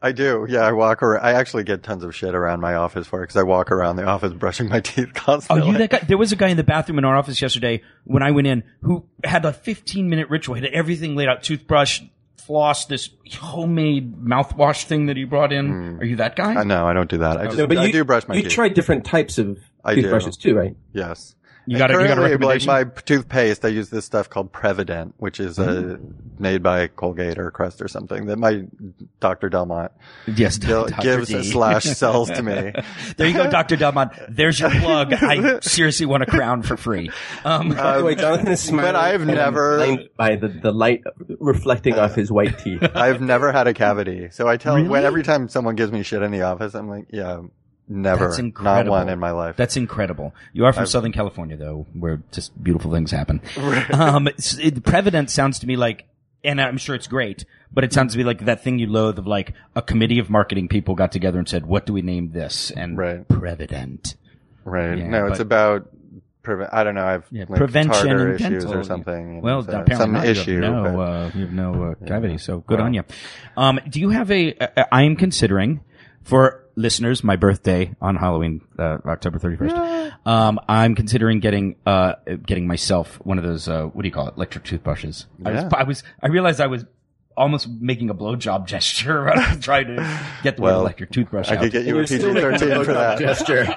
[0.01, 0.47] I do.
[0.49, 1.25] Yeah, I walk around.
[1.25, 3.97] I actually get tons of shit around my office for it because I walk around
[3.97, 5.69] the office brushing my teeth constantly.
[5.69, 5.99] Oh, you that guy?
[5.99, 8.63] There was a guy in the bathroom in our office yesterday when I went in
[8.83, 10.55] who had a 15 minute ritual.
[10.55, 12.03] He had everything laid out: toothbrush,
[12.49, 15.99] floss, this homemade mouthwash thing that he brought in.
[16.01, 16.57] Are you that guy?
[16.57, 17.37] Uh, no, I don't do that.
[17.37, 18.45] I just No, but I you, do brush my teeth.
[18.45, 18.55] you teeth.
[18.55, 20.01] tried different types of I do.
[20.03, 20.75] toothbrushes too, right?
[20.93, 21.35] yes.
[21.71, 22.69] You got a- you got a recommendation?
[22.69, 25.99] Like my toothpaste, I use this stuff called Prevident, which is uh,
[26.39, 28.65] made by Colgate or Crest or something that my
[29.21, 29.49] Dr.
[29.49, 29.93] Delmont
[30.27, 31.03] yes, Del- Dr.
[31.03, 31.43] gives D.
[31.43, 32.73] slash sells to me.
[33.17, 34.13] There you go, Doctor Delmont.
[34.29, 35.13] There's your plug.
[35.13, 37.11] I seriously want a crown for free.
[37.45, 38.93] Um, By the way, Jonathan is smiling.
[38.93, 41.03] but I've never- by the, the light
[41.39, 42.83] reflecting off his white teeth.
[42.95, 44.89] I've never had a cavity, so I tell Really?
[44.89, 47.41] when every time someone gives me shit in the office, I'm like, yeah,
[47.89, 49.57] never, That's not one in my life.
[49.57, 50.35] That's incredible.
[50.53, 53.41] You are from Southern California, though, where just beautiful things happen.
[53.93, 56.07] um, it, Prevident sounds to me like,
[56.45, 59.19] and I'm sure it's great, but it sounds to me like that thing you loathe
[59.19, 62.31] of like a committee of marketing people got together and said, "What do we name
[62.33, 63.27] this?" And Right.
[63.27, 64.15] Prevident.
[64.65, 64.99] right?
[64.99, 65.89] Yeah, no, it's about.
[66.73, 67.05] I don't know.
[67.05, 68.81] I've Yeah, like prevention and issues dental.
[68.81, 69.29] or something.
[69.29, 70.25] you know, Well, so apparently some not.
[70.27, 70.53] issue.
[70.53, 73.03] You have no, but- uh, you have no uh, cavity, so good on you.
[73.57, 74.55] Um, do you have a?
[74.57, 75.81] Uh, I am considering
[76.23, 80.13] for listeners, my birthday on Halloween, uh, October 31st.
[80.27, 82.15] Um, I'm considering getting, uh,
[82.47, 84.35] getting myself one of those, uh, what do you call it?
[84.37, 85.27] Electric toothbrushes.
[85.45, 86.85] I was, I was, I realized I was
[87.37, 91.49] almost making a blowjob gesture when I was trying to get the Well, electric toothbrush
[91.51, 91.63] I out.
[91.63, 93.19] could get you a You're still PG making thirteen a for that.
[93.19, 93.65] gesture.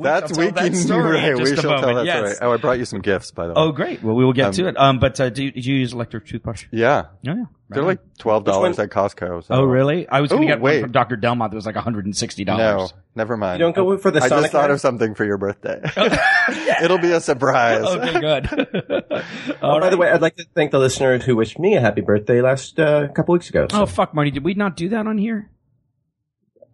[0.00, 1.36] That's shall tell that story right.
[1.36, 2.36] We just a shall tell that yes.
[2.36, 2.50] story.
[2.50, 3.56] Oh, I brought you some gifts, by the way.
[3.58, 4.02] Oh, great.
[4.02, 4.78] Well, we will get to it.
[4.78, 6.64] Um, but, uh, do you, do you use electric toothbrush?
[6.70, 7.44] yeah, Oh, yeah.
[7.70, 9.44] They're like twelve dollars at Costco.
[9.44, 9.54] So.
[9.54, 10.08] Oh, really?
[10.08, 11.16] I was going to get one from Dr.
[11.16, 12.46] Delmont that was like $160.
[12.46, 13.58] No, never mind.
[13.60, 14.72] You don't go for the I Sonic just thought hair?
[14.72, 15.80] of something for your birthday.
[16.82, 17.84] It'll be a surprise.
[17.84, 18.84] Okay, good.
[19.60, 22.00] Oh, by the way, I'd like to thank the listeners who wished me a happy
[22.00, 23.66] birthday last uh, couple weeks ago.
[23.70, 24.30] So- Oh fuck, Marty!
[24.30, 25.50] Did we not do that on here?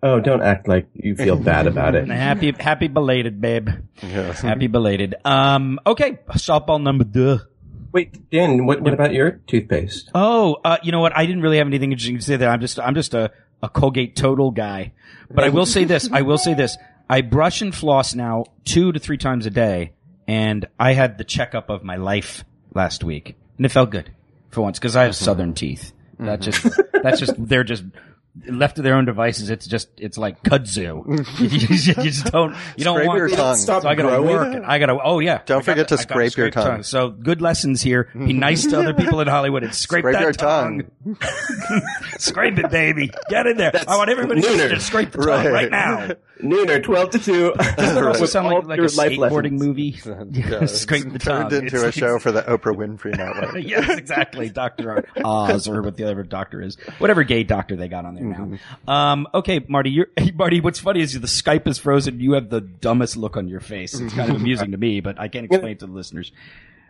[0.03, 2.07] oh, don't act like you feel bad about it.
[2.09, 3.71] Happy, happy belated, babe.
[4.03, 4.43] Yes.
[4.43, 5.15] Happy belated.
[5.25, 7.39] Um, okay, softball number two.
[7.95, 10.11] Wait, Dan, what, what about your toothpaste?
[10.17, 11.17] Oh, uh, you know what?
[11.17, 12.51] I didn't really have anything interesting to say there.
[12.51, 13.31] I'm just, I'm just a,
[13.63, 14.93] a Colgate total guy.
[15.31, 16.11] But I will say this.
[16.11, 16.77] I will say this.
[17.09, 19.93] I brush and floss now two to three times a day,
[20.27, 22.45] and I had the checkup of my life
[22.75, 24.11] last week, and it felt good
[24.51, 25.93] for once because I have southern teeth.
[26.19, 26.67] That just,
[27.01, 27.85] that's just, they're just
[28.47, 29.51] left to their own devices.
[29.51, 31.07] It's just, it's like kudzu.
[31.41, 33.57] you, just, you just don't, you don't Scrape want your tongue.
[33.57, 34.29] Stop So I gotta growing?
[34.29, 34.63] work it.
[34.65, 34.99] I gotta.
[35.03, 35.41] Oh yeah.
[35.47, 36.83] Don't I gotta- forget to I gotta scrape your tongue.
[36.83, 38.11] So good lessons here.
[38.13, 38.39] Be hmm.
[38.39, 40.83] nice to other people in Hollywood and scrape, Scrape that your tongue.
[41.05, 41.17] tongue.
[42.19, 43.11] scrape it, baby.
[43.29, 43.73] Get in there.
[43.87, 45.53] I want everybody to scrape the tongue Right.
[45.53, 46.11] right, now.
[46.45, 47.53] Nooner, 12 to 2.
[47.77, 49.63] Doesn't it also With sound all like, like a your life skateboarding lessons.
[49.63, 50.01] movie?
[50.33, 51.49] Yeah, scrape the tongue.
[51.51, 53.65] Turned into It's a like- show for the Oprah Winfrey Network.
[53.65, 54.49] yes, exactly.
[54.51, 58.25] Doctor Oz or what the other doctor is, whatever gay doctor they got on there
[58.25, 58.59] now.
[58.93, 60.61] Um, okay, Marty, you're, Marty.
[60.61, 62.21] What's funny is the Skype is frozen.
[62.21, 63.99] You have the dumbest look on your face.
[63.99, 66.31] It's kind of amusing to me, but I can't explain it to the listeners.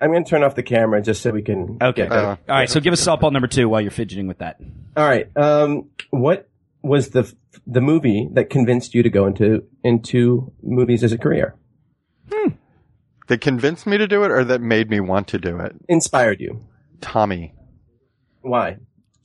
[0.01, 1.79] I'm going to turn off the camera just so we can.
[1.81, 2.03] Okay.
[2.03, 2.27] get better.
[2.27, 2.69] All right.
[2.69, 4.61] So give us softball number two while you're fidgeting with that.
[4.97, 5.29] All right.
[5.37, 6.49] Um, what
[6.85, 7.33] was the
[7.67, 11.57] the movie that convinced you to go into into movies as a career?
[12.31, 12.51] Hmm.
[13.29, 15.75] That convinced me to do it, or that made me want to do it.
[15.89, 16.61] Inspired you?
[17.01, 17.55] Tommy.
[18.43, 18.77] Why?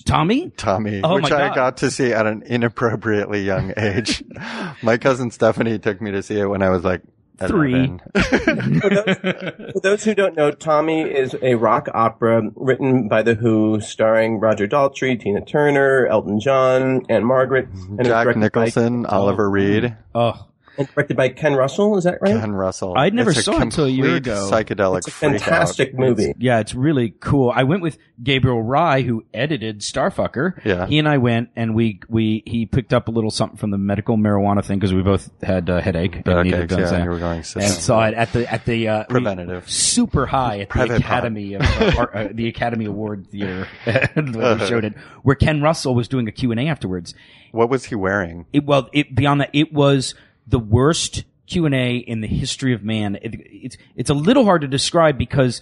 [0.06, 0.52] Tommy?
[0.52, 4.24] Tommy, Oh which I got to see at an inappropriately young age.
[4.82, 7.02] My cousin Stephanie took me to see it when I was like
[7.48, 7.74] Three.
[7.74, 8.00] 11.
[9.74, 14.40] For those who don't know, Tommy is a rock opera written by The Who, starring
[14.40, 20.32] Roger Daltrey, Tina Turner, Elton John, Ann-Margret, and it's Jack directed Nicholson, Oliver Reed, Oh,
[20.32, 20.40] By,
[20.80, 21.98] and directed by Ken Russell.
[21.98, 22.40] Is that right?
[22.40, 22.98] Ken Russell.
[22.98, 24.50] I'd never It's saw it until a year ago.
[24.52, 25.42] Psychedelic It's a freak out.
[25.42, 26.34] fantastic movie.
[26.40, 27.52] yeah, it's really cool.
[27.56, 30.64] I went with Gabriel Rye, who edited Starfucker.
[30.66, 30.88] Yeah.
[30.88, 33.78] He and I went, and we we he picked up a little something from the
[33.78, 36.16] medical marijuana thing because we both had a headache.
[36.16, 37.04] and Backaches, needed guns yeah, there.
[37.04, 39.70] you were going and saw it at the at the uh, we- Preventative.
[39.70, 43.68] super high at the Private Academy of uh, uh, the Academy Award Theater
[44.14, 44.94] when we showed it,
[45.24, 47.14] where Ken Russell was doing a Q and A afterwards.
[47.52, 48.46] What was he wearing?
[48.54, 50.14] It well, it beyond that, it was
[50.50, 53.16] the worst Q and A in the history of man.
[53.16, 55.62] It, it's it's a little hard to describe because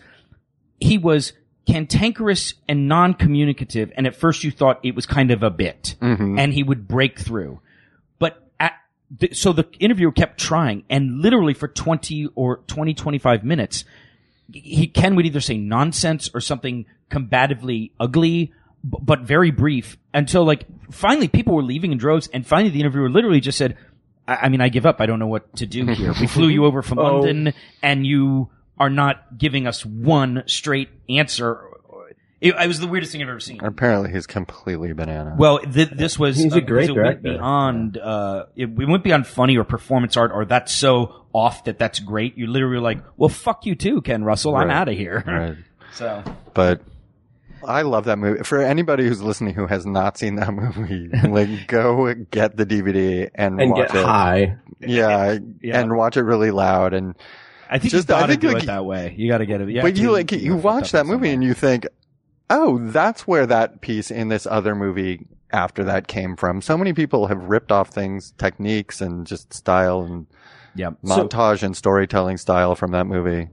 [0.79, 1.33] he was
[1.65, 6.39] cantankerous and non-communicative, and at first you thought it was kind of a bit, mm-hmm.
[6.39, 7.59] and he would break through.
[8.19, 8.73] But at,
[9.19, 13.83] th- so the interviewer kept trying, and literally for 20 or 20, 25 minutes,
[14.51, 18.53] he Ken would either say nonsense or something combatively ugly,
[18.83, 23.09] but very brief until like finally people were leaving in droves, and finally the interviewer
[23.09, 23.77] literally just said,
[24.27, 25.01] "I, I mean, I give up.
[25.01, 26.13] I don't know what to do here.
[26.19, 27.19] We flew you over from Oh.
[27.19, 28.49] London, and you
[28.79, 31.61] are not giving us one straight answer."
[32.39, 33.63] It, it was the weirdest thing I've ever seen.
[33.63, 35.35] Apparently, he's completely banana.
[35.39, 37.37] Well, th- this was He's a uh, great because it went director.
[37.39, 37.97] beyond.
[37.97, 41.99] Uh, it, we went beyond funny or performance art, or that's so off that that's
[41.99, 42.37] great.
[42.37, 44.55] You literally were like, "Well, fuck you too, Ken Russell.
[44.55, 45.55] I'm out of here." right.
[45.93, 46.21] So
[46.53, 46.81] But
[47.65, 48.43] I love that movie.
[48.43, 53.29] For anybody who's listening who has not seen that movie, like go get the DVD
[53.35, 54.05] and, And watch get it.
[54.05, 54.57] high.
[54.79, 55.79] Yeah, Yeah.
[55.79, 56.93] and watch it really loud.
[56.93, 57.15] And
[57.69, 59.13] I think Just- you gotta think, do like, it that way.
[59.17, 59.69] You got to get it.
[59.69, 61.87] Yeah, but you like you watch that movie and you think,
[62.49, 66.61] oh, that's where that piece in this other movie after that came from.
[66.61, 70.27] So many people have ripped off things, techniques, and just style and
[70.75, 70.91] yeah.
[71.05, 73.49] So- montage and storytelling style from that movie.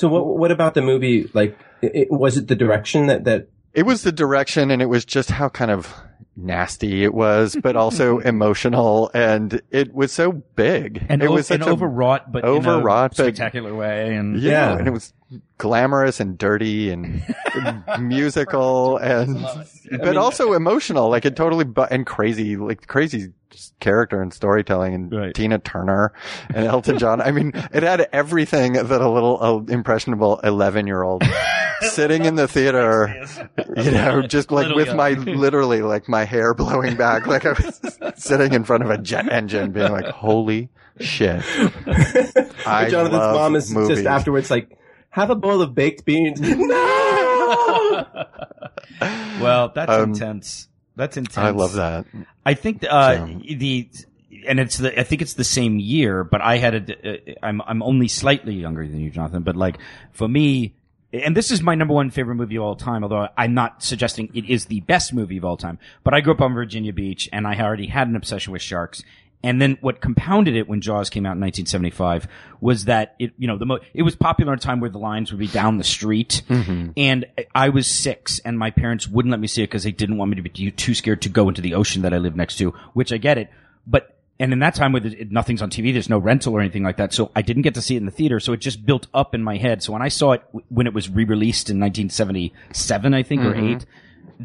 [0.00, 1.28] So what what about the movie?
[1.34, 4.86] Like, it, it- was it the direction that that It was the direction and it
[4.86, 5.94] was just how kind of
[6.36, 11.04] nasty it was, but also emotional and it was so big.
[11.10, 14.16] and, it o- was such and a, overwrought, but overwrought, in a but- spectacular way.
[14.16, 14.78] And Yeah, Yeah.
[14.78, 15.12] and it was
[15.58, 17.22] glamorous and dirty and
[18.00, 19.44] musical and
[20.00, 21.10] but also emotional.
[21.10, 25.34] Like it totally bu- and crazy, like crazy just character and storytelling and Right.
[25.34, 26.12] Tina Turner
[26.54, 27.20] and Elton John.
[27.20, 31.22] I mean, it had everything that a little uh, impressionable 11 year old
[31.80, 33.26] sitting in the theater,
[33.76, 34.96] you know, just like with young.
[34.96, 37.80] my literally like my hair blowing back, like I was
[38.16, 40.68] sitting in front of a jet engine, being like, "Holy
[41.00, 41.42] shit!"
[42.66, 43.96] I Jonathan's love mom is movies.
[43.96, 44.78] just afterwards like,
[45.10, 46.40] have a bowl of baked beans.
[46.40, 48.06] no!
[49.40, 50.68] Well, that's Um, intense.
[51.00, 51.38] That's intense.
[51.38, 52.04] I love that.
[52.44, 53.88] I think uh, So- the
[54.46, 57.62] and it's the I think it's the same year, but I had a uh, I'm
[57.62, 59.42] I'm only slightly younger than you, Jonathan.
[59.42, 59.78] But like
[60.12, 60.74] for me,
[61.10, 63.02] and this is my number one favorite movie of all time.
[63.02, 66.34] Although I'm not suggesting it is the best movie of all time, but I grew
[66.34, 69.02] up on Virginia Beach, and I already had an obsession with sharks.
[69.42, 72.28] And then what compounded it when Jaws came out in 1975
[72.60, 74.98] was that it, you know, the mo- it was popular at a time where the
[74.98, 76.42] lines would be down the street.
[76.48, 76.90] Mm-hmm.
[76.96, 80.18] And I was six and my parents wouldn't let me see it because they didn't
[80.18, 82.56] want me to be too- scared to go into the ocean that I lived next
[82.58, 83.48] to, which I get it.
[83.86, 86.98] But, and in that time where nothing's on TV, there's no rental or anything like
[86.98, 87.14] that.
[87.14, 88.40] So I didn't get to see it in the theater.
[88.40, 89.82] So it just built up in my head.
[89.82, 93.54] So when I saw it w- when it was re-released in 1977, I think, or
[93.54, 93.66] mm-hmm.
[93.66, 93.86] eight,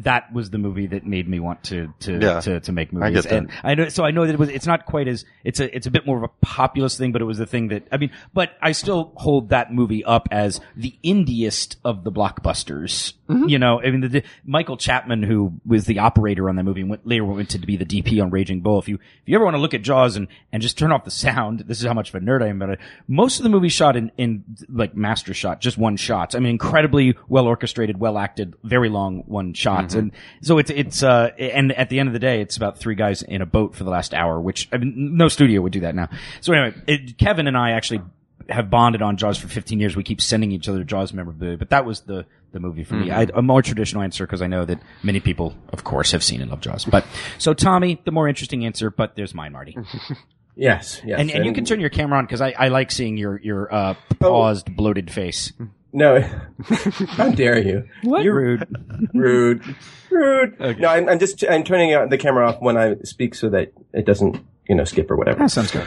[0.02, 2.40] that was the movie that made me want to to Yeah.
[2.40, 3.22] to, to make I movies.
[3.22, 3.36] get that.
[3.36, 4.48] And I know, so I know that it was.
[4.48, 5.24] It's not quite as.
[5.44, 5.74] It's a.
[5.74, 7.96] It's a bit more of a populist thing, but it was the thing that I
[7.96, 8.10] mean.
[8.34, 13.14] But I still hold that movie up as the indiest of the blockbusters.
[13.28, 13.48] Mm-hmm.
[13.48, 16.84] You know, I mean, the, the Michael Chapman, who was the operator on that movie,
[16.84, 18.78] went, later went to be the DP on Raging Bull.
[18.78, 21.04] If you if you ever want to look at Jaws and and just turn off
[21.04, 22.80] the sound, this is how much of a nerd I am about it.
[23.08, 26.34] Most of the movie shot in in like master shot, just one shots.
[26.34, 29.54] I mean, incredibly well orchestrated, well acted, very long one
[29.86, 30.00] shots, Mm-hmm.
[30.00, 32.94] and so it's it's uh and at the end of the day, it's about three
[32.94, 35.80] guys in a boat for the last hour, which I mean, no studio would do
[35.80, 36.08] that now.
[36.40, 38.00] So anyway, it, Kevin and I actually
[38.48, 39.96] have bonded on Jaws for 15 years.
[39.96, 43.10] We keep sending each other Jaws memorabilia, but that was the the movie for me.
[43.10, 46.40] I, a more traditional answer because I know that many people, of course, have seen
[46.40, 46.84] and love Jaws.
[46.84, 47.04] But
[47.38, 49.76] so Tommy, the more interesting answer, but there's mine, Marty,
[50.58, 51.20] Yes, yes.
[51.20, 53.72] and and you can turn your camera on because I, I like seeing your your
[53.74, 55.52] uh, paused, bloated face.
[55.96, 56.20] No,
[57.08, 57.88] how dare you?
[58.02, 59.08] What You're rude?
[59.14, 59.62] rude,
[60.10, 60.60] rude.
[60.78, 64.04] No, I'm, I'm just I'm turning the camera off when I speak so that it
[64.04, 65.38] doesn't you know skip or whatever.
[65.38, 65.86] That sounds good.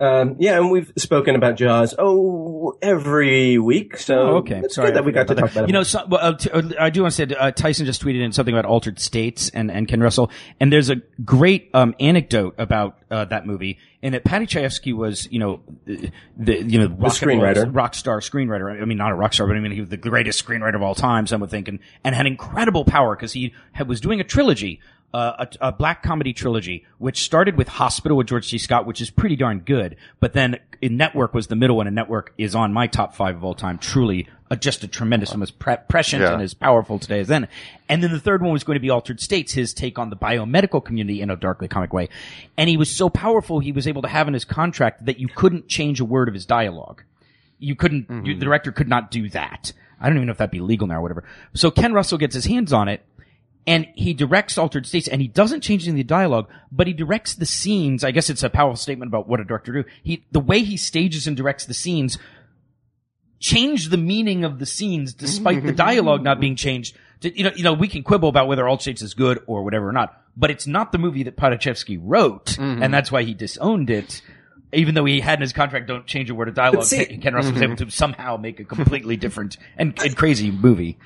[0.00, 4.60] Um, yeah, and we've spoken about Jaws oh every week, so Oh, okay.
[4.64, 5.66] it's Sorry, good that we got to talk about it.
[5.68, 8.02] You know, so, well, uh, t- uh, I do want to say uh, Tyson just
[8.02, 11.94] tweeted in something about altered states and, and Ken Russell, and there's a great um,
[12.00, 16.06] anecdote about uh, that movie, and that Paddy Chayefsky was, you know, uh,
[16.38, 17.68] the you know rock roll screenwriter.
[17.74, 18.80] rock star screenwriter.
[18.80, 20.82] I mean, not a rock star, but I mean he was the greatest screenwriter of
[20.82, 21.26] all time.
[21.26, 24.80] Some would think, and, and had incredible power because he had, was doing a trilogy.
[25.12, 28.58] Uh, a, a black comedy trilogy, which started with Hospital with George C.
[28.58, 29.96] Scott, which is pretty darn good.
[30.20, 33.34] But then in Network was the middle one, and Network is on my top five
[33.34, 33.78] of all time.
[33.78, 36.34] Truly, uh, just a tremendous one, as pre- prescient Yeah.
[36.34, 37.48] and as powerful today as then.
[37.88, 40.16] And then the third one was going to be Altered States, his take on the
[40.16, 42.08] biomedical community in a darkly comic way.
[42.56, 45.26] And he was so powerful, he was able to have in his contract that you
[45.26, 47.02] couldn't change a word of his dialogue.
[47.58, 49.72] You couldn't, you, the director could not do that.
[50.00, 51.24] I don't even know if that'd be legal now or whatever.
[51.52, 53.04] So Ken Russell gets his hands on it
[53.70, 56.92] and he directs Altered States and he doesn't change any of the dialogue, but he
[56.92, 58.02] directs the scenes.
[58.02, 59.84] I guess it's a powerful statement about what a director do.
[60.02, 62.18] He, the way he stages and directs the scenes
[63.38, 66.96] change the meaning of the scenes despite the dialogue not being changed.
[67.22, 69.88] You know, you know, we can quibble about whether Altered States is good or whatever
[69.88, 72.82] or not, but it's not the movie that Paddy Chayefsky wrote, mm-hmm.
[72.82, 74.20] and that's why he disowned it.
[74.72, 77.20] Even though he had in his contract, don't change a word of dialogue, see- Ken
[77.20, 77.90] Ken Russell was able to mm-hmm.
[77.90, 80.98] somehow make a completely different and, and crazy movie.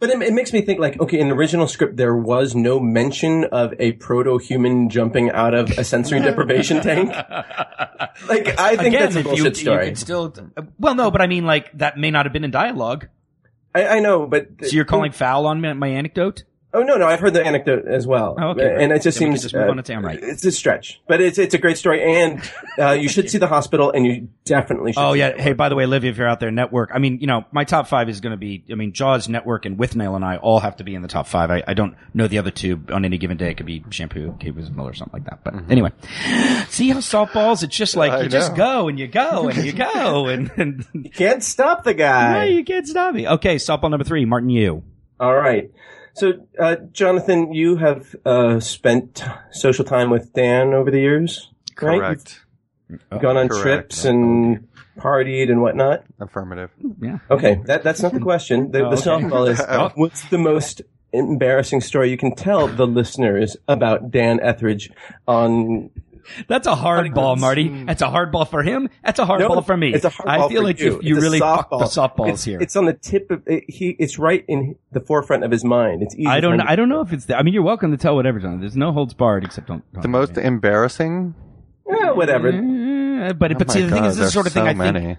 [0.00, 2.80] But it, it makes me think like, okay, in the original script, there was no
[2.80, 7.10] mention of a proto-human jumping out of a sensory deprivation tank.
[8.28, 9.84] Like, I think that's a if bullshit you, story.
[9.84, 10.34] You could still,
[10.78, 13.08] well, no, but I mean, like that may not have been in dialogue.
[13.74, 16.44] I, I know, but So you're calling foul on my, my anecdote?
[16.74, 18.34] Oh no, no, I've heard the anecdote as well.
[18.38, 18.82] Oh, okay.
[18.82, 20.18] and it just Then seems just move uh, on Wright.
[20.22, 22.40] It's a stretch, but it's it's a great story, and
[22.78, 25.02] uh, you should see the hospital, and you definitely should.
[25.02, 25.36] Oh yeah.
[25.36, 26.90] Hey, by the way, Olivia, if you're out there, network.
[26.94, 28.64] I mean, you know, my top five is going to be.
[28.70, 31.26] I mean, Jaws, Network, and Withnail and I all have to be in the top
[31.26, 31.50] five.
[31.50, 33.50] I, I don't know the other two on any given day.
[33.50, 35.44] It could be Shampoo, Cables Miller, or something like that.
[35.44, 35.92] But anyway,
[36.68, 37.62] see how softballs?
[37.62, 40.86] It's just like I you just go and you go and you go and, and
[40.94, 42.44] you can't stop the guy.
[42.44, 43.28] you can't stop me.
[43.28, 44.82] Okay, softball number three, Martin Yu.
[45.20, 45.70] All right.
[46.14, 51.98] So, uh, Jonathan, you have uh, spent social time with Dan over the years, right?
[51.98, 52.40] Correct.
[52.88, 53.62] You've gone on Correct.
[53.62, 54.68] trips and
[54.98, 56.04] partied and whatnot.
[56.20, 56.70] Affirmative.
[57.00, 57.18] Yeah.
[57.30, 58.70] Okay, that that's not the question.
[58.72, 59.24] The, Oh, the okay.
[59.26, 59.90] softball is Oh.
[59.94, 60.82] what's the most
[61.14, 64.90] embarrassing story you can tell the listeners about Dan Etheridge
[65.26, 65.88] on
[66.48, 67.84] That's a hard ball, Marty.
[67.84, 68.88] That's a hard ball for him.
[69.04, 69.92] That's a hard No, ball for me.
[69.92, 70.86] It's a hard ball I ball feel for like you.
[70.94, 72.60] you, you It's a really fucked the softballs it's, here.
[72.60, 73.90] It's on the tip of it, he.
[73.98, 76.02] It's right in the forefront of his mind.
[76.02, 76.26] It's easy.
[76.26, 76.56] I don't.
[76.58, 77.24] know- I don't know if it's.
[77.26, 78.60] The, I mean, you're welcome to tell whatever, John.
[78.60, 79.82] There's no holds barred, except don't.
[79.92, 81.34] don't The most embarrassing.
[81.88, 82.48] Yeah, whatever.
[82.48, 84.74] Eh, but but Oh see, my the thing is, this sort of thing so I
[84.74, 85.16] think many.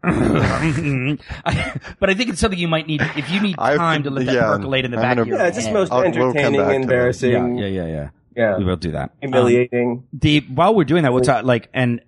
[0.02, 4.10] I- but I think it's something you might need if you need I've- time to
[4.10, 5.90] let that yeah, percolate in the I'm back gonna- of your Yeah, it's just most
[5.90, 8.08] I'll- we'll entertaining, back embarrassing, yeah, yeah, yeah, yeah.
[8.38, 9.10] Yeah, We will do that.
[9.22, 10.04] Um, humiliating.
[10.12, 12.00] the while we're doing that, we'll talk like and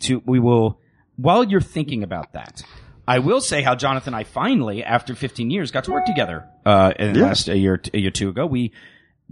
[0.00, 0.80] to we will
[1.16, 2.62] while you're thinking about that.
[3.06, 6.48] I will say how Jonathan and I finally, after 15 years, got to work together.
[6.64, 7.26] Uh, in the Yeah.
[7.26, 8.72] last a year, a year or two ago, we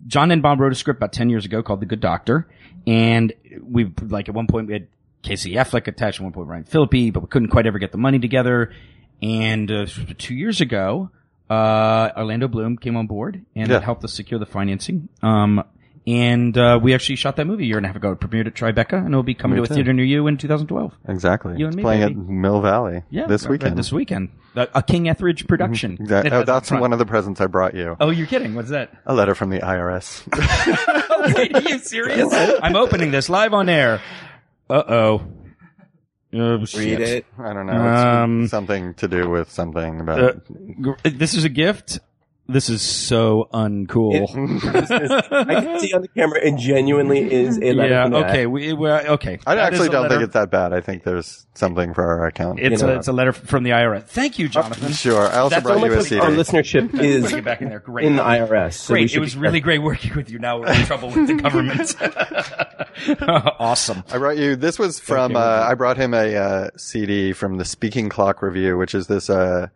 [0.07, 2.49] John Enbom wrote a script about 10 years ago called The Good Doctor,
[2.87, 4.89] and we like at one point we had
[5.23, 7.99] Casey Affleck attached, at one point Ryan Phillippe, but we couldn't quite ever get the
[7.99, 8.73] money together.
[9.23, 9.87] And uh,
[10.19, 11.11] two years ago,
[11.49, 13.81] uh, Orlando Bloom came on board and Yeah.
[13.81, 15.09] helped us secure the financing.
[15.23, 15.62] Um,
[16.07, 18.12] and uh, we actually shot that movie a year and a half ago.
[18.12, 19.74] It premiered at Tribeca, and it'll be coming Me to a too.
[19.74, 20.93] theater near you in 2012.
[21.09, 21.55] Exactly.
[21.59, 22.20] You and it's me, playing baby.
[22.20, 23.79] at Mill Valley Yeah, this right- right weekend.
[23.79, 25.97] this weekend, a, a King Etheridge production.
[26.01, 26.31] Exactly.
[26.31, 27.97] It Oh, that's front- one of the presents I brought you.
[28.01, 28.55] Oh, you're kidding?
[28.55, 28.91] What's that?
[29.07, 30.27] A letter from the IRS.
[31.37, 32.33] Wait, are you serious?
[32.62, 34.01] I'm opening this live on air.
[34.69, 35.23] Uh oh.
[36.35, 36.65] Oh.
[36.77, 37.27] Read it.
[37.39, 37.73] I don't know.
[37.93, 40.19] It's Um, something to do with something about.
[40.37, 41.99] Uh, this is a gift.
[42.48, 44.27] This is so uncool.
[45.32, 48.02] I can see on the camera it genuinely is a letter yeah.
[48.02, 48.31] from that.
[48.31, 48.47] Okay.
[48.47, 49.39] We, we're, okay.
[49.47, 50.73] I That is actually a don't think letter- it's that bad.
[50.73, 52.59] I think there's something for our account.
[52.59, 52.94] It's you know.
[52.94, 54.02] a, it's a letter from the IRS.
[54.05, 54.93] Thank you, Jonathan.
[54.93, 55.23] Sure.
[55.28, 56.20] I also That's brought you a much CD.
[56.20, 57.78] Our listenership is Bring it back in there.
[57.78, 58.06] Great.
[58.06, 58.74] in the IRS.
[58.74, 59.10] So we Great.
[59.10, 60.40] should It was be really great working with you.
[60.40, 61.94] Now we're in trouble with the government.
[63.60, 64.02] awesome.
[64.12, 64.56] I brought you.
[64.56, 65.36] This was from.
[65.36, 69.31] Uh, I brought him a uh, CD from the Speaking Clock Revue, which is this
[69.31, 69.69] uh,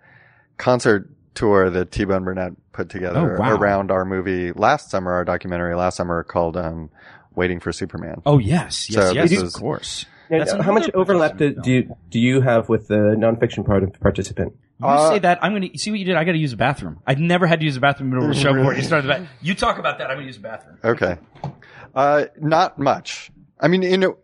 [0.58, 3.56] concert tour that T Bone Burnett put together Oh, wow.
[3.56, 6.90] around our movie last summer, our documentary last summer called um,
[7.36, 10.06] "Waiting for Superman." Oh yes, yes, So yes, this of is- course.
[10.28, 13.84] Now, That's how much overlap do, do you do you have with the nonfiction part
[13.84, 14.54] of participant?
[14.80, 16.16] You Uh, say that I'm going to see what you did.
[16.16, 16.98] I got to use a bathroom.
[17.06, 18.74] I've never had to use a bathroom in the middle of a show before.
[18.74, 19.28] You started the bath.
[19.40, 20.10] You talk about that.
[20.10, 20.78] I'm going to use a bathroom.
[20.84, 21.16] Okay.
[21.94, 23.30] Uh, not much.
[23.60, 24.18] I mean, you know,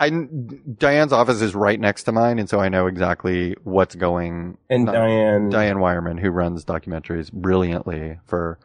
[0.00, 4.56] I, Diane's office is right next to mine, and so I know exactly what's going.
[4.70, 8.58] And Diane, Diane Weyermann, who runs documentaries brilliantly for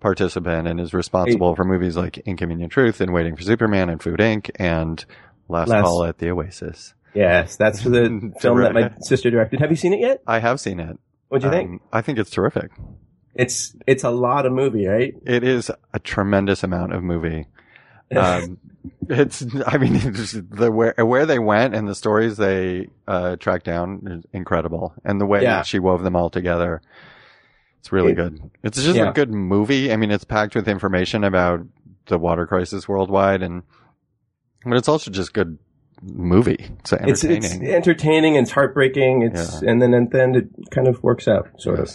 [0.00, 4.20] Participant and is responsible for movies like Inconvenient Truth and Waiting for Superman and Food
[4.20, 4.50] Inc.
[4.56, 5.02] and
[5.48, 6.92] Last, Last- Call at the Oasis.
[7.14, 9.60] yes, that's the film that my sister directed.
[9.60, 10.22] Have you seen it yet?
[10.26, 10.98] I have seen it.
[11.28, 11.70] What do you think?
[11.70, 12.70] Um, I think it's terrific.
[13.34, 15.14] It's it's a lot of movie, right?
[15.24, 17.46] It is a tremendous amount of movie.
[18.14, 18.58] Um,
[19.08, 23.64] it's, I mean, it's the where where they went and the stories they uh, tracked
[23.66, 25.56] down is incredible, and the way Yeah.
[25.56, 26.80] that she wove them all together,
[27.80, 28.50] it's really It- good.
[28.62, 29.10] It's just Yeah.
[29.10, 29.92] a good movie.
[29.92, 31.60] I mean, it's packed with information about
[32.06, 33.62] the water crisis worldwide, and
[34.64, 35.58] but it's also just good
[36.02, 36.66] movie.
[36.80, 37.62] It's it's entertaining.
[37.64, 38.34] it's entertaining.
[38.36, 39.22] It's heartbreaking.
[39.22, 41.90] It's and then and then it kind of works out, sort of.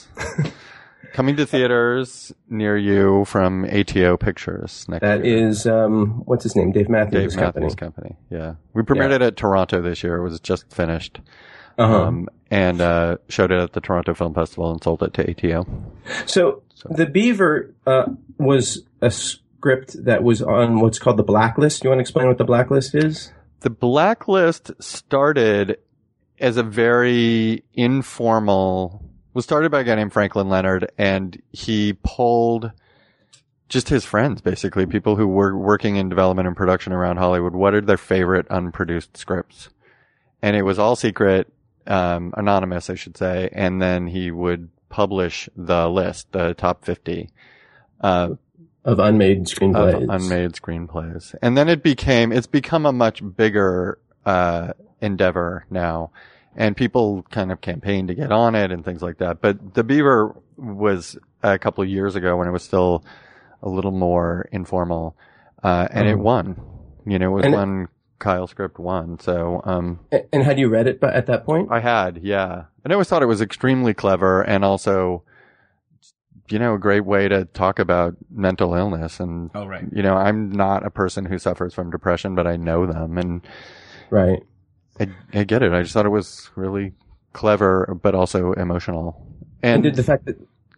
[1.14, 5.48] Coming to theaters near you from ATO Pictures next That year.
[5.48, 6.72] is um, what's his name?
[6.72, 7.64] Dave Matthews' Dave company.
[7.66, 8.16] Matthews Company.
[8.30, 8.56] Yeah.
[8.74, 9.16] We premiered Yeah.
[9.16, 10.18] it at Toronto this year.
[10.18, 11.20] It was just finished.
[11.78, 12.04] Uh-huh.
[12.04, 15.66] Um, and, uh, showed it at the Toronto Film Festival and sold it to ATO.
[16.26, 18.06] So the Beaver uh,
[18.38, 21.82] was a script that was on what's called the Blacklist.
[21.82, 23.32] Do you want to explain what the Blacklist is?
[23.62, 25.78] The Blacklist started
[26.40, 29.04] as a very informal,
[29.34, 32.72] was started by a guy named Franklin Leonard and he pulled
[33.70, 37.54] just his friends, basically, people who were working in development and production around Hollywood.
[37.54, 39.70] What are their favorite unproduced scripts?
[40.42, 41.54] And it was all secret,
[41.86, 43.50] um, anonymous, I should say.
[43.52, 47.30] And then he would publish the list, the top 50.
[48.02, 48.30] Uh,
[48.84, 50.04] Of unmade screenplays.
[50.04, 51.36] of unmade screenplays.
[51.42, 56.12] And then it became, it's become a much bigger, uh, endeavor now.
[56.56, 59.40] And people kind of campaigned to get on it and things like that.
[59.42, 63.04] But The Beaver was a couple of years ago when it was still
[63.62, 65.16] a little more informal.
[65.64, 66.22] Uh, and it Mhm.
[66.22, 66.62] won.
[67.06, 67.88] You know, it was And one
[68.20, 69.20] Kyle script won.
[69.20, 70.00] So, um,
[70.34, 71.70] And had you read it but at that point?
[71.72, 72.64] I had, yeah.
[72.84, 75.24] And I always thought it was extremely clever and also,
[76.50, 79.20] you know, a great way to talk about mental illness.
[79.20, 79.86] And, Oh right.
[79.92, 83.42] you know, I'm not a person who suffers from depression, but I know them and
[84.10, 84.44] Right.
[85.00, 85.72] I, I get it.
[85.74, 86.94] I just thought it was really
[87.34, 89.26] clever, but also emotional.
[89.62, 90.38] And, And, did the fact that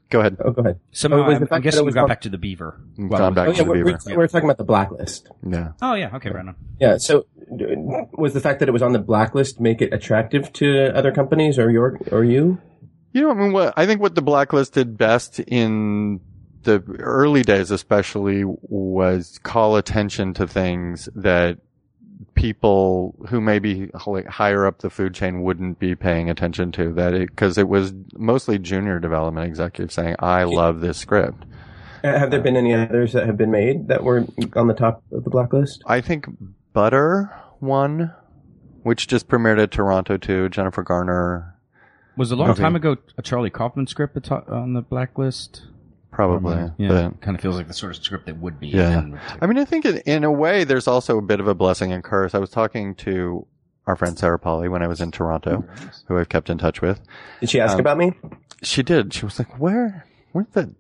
[0.10, 0.38] go ahead.
[0.44, 0.80] oh go ahead.
[0.92, 2.22] Somehow, Oh, was uh, the I'm, I'm that guessing it we was got on- back
[2.22, 2.80] to the beaver.
[2.98, 4.00] We've Well, gone back Oh to yeah, the we're, beaver.
[4.08, 5.30] we're, we're talking about the blacklist.
[5.48, 5.72] Yeah.
[5.82, 6.16] Oh yeah.
[6.16, 6.56] Okay, right on.
[6.80, 6.98] Yeah.
[6.98, 11.12] So was the fact that it was on the blacklist make it attractive to other
[11.12, 12.60] companies or your or you?
[13.14, 16.22] You know, I mean, what I think what the blacklist did best in
[16.64, 21.58] the early days, especially, was call attention to things that
[22.36, 26.94] people who maybe higher up the food chain wouldn't be paying attention to.
[26.94, 31.46] That because it, was mostly junior development executives saying, "I love this script."
[32.04, 34.26] Uh, Have there been any others that have been made that were
[34.56, 35.84] on the top of the blacklist?
[35.86, 36.26] I think
[36.74, 38.14] Butter one,
[38.84, 40.50] which just premiered at Toronto too.
[40.50, 41.56] Jennifer Garner
[42.18, 42.62] Was a long movie.
[42.62, 45.64] time ago a Charlie Kaufman script on the blacklist?
[46.12, 46.72] Probably.
[46.78, 48.68] Yeah, but- kind of feels like the sort of script that would be.
[48.68, 49.04] Yeah.
[49.42, 51.92] I mean, I think in, in a way, there's also a bit of a blessing
[51.92, 52.36] and curse.
[52.36, 53.46] I was talking to
[53.88, 55.64] our friend Sarah Polley when I was in Toronto,
[56.08, 57.00] who I've kept in touch with.
[57.40, 58.14] Did she ask Um, about me?
[58.62, 59.14] She did.
[59.14, 60.06] She was like, "Where?
[60.34, 60.72] Where's the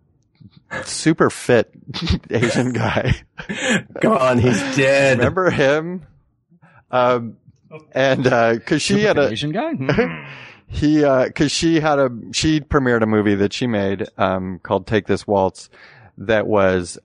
[0.83, 1.71] super fit
[2.29, 3.13] Asian guy?
[4.01, 4.37] Gone.
[4.37, 5.17] He's dead.
[5.17, 6.05] Remember him?"
[6.91, 7.37] Um,
[7.93, 9.73] and because she had a Asian guy.
[10.71, 15.05] He because she had a she premiered a movie that she made um, called Take
[15.05, 15.69] This Waltz
[16.17, 16.97] that was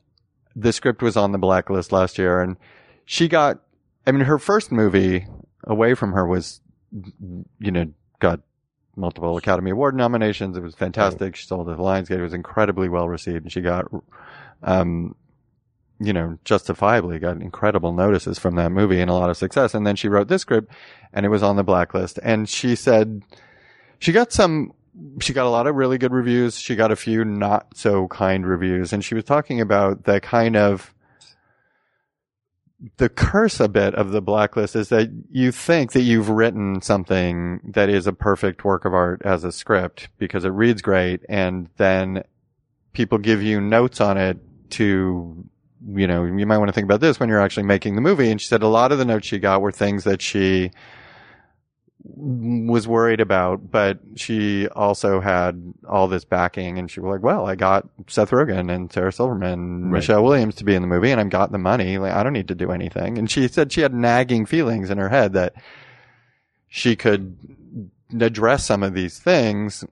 [0.54, 2.56] the script was on the blacklist last year and
[3.04, 3.60] she got
[4.06, 5.26] I mean her first movie
[5.64, 6.60] away from her was
[7.58, 8.40] you know got
[8.94, 10.56] multiple Academy Award nominations.
[10.56, 11.36] It was fantastic.
[11.36, 12.18] She sold the Lionsgate.
[12.18, 13.86] It was incredibly well received and she got
[14.62, 15.14] um
[15.98, 19.74] you know justifiably got incredible notices from that movie and a lot of success.
[19.74, 20.72] And then she wrote this script
[21.12, 22.18] and it was on the blacklist.
[22.22, 23.22] And she said
[23.98, 24.72] she got some
[25.20, 26.58] she got a lot of really good reviews.
[26.58, 28.92] She got a few not so kind reviews.
[28.92, 30.94] And she was talking about the kind of
[32.98, 37.60] the curse a bit of the blacklist is that you think that you've written something
[37.64, 41.68] that is a perfect work of art as a script because it reads great and
[41.78, 42.22] then
[42.92, 45.44] people give you notes on it to
[45.88, 48.30] you know you might want to think about this when you're actually making the movie.
[48.30, 50.70] And she said a lot of the notes she got were things that she
[52.14, 57.46] was worried about, but she also had all this backing and she was like, well,
[57.46, 59.98] I got Seth Rogen and Sarah Silverman, Right.
[59.98, 61.98] Michelle Williams to be in the movie and I've got the money.
[61.98, 63.18] Like, I don't need to do anything.
[63.18, 65.54] And she said she had nagging feelings in her head that
[66.68, 67.36] she could
[68.20, 69.84] address some of these things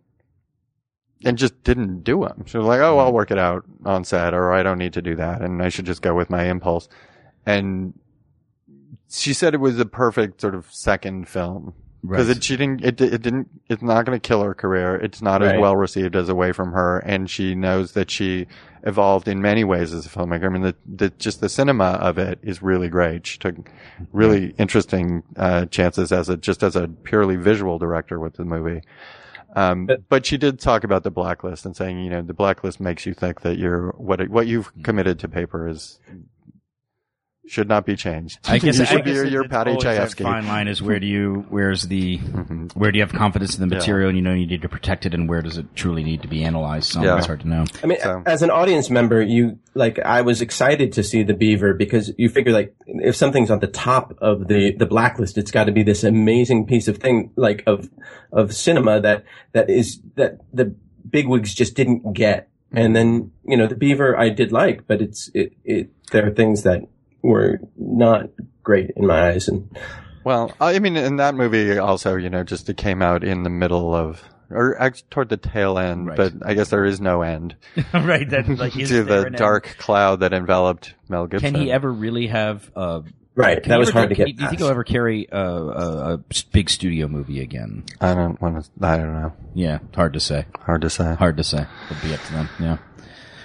[1.24, 2.44] and just didn't do them.
[2.46, 5.02] She was like, oh, I'll work it out on set or I don't need to
[5.02, 6.88] do that and I should just go with my impulse.
[7.46, 7.94] And
[9.10, 11.74] she said it was a perfect sort of second film
[12.06, 12.36] because Right.
[12.36, 14.96] it she didn't it, it didn't it's not going to kill her career.
[14.96, 16.98] It's not as well received as away from her.
[16.98, 18.46] And she knows that she
[18.82, 20.44] evolved in many ways as a filmmaker.
[20.44, 23.26] I mean the, the just the cinema of it is really great.
[23.26, 23.54] She took
[24.12, 28.82] really interesting uh chances as a just as a purely visual director with the movie.
[29.56, 32.80] Um, But- but she did talk about the blacklist and saying, you know, the blacklist
[32.80, 36.00] makes you think that you're what it, what you've committed to paper is
[37.46, 38.38] should not be changed.
[38.46, 40.22] I guess you I should be guess your, it- your it's Paddy always Chayefsky.
[40.22, 42.74] Fine line is where do you where's the Mhm.
[42.74, 43.78] where do you have confidence in the Yeah.
[43.80, 46.22] material and you know you need to protect it and where does it truly need
[46.22, 46.90] to be analyzed?
[46.92, 47.18] So Yeah.
[47.18, 47.64] it's hard to know.
[47.82, 51.34] I mean, So- as an audience member, you like I was excited to see the
[51.34, 55.50] Beaver because you figure like if something's on the top of the the blacklist, it's
[55.50, 57.90] got to be this amazing piece of thing like of
[58.32, 60.74] of cinema that that is that the
[61.10, 62.48] bigwigs just didn't get.
[62.72, 66.30] And then you know the Beaver I did like, but it's it it there are
[66.30, 66.82] things that
[67.24, 68.28] were not
[68.62, 69.68] great in my eyes, and
[70.24, 73.50] Well, I mean, in that movie also, you know, just it came out in the
[73.50, 76.16] middle of, or act- toward the tail end, Right.
[76.16, 77.56] but I guess there is no end
[77.94, 78.28] right.
[78.28, 79.36] That like to the an end?
[79.36, 81.52] dark cloud that enveloped Mel Gibson.
[81.54, 82.70] Can he ever really have?
[82.76, 83.02] Uh,
[83.34, 84.24] right, can that he was ever hard to get.
[84.36, 86.18] Do you think he'll ever carry a, a, a
[86.52, 87.84] big studio movie again?
[88.00, 88.70] I don't want to.
[88.86, 89.32] I don't know.
[89.54, 90.44] Yeah, hard to say.
[90.60, 91.14] Hard to say.
[91.14, 91.66] Hard to say.
[91.90, 92.48] It'll be up to them.
[92.60, 92.76] Yeah,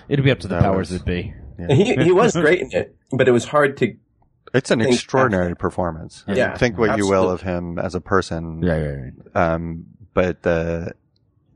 [0.09, 1.33] it'd be up to the That powers was- that be.
[1.67, 3.95] And he he was great in it, but it was hard to
[4.53, 6.23] It's an Think extraordinary performance.
[6.27, 8.61] I mean, Yeah, think what you will of him as a person.
[8.61, 9.35] Right, right, right.
[9.53, 10.93] Um, but the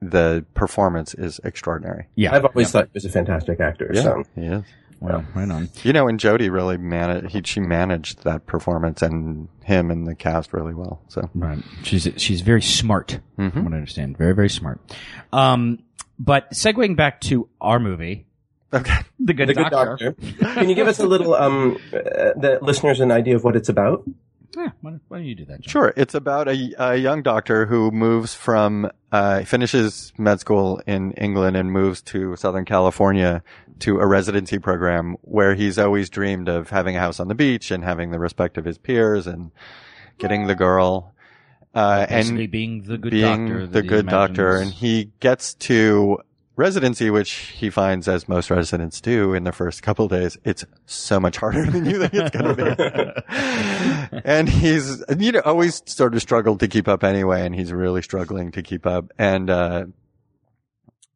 [0.02, 2.08] the performance is extraordinary.
[2.16, 2.72] Yeah, I've always yeah.
[2.82, 3.90] thought he was a fantastic actor.
[3.96, 4.62] So yeah.
[5.00, 5.68] Well, right on.
[5.84, 7.32] You know, and Jodie really managed.
[7.32, 11.02] He she managed that performance and him and the cast really well.
[11.10, 11.60] So Right.
[11.84, 13.52] She's she's very smart, Mhm.
[13.54, 14.18] from what I understand.
[14.18, 14.80] Very very smart.
[15.34, 15.80] Um,
[16.20, 18.28] but segueing back to our movie,
[18.74, 19.00] okay.
[19.20, 20.12] The Good the good Doctor.
[20.12, 20.54] doctor.
[20.54, 21.98] Can you give us a little um uh,
[22.36, 24.04] the listeners an idea of what it's about?
[24.56, 25.62] Yeah, why, why don't you do that?
[25.62, 25.70] John?
[25.72, 25.94] Sure.
[25.98, 31.58] It's about a, a young doctor who moves from, uh, finishes med school in England
[31.58, 33.42] and moves to Southern California
[33.80, 37.72] to a residency program where he's always dreamed of having a house on the beach
[37.72, 39.50] and having the respect of his peers and
[40.20, 41.16] getting the girl.
[41.74, 43.60] Uh, Basically and being the good being doctor.
[43.66, 44.58] the that he good doctor.
[44.58, 46.20] And he gets to
[46.56, 51.20] residency, which he finds, as most residents do in the first couple days, it's so
[51.20, 53.24] much harder than you think it's going to
[54.12, 54.22] be.
[54.26, 58.02] and he's, you know, always sort of struggled to keep up anyway, and he's really
[58.02, 59.12] struggling to keep up.
[59.18, 59.86] And, uh,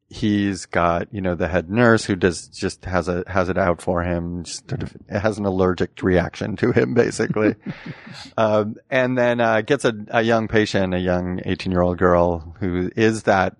[0.09, 3.81] he's got, you know, the head nurse who does just has a, has it out
[3.81, 7.55] for him, sort of has an allergic reaction to him, basically.
[8.37, 12.55] um, and then, uh, gets a, a young patient, a young 18 year old girl
[12.59, 13.55] who is that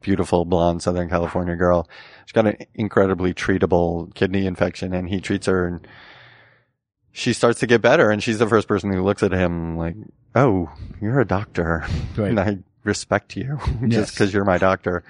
[0.00, 1.88] beautiful blonde Southern California girl.
[2.26, 5.86] She's got an incredibly treatable kidney infection and he treats her and
[7.12, 9.94] she starts to get better and she's the first person who looks at him like,
[10.34, 10.68] Oh,
[11.00, 11.86] you're a doctor.
[12.16, 12.30] Right.
[12.30, 15.04] And I respect you just because you're my doctor.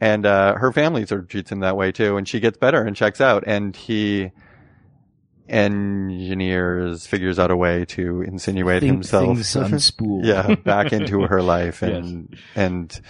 [0.00, 2.16] And, uh, her family sort of treats him that way too.
[2.16, 4.32] And she gets better and checks out and he
[5.48, 9.26] engineers, figures out a way to insinuate Think himself.
[9.36, 10.24] things unspool.
[10.24, 13.00] yeah, back into her life and, and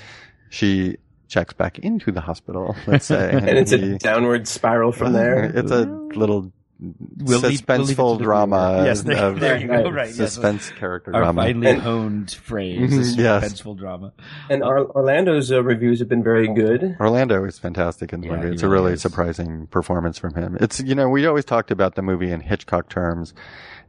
[0.52, 0.96] she
[1.28, 3.30] checks back into the hospital, let's say.
[3.32, 5.44] and it's he- a downward spiral from there.
[5.56, 6.52] It's a little
[6.84, 7.66] We'll leave- we'll leave it
[7.96, 8.82] suspenseful the drama.
[8.84, 10.16] Yes, there- of- there you go, right, yes.
[10.16, 11.42] Suspense character Our drama.
[11.42, 13.44] finely And- honed phrase, yes.
[13.44, 14.12] suspenseful drama.
[14.50, 16.96] And Or- Orlando's uh, reviews have been very good.
[17.00, 18.48] Orlando is fantastic in the Yeah, movie.
[18.48, 19.00] he It's a really really is.
[19.02, 20.58] surprising performance from him.
[20.60, 23.32] It's, you know, we always talked about the movie in Hitchcock terms,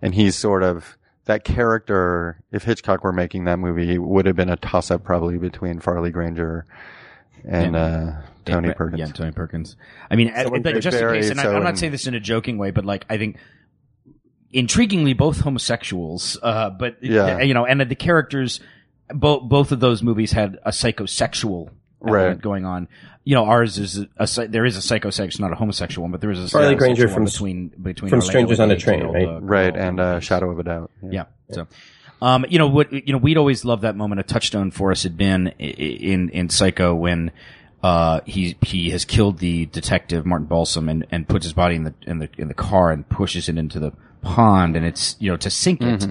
[0.03, 0.95] and he's sort of,
[1.25, 5.37] that character, if Hitchcock were making that movie, would have been a toss up probably
[5.37, 6.65] between Farley Granger
[7.45, 7.81] and, Yeah.
[7.81, 8.99] uh, Tony yeah, Perkins.
[8.99, 9.77] Yeah, Tony Perkins.
[10.11, 12.57] I mean, just in case, and I, so I'm not saying this in a joking
[12.57, 13.37] way, but like I think
[14.53, 17.39] intriguingly both homosexuals, uh, but Yeah.
[17.41, 18.59] you know, and the characters,
[19.09, 21.69] both both of those movies had a psychosexual
[22.11, 22.21] Right.
[22.21, 22.87] element going on.
[23.23, 26.11] You know, ours is a, a psy- there is a psychosexual, not a homosexual one,
[26.11, 29.03] but there is a Farley psychosexual Granger from- between between from Strangers on a Train,
[29.07, 29.27] right?
[29.27, 30.91] uh, Right, and, from uh, Shadow of a Doubt.
[31.09, 31.25] yeah.
[31.51, 31.67] So,
[32.21, 32.91] um, you know what?
[32.91, 34.19] You know, we'd always loved that moment.
[34.19, 37.31] A touchstone for us had been i- i- in in Psycho when
[37.81, 41.83] uh, he he has killed the detective Martin Balsam and, and puts his body in
[41.85, 45.29] the in the in the car and pushes it into the pond and it's you
[45.29, 46.05] know to sink it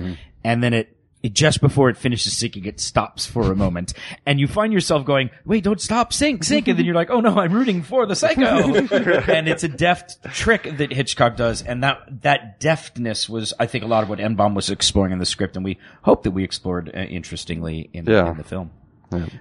[0.45, 0.97] and then it.
[1.23, 3.95] It, just before it finishes sinking, it stops for a moment,
[4.27, 7.21] and you find yourself going, "Wait, don't stop, sink, sink!" And then you're like, "Oh
[7.21, 8.75] no, I'm rooting for the psycho."
[9.33, 13.85] and it's a deft trick that Hitchcock does, and that that deftness was, I think,
[13.85, 16.43] a lot of what Enbom was exploring in the script, and we hope that we
[16.43, 18.31] explored uh, interestingly in, Yeah.
[18.33, 18.71] in the film.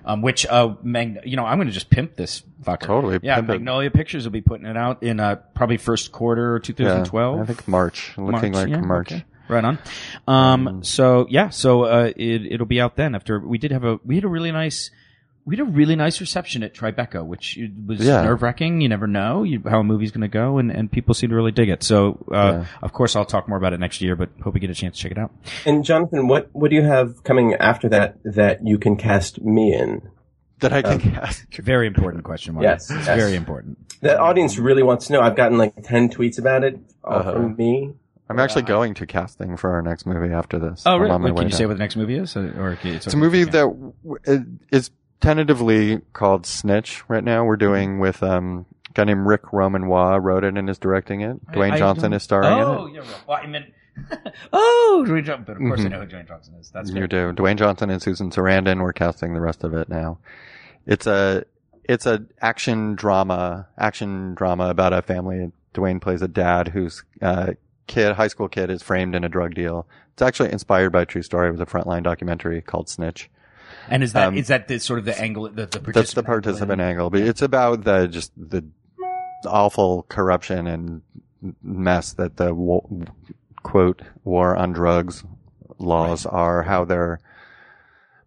[0.04, 2.82] Um, which, uh, Mag- you know, I'm going to just pimp this fucker.
[2.88, 3.54] Totally, Yeah, pimp it.
[3.54, 7.40] Magnolia Pictures will be putting it out in uh, probably first quarter Yeah, 2012.
[7.40, 8.12] I think March.
[8.18, 9.14] Looking like yeah, March.
[9.14, 9.24] okay.
[9.52, 9.80] Right on.
[10.28, 13.14] Um, so yeah, so uh, it, it'll be out then.
[13.16, 14.90] After we did have a, we had a really nice,
[15.46, 18.22] we had a really nice reception at Tribeca, which was Yeah.
[18.24, 18.80] nerve wracking.
[18.80, 21.36] You never know you, how a movie's going to go, and, and people seem to
[21.36, 21.84] really dig it.
[21.84, 22.66] So uh, Yeah.
[22.82, 24.96] of course, I'll talk more about it next year, but hope we get a chance
[24.96, 25.32] to check it out.
[25.66, 29.74] And Jonathan, what what do you have coming after that that you can cast me
[29.74, 30.02] in?
[30.60, 31.44] That I can cast.
[31.58, 32.64] Very important question, Mark.
[32.64, 33.18] Yes, It's yes.
[33.20, 33.80] very important.
[34.02, 35.20] The audience really wants to know.
[35.22, 37.34] I've gotten like ten tweets about it, all Uh-huh.
[37.34, 37.94] from me.
[38.32, 40.84] I'm actually going to casting for our next movie after this.
[40.86, 41.12] Oh, I'm really?
[41.14, 41.58] on my Wait, way can you down.
[41.58, 42.36] say what the next movie is?
[42.36, 43.94] Or, or it's, It's a movie that w-
[44.24, 44.42] it
[44.72, 47.44] is tentatively called Snitch right now.
[47.46, 51.22] We're doing with um, a guy named Ric Roman Waugh wrote it and is directing
[51.22, 51.46] it.
[51.52, 52.94] Dwayne Johnson is starring Oh, in it.
[52.96, 53.00] yeah.
[53.02, 53.24] right.
[53.28, 53.66] Well, I meant.
[54.54, 55.44] oh, Dwayne Johnson.
[55.46, 55.92] But of course, I Mhm.
[55.92, 56.72] know who Dwayne Johnson is.
[56.72, 57.10] That's You great.
[57.10, 57.34] do.
[57.34, 58.82] Dwayne Johnson and Susan Sarandon.
[58.82, 60.20] We're casting the rest of it now.
[60.86, 61.44] It's a
[61.84, 65.52] it's a action drama action drama about a family.
[65.74, 67.52] Dwayne plays a dad who's uh,
[67.92, 69.86] kid, high school kid, is framed in a drug deal.
[70.14, 71.50] It's actually inspired by a true story.
[71.50, 73.30] It was a frontline documentary called Snitch.
[73.90, 76.14] And is that Um, is that the sort of the angle the, the participant That's
[76.14, 78.64] the participant angle, but it's about the just the
[79.46, 81.02] awful corruption and
[81.64, 82.88] mess that the wo-
[83.64, 85.24] quote war on drugs
[85.80, 87.20] laws are, how they're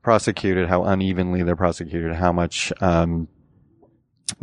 [0.03, 3.28] prosecuted, how unevenly they're prosecuted, how much um,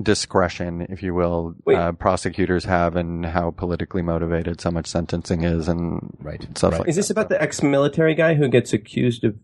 [0.01, 5.67] discretion, if you will, uh, prosecutors have, and how politically motivated so much sentencing is,
[5.67, 6.45] and Right.
[6.57, 6.79] stuff right.
[6.81, 9.35] like Is this about the ex-military guy who gets accused of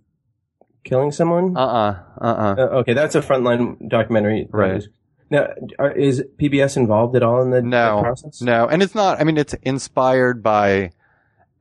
[0.84, 1.58] killing someone?
[1.58, 4.48] uh uh uh okay, that's a frontline documentary.
[4.52, 4.84] Right.
[5.30, 5.48] Now,
[5.78, 8.42] are, is PBS involved at all in the, the No, process?
[8.42, 9.20] no, and it's not.
[9.20, 10.92] I mean, it's inspired by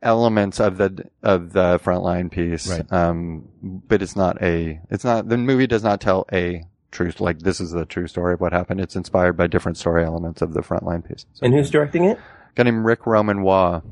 [0.03, 2.93] elements of the of the frontline piece, Right.
[2.93, 3.49] um,
[3.89, 4.81] but it's not a.
[4.91, 6.63] It's not the movie does not tell a
[6.97, 8.81] truth like this is the true story of what happened.
[8.81, 11.27] It's inspired by different story elements of the frontline piece.
[11.35, 12.19] So, And who's directing it?
[12.19, 12.21] a
[12.55, 13.83] guy named Ric Roman Waugh,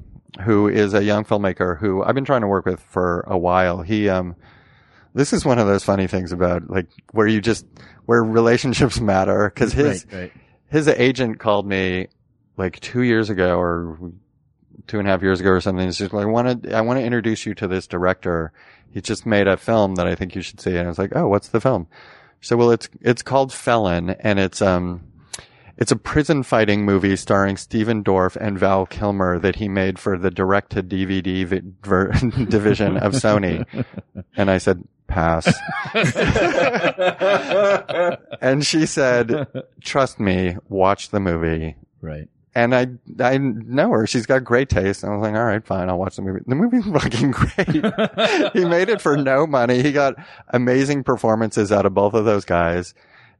[0.43, 3.82] who is a young filmmaker who I've been trying to work with for a while.
[3.82, 4.36] He um.
[5.16, 7.64] This is one of those funny things about like where you just
[8.06, 10.32] where relationships matter because his right, right.
[10.68, 12.09] his agent called me
[12.56, 14.12] like two years ago or
[14.89, 15.86] two and a half years ago or something.
[15.86, 18.52] He's just like, I want to, I want to introduce you to this director.
[18.90, 20.76] He just made a film that I think you should see.
[20.76, 21.86] And I was like, oh, what's the film?
[22.44, 25.02] So, well, it's, it's called Felon and it's, um,
[25.78, 30.18] it's a prison fighting movie starring Stephen Dorff and Val Kilmer that he made for
[30.18, 32.12] the direct to DVD vi- ver-
[32.48, 33.64] division of Sony.
[34.36, 35.46] And I said, pass.
[38.42, 39.46] and she said,
[39.80, 41.76] trust me, watch the movie.
[42.02, 42.28] Right.
[42.55, 42.86] And I,
[43.18, 44.06] I know her.
[44.06, 45.02] She's got great taste.
[45.02, 45.89] And I was like, all right, fine.
[45.89, 46.40] I'll watch the movie.
[46.47, 48.52] The movie's fucking great.
[48.52, 49.82] he made it for no money.
[49.82, 50.14] He got
[50.48, 52.94] amazing performances out of both of those guys.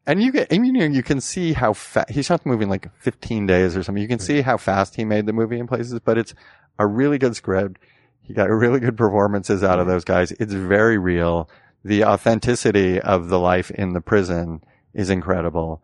[0.07, 2.65] And you get, and you know, you can see how fast, he shot the movie
[2.65, 4.03] in like 15 days or something.
[4.03, 6.35] You can see how fast he made the movie in places, but it's
[6.79, 7.79] a really good script.
[8.21, 10.33] He got really good performances out of those guys.
[10.33, 11.49] It's very real.
[11.85, 14.63] the authenticity of the life in the prison
[14.93, 15.83] is incredible.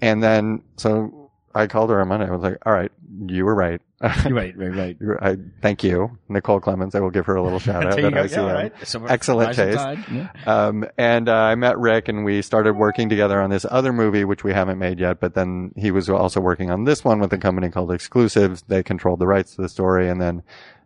[0.00, 1.21] And then, so
[1.54, 2.26] I called her on Monday.
[2.26, 2.90] I was like, all right,
[3.26, 3.80] you were right.
[4.02, 4.96] right, right, right.
[5.22, 6.94] I, thank you, Nicole Clemens.
[6.94, 7.96] I will give her a little shout out.
[7.96, 8.30] There you at.
[8.30, 8.36] ICM.
[8.36, 8.86] Yeah, right.
[8.86, 9.78] So Excellent taste.
[10.10, 10.30] Yeah.
[10.46, 14.24] Um, and uh, I met Rick, and we started working together on this other movie,
[14.24, 15.20] which we haven't made yet.
[15.20, 18.62] But then he was also working on this one with a company called Exclusive.
[18.66, 20.42] They controlled the rights to the story, and then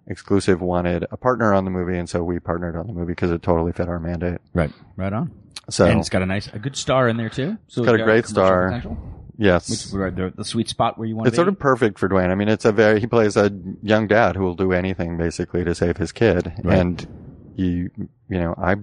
[0.08, 3.30] Exclusive wanted a partner on the movie, and so we partnered on the movie because
[3.30, 4.38] it totally fit our mandate.
[4.52, 5.32] Right, right on.
[5.68, 7.56] So and it's got a nice, a good star in there too.
[7.66, 8.66] So got a great star.
[8.68, 8.96] potential,
[9.38, 11.98] yes, Which at the, the sweet spot where you want it's to sort of perfect
[11.98, 12.30] for Dwayne.
[12.30, 13.50] I mean, it's a very he plays a
[13.82, 16.78] young dad who will do anything basically to save his kid, Right.
[16.78, 17.90] and you
[18.28, 18.76] you know I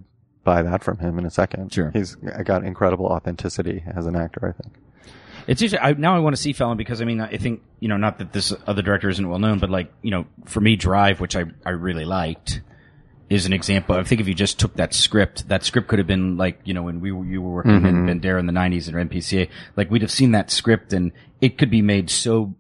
[0.43, 1.73] buy that from him in a second.
[1.73, 1.89] Sure.
[1.91, 4.55] he's got incredible authenticity as an actor.
[4.57, 4.75] I think.
[5.45, 7.89] It's usually, I, now I want to see Felon because I mean I think you
[7.89, 10.75] know not that this other director isn't well known, but like you know for me
[10.75, 12.61] Drive, which I I really liked,
[13.34, 13.95] is an example.
[13.95, 16.73] I think if you just took that script, that script could have been like you
[16.73, 17.85] know when we were, you were working Mm-hmm.
[17.85, 21.11] in Bandeira in the '90s and MPCA, like we'd have seen that script and
[21.41, 22.55] it could be made so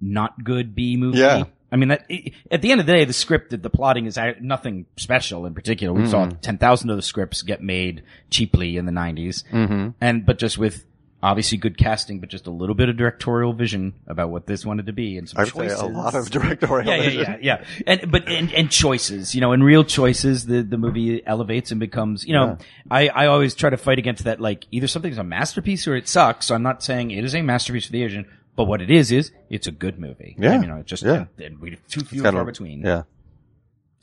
[0.00, 1.18] not good B movie.
[1.18, 1.44] Yeah.
[1.72, 2.08] I mean, that,
[2.52, 5.92] at the end of the day, the script, the plotting is nothing special in particular.
[5.92, 6.38] We saw Mm-hmm.
[6.40, 9.42] 10,000 of the scripts get made cheaply in the 90s.
[9.50, 9.88] Mm-hmm.
[10.00, 10.84] And, but just with
[11.24, 14.86] obviously good casting, but just a little bit of directorial vision about what this wanted
[14.86, 15.78] to be and some I would choices.
[15.78, 16.86] say a lot of directorial.
[16.86, 17.20] yeah, yeah, vision.
[17.20, 17.64] yeah, yeah.
[17.86, 21.80] And, but, and, and choices, you know, and real choices, the, the movie elevates and
[21.80, 22.58] becomes, you know,
[22.90, 26.06] I, I always try to fight against that, like, either something's a masterpiece or it
[26.08, 26.46] sucks.
[26.46, 29.10] So I'm not saying it is a masterpiece for the Asian, but what it is,
[29.10, 30.36] is it's a good movie.
[30.38, 30.52] Yeah.
[30.52, 31.24] And, you know, it just, Yeah.
[31.38, 32.82] and we, too few It's and far between.
[32.82, 33.02] Yeah.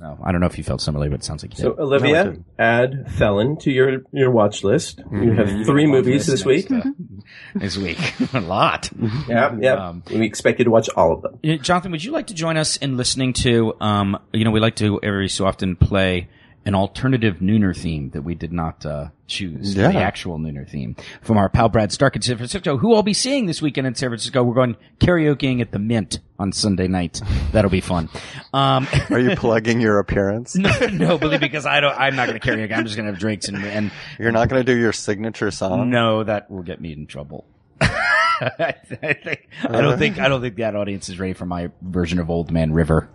[0.02, 1.78] So, I don't know if you felt similarly, but it sounds like you So did.
[1.78, 4.98] So, Olivia, No, add Felon to your your watch list.
[4.98, 5.24] Mm-hmm.
[5.24, 6.68] You have three movies this week.
[7.56, 8.00] this week.
[8.34, 8.90] a lot.
[9.28, 9.90] Yeah, yeah.
[9.90, 11.60] Um, we expect you to watch all of them.
[11.62, 14.78] Jonathan, would you like to join us in listening to, um, you know, we like
[14.78, 16.28] to every so often play
[16.66, 19.92] an alternative Nooner theme that we did not uh, choose, Yeah.
[19.92, 23.14] the actual Nooner theme, from our pal Brad Stark in San Francisco, who I'll be
[23.14, 24.44] seeing this weekend in San Francisco.
[24.44, 27.20] We're going karaokeing at the Mint on Sunday night.
[27.52, 28.10] That'll be fun.
[28.54, 30.56] Um, Are you plugging your appearance?
[30.56, 31.98] no, no, believe me, because I don't.
[32.00, 32.76] I'm not going to karaoke.
[32.78, 35.50] I'm just going to have drinks and and You're not going to do your signature
[35.52, 35.90] song?
[35.90, 37.46] no, that will get me in trouble.
[37.82, 42.20] I, think, I don't think I don't think that audience is ready for my version
[42.20, 43.08] of Old Man River.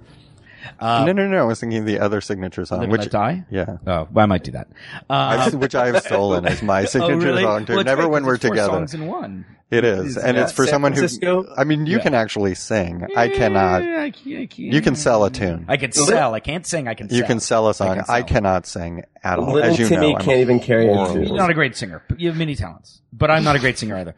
[0.80, 1.38] No, no, no.
[1.42, 3.44] I was thinking the other signature song, which Let Die?
[3.50, 4.68] yeah, Oh, well, I might do that.
[5.10, 5.12] Uh,
[5.48, 7.42] I've, which I've stolen as my oh, signature really?
[7.42, 7.74] song too.
[7.76, 8.72] Well, Never great when 'cause we're together.
[8.72, 9.44] songs in one.
[9.68, 11.42] It is, and it's for San someone Francisco?
[11.42, 11.48] who.
[11.56, 12.02] I mean, you Yeah.
[12.04, 13.04] can actually sing.
[13.16, 13.82] I cannot.
[13.82, 14.58] I can't, I can't.
[14.58, 15.64] You can sell a tune.
[15.68, 16.34] I can sell.
[16.34, 16.86] I can't sing.
[16.86, 17.08] I can.
[17.08, 17.26] You sell.
[17.26, 17.96] can sell a song.
[17.96, 18.28] can I, sell.
[18.28, 19.54] cannot sing at all.
[19.54, 21.24] Little As you Timmy know, I'm can't even carry a tune.
[21.24, 22.00] You're not a great singer.
[22.08, 24.14] but You have many talents, but I'm not a great singer either.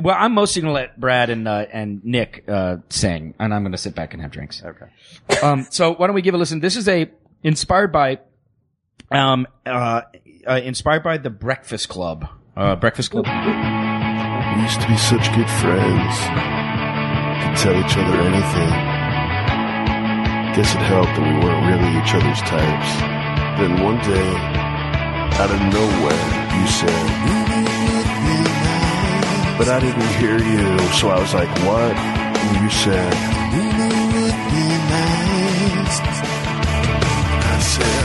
[0.00, 3.62] Well, I'm mostly going to let Brad and uh, and Nick uh, sing, and I'm
[3.62, 4.62] going to sit back and have drinks.
[4.64, 4.86] Okay.
[5.42, 6.60] Um, so why don't we give a listen?
[6.60, 7.10] This is a
[7.42, 8.20] inspired by,
[9.10, 10.02] um, uh,
[10.46, 12.26] uh, inspired by the Breakfast Club.
[12.56, 13.26] Uh, Breakfast Club.
[13.26, 16.16] We used to be such good friends.
[17.42, 18.72] Could tell each other anything.
[20.56, 22.90] Guess it helped that we weren't really each other's types.
[23.60, 24.30] Then one day,
[25.40, 26.28] out of nowhere,
[26.60, 28.01] you said,
[29.62, 30.66] But I didn't hear you,
[30.98, 31.94] so I was like, What?
[31.94, 33.14] And you said,
[37.46, 38.02] I said,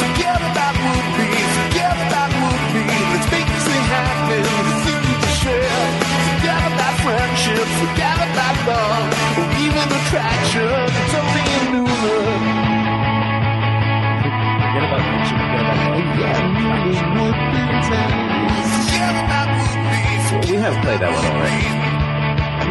[0.00, 2.80] Forget about would be, forget about would be.
[3.12, 4.40] Let's make this thing happen.
[4.40, 5.92] The thing you just shared.
[6.32, 10.64] Forget about friendship, forget about love, or even attraction.
[10.64, 11.92] It's something new.
[14.64, 16.40] Forget about friendship, forget about love.
[17.68, 18.19] Forget
[20.48, 22.70] we have played that one already.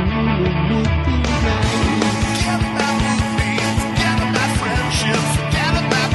[1.20, 3.52] forget about would be,
[3.84, 6.12] forget about friendship, forget about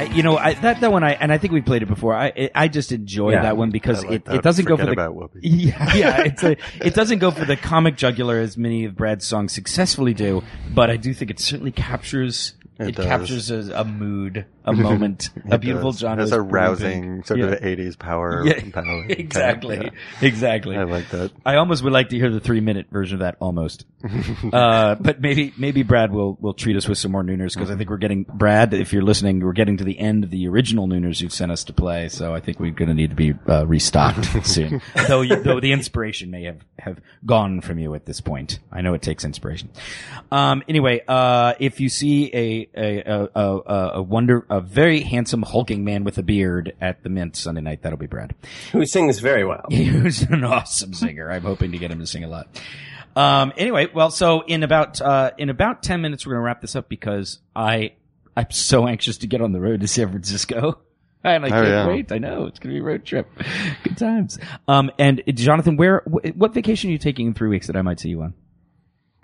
[0.00, 0.16] love.
[0.16, 2.14] You know, I, that that one, I and I think we played it before.
[2.14, 4.34] I I- I just enjoy Yeah, that one because I like it, that.
[4.36, 5.38] it doesn't go for Forget the about Whoopi.
[5.42, 9.26] yeah yeah it's a it doesn't go for the comic jugular as many of Brad's
[9.26, 10.42] songs successfully do,
[10.74, 15.30] but I do think it certainly captures it, It captures a, a mood, a moment,
[15.50, 16.00] a beautiful does.
[16.00, 16.18] genre.
[16.22, 18.44] It has a rousing sort of 80s power.
[18.46, 19.90] Yeah, power exactly, kind
[20.22, 20.76] exactly.
[20.76, 20.94] of- yeah.
[20.94, 21.32] I like that.
[21.44, 23.84] I almost would like to hear the three minute version of that almost.
[24.52, 27.76] uh, but maybe, maybe Brad will, will treat us with some more Nooners because I
[27.76, 30.86] think we're getting, Brad, if you're listening, we're getting to the end of the original
[30.86, 32.08] Nooners you've sent us to play.
[32.08, 34.80] So I think we're going to need to be, uh, restocked soon.
[35.08, 38.60] though, you, though the inspiration may have, have gone from you at this point.
[38.70, 39.70] I know it takes inspiration.
[40.30, 45.42] Um, anyway, uh, if you see a, a, a, a, a wonder, a very handsome
[45.42, 48.34] hulking man with a beard at the Mint Sunday night, that'll be Brad.
[48.72, 49.66] Who sings very well.
[49.70, 51.30] He's an awesome singer.
[51.30, 52.48] I'm hoping to get him to sing a lot.
[53.16, 56.60] Um, anyway, well, so in about uh, in about ten minutes, we're going to wrap
[56.60, 57.92] this up because I
[58.36, 60.78] I'm so anxious to get on the road to San Francisco.
[61.24, 61.86] And I Oh, can't yeah.
[61.88, 62.12] wait.
[62.12, 63.28] I know it's going to be a road trip.
[63.82, 64.38] Good times.
[64.68, 67.98] Um, and Jonathan, where, what vacation are you taking in three weeks that I might
[67.98, 68.34] see you on?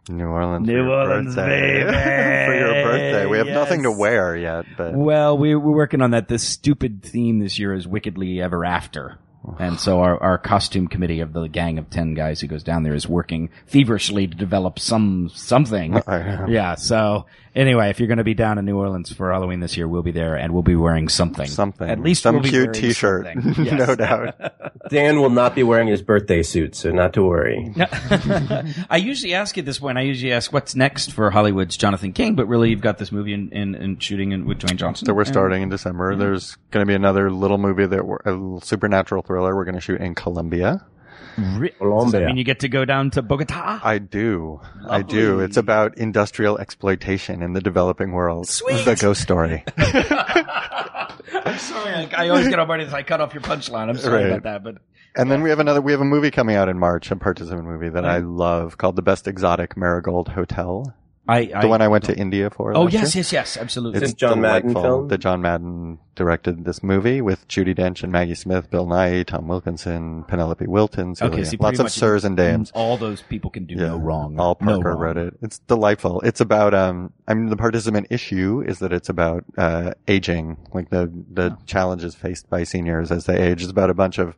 [0.08, 0.66] New Orleans.
[0.66, 1.84] New for your Orleans, birthday.
[1.84, 1.84] baby.
[2.46, 3.26] for your birthday.
[3.26, 6.28] We have nothing to wear yet, but Well, we, we're working on that.
[6.28, 9.18] The stupid theme this year is wickedly ever after.
[9.58, 12.82] And so our, our costume committee of the gang of 10 guys who goes down
[12.82, 15.94] there is working feverishly to develop some, something.
[16.08, 16.76] yeah.
[16.76, 19.88] So anyway, if you're going to be down in New Orleans for Halloween this year,
[19.88, 21.46] we'll be there and we'll be wearing something.
[21.46, 21.88] something.
[21.88, 23.26] At least some we'll cute T-shirt.
[23.64, 23.88] Yes.
[23.88, 24.34] no doubt.
[24.90, 27.72] Dan will not be wearing his birthday suit, so not to worry.
[28.90, 32.34] I usually ask at this point, I usually ask what's next for Hollywood's Jonathan King,
[32.34, 35.06] but really you've got this movie in, in, in shooting in, with Dwayne Johnson.
[35.06, 36.16] So we're starting in December.
[36.16, 39.76] There's going to be another little movie that we're, a little supernatural thriller we're going
[39.76, 40.84] to shoot in Colombia.
[41.36, 43.80] Re- Does that mean you get to go down to Bogota?
[43.82, 44.60] I do.
[44.88, 45.40] I do.
[45.40, 48.48] It's about industrial exploitation in the developing world.
[48.48, 48.84] Sweet.
[48.84, 49.64] The ghost story.
[49.76, 51.92] I'm sorry.
[51.94, 53.88] I, I always get on as I cut off your punchline.
[53.88, 54.32] I'm sorry Right.
[54.32, 54.76] about that, but
[55.16, 57.64] and then we have another, we have a movie coming out in March, a participant
[57.66, 60.92] movie that I love called The Best Exotic Marigold Hotel.
[61.26, 62.76] I, I The one I went to India for.
[62.76, 63.20] Oh last yes, year.
[63.20, 64.02] yes, yes, absolutely.
[64.02, 65.08] It's John Madden film?
[65.08, 69.48] that John Madden directed this movie with Judi Dench and Maggie Smith, Bill Nighy, Tom
[69.48, 71.32] Wilkinson, Penelope Wilton, Celia.
[71.32, 72.70] okay, see, lots of sirs and dames.
[72.74, 74.38] All those people can do no wrong.
[74.38, 74.98] All No Parker wrong.
[74.98, 75.34] wrote it.
[75.40, 76.20] It's delightful.
[76.20, 80.90] It's about um I mean the participant issue is that it's about uh aging, like
[80.90, 83.62] the the challenges faced by seniors as they age.
[83.62, 84.36] It's about a bunch of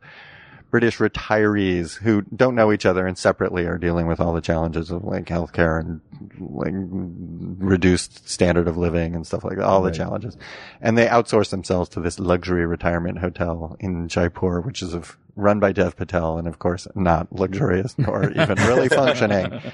[0.69, 4.91] British retirees who don't know each other and separately are dealing with all the challenges
[4.91, 6.01] of like healthcare and
[6.39, 10.37] like reduced standard of living and stuff like that, all the challenges.
[10.81, 15.59] And they outsource themselves to this luxury retirement hotel in Jaipur, which is of, run
[15.59, 19.61] by Dev Patel and of course not luxurious nor even really functioning.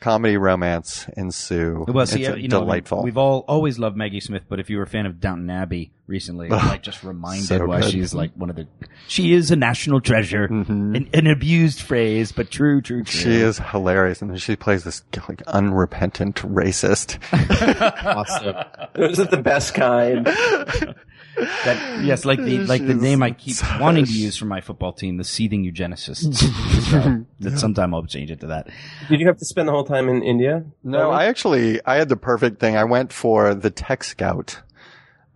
[0.00, 1.84] Comedy romance ensue.
[1.88, 3.02] Well, see, it's uh, you know, delightful.
[3.02, 5.92] we've all always loved Maggie Smith, but if you were a fan of Downton Abbey
[6.06, 7.90] recently, I'm like just reminded So why good.
[7.90, 8.66] she's like one of the.
[9.08, 10.94] She is a national treasure, mm-hmm.
[10.94, 13.20] an, an abused phrase, but true, true, true.
[13.20, 17.18] she is hilarious, and she plays this like unrepentant racist.
[18.04, 18.56] awesome.
[18.94, 20.26] Those are the best kind.
[21.36, 24.60] That, yes, like the like the name I keep such- wanting to use for my
[24.60, 26.34] football team, the seething eugenicists.
[26.90, 28.68] so, that sometime I'll change it to that.
[29.08, 30.64] Did you have to spend the whole time in India?
[30.82, 32.76] No, I actually I had the perfect thing.
[32.76, 34.60] I went for the Tech Scout.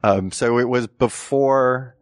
[0.05, 1.97] Um, so it was before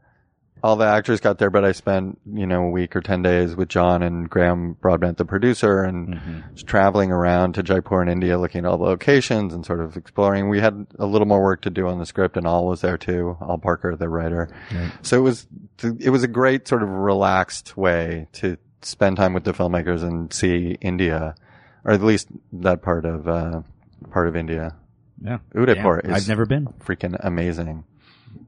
[0.67, 3.55] all the actors got there, but I spent you know a week or ten days
[3.55, 8.37] with John and Graham Broadbent, the producer, and just traveling around to Jaipur in India,
[8.37, 10.49] looking at all the locations and sort of exploring.
[10.49, 12.99] We had a little more work to do on the script, and Al was there
[12.99, 13.37] too.
[13.41, 14.49] Ol Parker, the writer.
[15.03, 15.47] So it was
[16.01, 20.33] it was a great sort of relaxed way to spend time with the filmmakers and
[20.33, 21.37] see India,
[21.85, 23.61] or at least that part of uh,
[24.11, 24.75] part of India.
[25.23, 26.67] Yeah, Udaipur I've never been.
[26.85, 27.85] freaking amazing.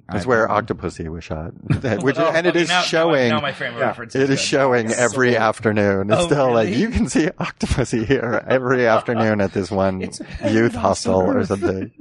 [0.09, 1.53] It's I've- where Octopussy was shot,
[2.03, 3.29] which Oh, and it okay, is now- now- showing.
[3.29, 4.15] Now, my frame of reference.
[4.15, 6.11] it is showing every afternoon.
[6.11, 10.21] It's Oh, still like you can see Octopussy here every afternoon at this one It's
[10.51, 11.93] youth hostel or something.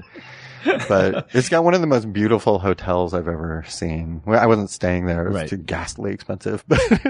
[0.89, 4.21] but it's got one of the most beautiful hotels I've ever seen.
[4.25, 5.49] Well, I wasn't staying there; it was Right.
[5.49, 6.63] too ghastly expensive.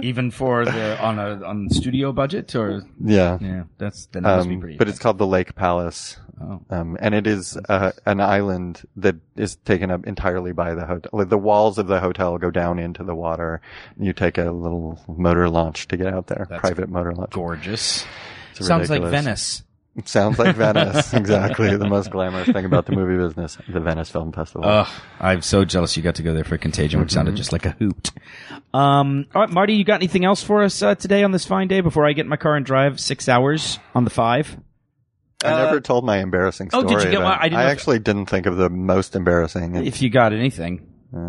[0.03, 4.49] Even for the on a on studio budget, or yeah, yeah, that's then that must
[4.49, 4.77] be um, pretty.
[4.77, 6.17] but it's called the Lake Palace.
[6.39, 6.61] Oh.
[6.69, 11.09] Um, and it is uh, an island that is taken up entirely by the hotel.
[11.14, 13.59] Like the walls of the hotel go down into the water.
[13.95, 16.45] And you take a little motor launch to get out there.
[16.49, 17.31] That's private motor launch.
[17.31, 18.05] gorgeous.
[18.55, 19.01] It's Sounds like.
[19.01, 19.64] Venice.
[19.95, 21.11] It sounds like Venice.
[21.15, 21.76] exactly.
[21.76, 24.69] The most glamorous thing about the movie business, the Venice Film Festival.
[24.69, 24.88] Ugh,
[25.19, 27.15] I'm so jealous you got to go there for Contagion, which Mm-hmm.
[27.15, 28.11] sounded just like a hoot.
[28.76, 31.68] Um, all right, Marty, you got anything else for us uh, today on this fine
[31.68, 34.55] day before I get in my car and drive six hours on the five?
[35.43, 36.85] I never told my embarrassing story.
[36.85, 37.38] oh, did you get one?
[37.39, 39.76] I didn't know if- actually didn't think of the most embarrassing.
[39.76, 40.88] It's, If you got anything.
[41.15, 41.19] uh,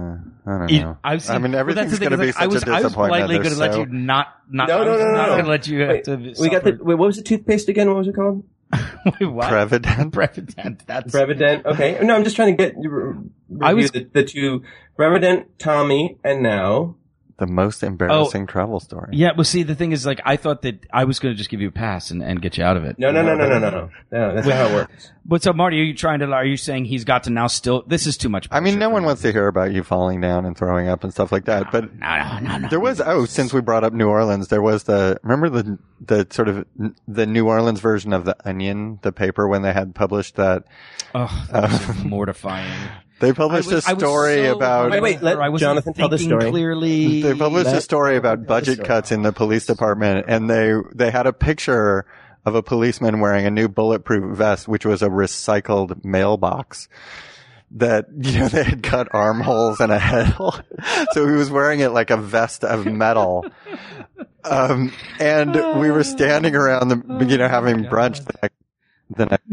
[0.46, 0.98] I don't know.
[1.04, 2.66] I've seen, I mean, that's everything's the thing, going to be such I was, a
[2.66, 2.72] disappointment.
[2.72, 5.06] I was politely going to let so- you not, not, No, I no, was no,
[5.08, 6.78] no, not going to let you have Wait, to we got the.
[6.80, 7.88] Wait, what was the toothpaste again?
[7.88, 8.44] What was it called?
[9.20, 9.48] Wait, what?
[9.48, 10.12] Prevident.
[10.12, 10.82] Prevident.
[10.86, 11.64] That's, Prevident.
[11.66, 11.98] Okay.
[12.02, 13.14] No, I'm just trying to get re-
[13.60, 14.62] I was- the, the two
[14.96, 16.96] Prevident, Tommy, and now.
[17.38, 19.10] The most oh, embarrassing travel story.
[19.12, 21.48] yeah, well, see, the thing is, like, I thought that I was going to just
[21.50, 22.98] give you a pass and, and get you out of it.
[22.98, 23.90] No, no, no, no, no, no, no.
[24.10, 25.12] No, that's not how it works.
[25.24, 27.84] But so, Marty, are you trying to, are you saying he's got to now still,
[27.86, 29.06] this is too much I mean, pressure no for one him.
[29.06, 31.70] wants to hear about you falling down and throwing up and stuff like that.
[31.70, 32.68] But No, no, no, no.
[32.70, 36.26] there was oh, since we brought up New Orleans, there was the remember the the
[36.30, 36.66] sort of
[37.06, 40.64] the New Orleans version of the Onion, the paper when they had published that
[41.14, 42.72] Oh, that was um, mortifying.
[43.20, 46.08] They published I was- a I was story so about Wait, wait, let Jonathan tell
[46.08, 46.50] the story.
[46.50, 48.86] Clearly, they published a story about budget story.
[48.86, 52.06] cuts in the police department, and they they had a picture
[52.46, 56.88] of a policeman wearing a new bulletproof vest, which was a recycled mailbox.
[57.72, 60.54] that you know they had cut armholes and a head hole,
[61.12, 63.44] so he was wearing it like a vest of metal.
[64.44, 68.56] Um, and we were standing around the you know having brunch the next,
[69.10, 69.44] the next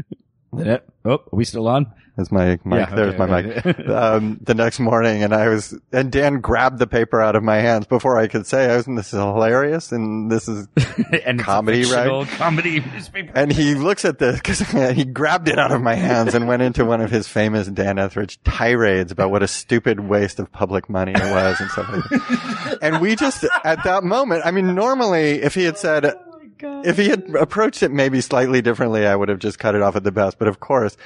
[1.06, 1.91] Oh, are we still on?
[2.18, 2.90] That's my mic.
[2.90, 3.73] Yeah, There's okay, my okay.
[3.77, 3.90] mic.
[3.90, 7.57] um, the next morning, and I was, and Dan grabbed the paper out of my
[7.57, 10.68] hands before I could say, "I was, this is hilarious," and this is,
[11.26, 12.26] and Comedy, right?
[12.30, 13.34] Comedy newspaper.
[13.36, 14.60] and he looks at this because
[14.95, 17.99] he grabbed it out of my hands and went into one of his famous Dan
[17.99, 22.03] Etheridge tirades about what a stupid waste of public money it was and stuff like
[22.10, 22.80] that.
[22.82, 26.14] And we just, at that moment, I mean, normally if he had said,
[26.86, 29.96] if he had approached it maybe slightly differently, I would have just cut it off
[29.96, 30.40] at the best.
[30.40, 30.98] But of course,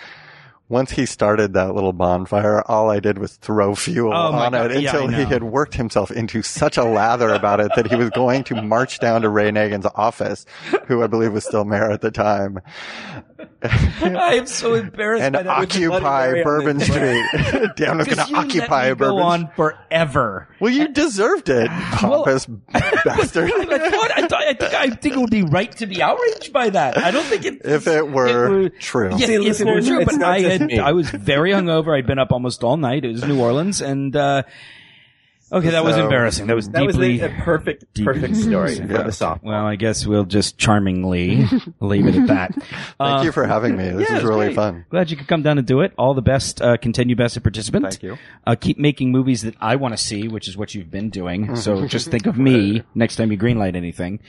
[0.69, 4.71] once he started that little bonfire, all I did was throw fuel Oh on God.
[4.71, 7.95] it until I he had worked himself into such a lather about it that he
[7.95, 10.45] was going to march down to Ray Nagin's office,
[10.87, 12.59] who I believe was still mayor at the time,
[13.63, 15.49] I am so embarrassed and by that.
[15.49, 17.69] occupy Bloody Mary on Bourbon the Street.
[17.75, 20.47] Dan was going Because to you let occupy me a Bourbon go on forever.
[20.59, 23.51] Well, you deserved it, pompous bastard.
[23.53, 26.51] I thought, I, thought, I think I think it would be right to be outraged
[26.53, 26.97] by that.
[26.97, 27.61] I don't think it.
[27.65, 29.09] If it were were- true.
[29.17, 30.80] Yeah, See, if it were true, but I just had, me.
[30.80, 31.98] I was very hungover.
[31.98, 33.03] I'd been up almost all night.
[33.06, 34.44] It was New Orleans, and uh,
[35.52, 36.48] okay, that was So- embarrassing.
[36.48, 37.19] That was That was deeply.
[37.22, 39.03] a, a perfect, perfect story for Yeah.
[39.03, 39.44] the soft.
[39.44, 41.45] well, I guess we'll just charmingly
[41.80, 42.52] leave it at that.
[42.99, 43.90] Thank you for having me.
[43.90, 44.56] This Uh, yeah, is really great.
[44.56, 44.86] fun.
[44.90, 45.94] Glad you could come down and do it.
[45.98, 46.61] All the best.
[46.61, 47.86] Uh, continue best as a participant.
[47.86, 48.18] Thank you.
[48.45, 51.56] Uh, keep making movies that I want to see, which is what you've been doing.
[51.56, 54.19] So just think of me next time you greenlight anything.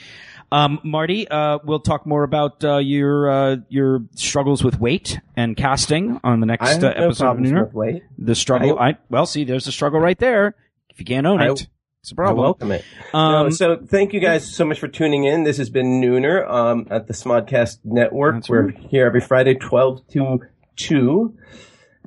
[0.53, 5.57] Um, Marty, uh, we'll talk more about uh, your uh, your struggles with weight and
[5.57, 7.65] casting on the next I uh, no episode of Nooner.
[7.67, 8.03] with weight.
[8.19, 8.79] The struggle.
[8.79, 10.57] I, well, see, there's a struggle right there.
[10.89, 11.69] If you can't own I- it,
[12.03, 12.43] it's a problem.
[12.43, 12.85] welcome it.
[13.13, 15.45] Um, No, so thank you guys so much for tuning in.
[15.45, 18.49] This has been Nooner um, at the Smodcast Network.
[18.49, 18.79] We're right.
[18.89, 20.41] here every Friday, 12 to
[20.77, 21.37] 2.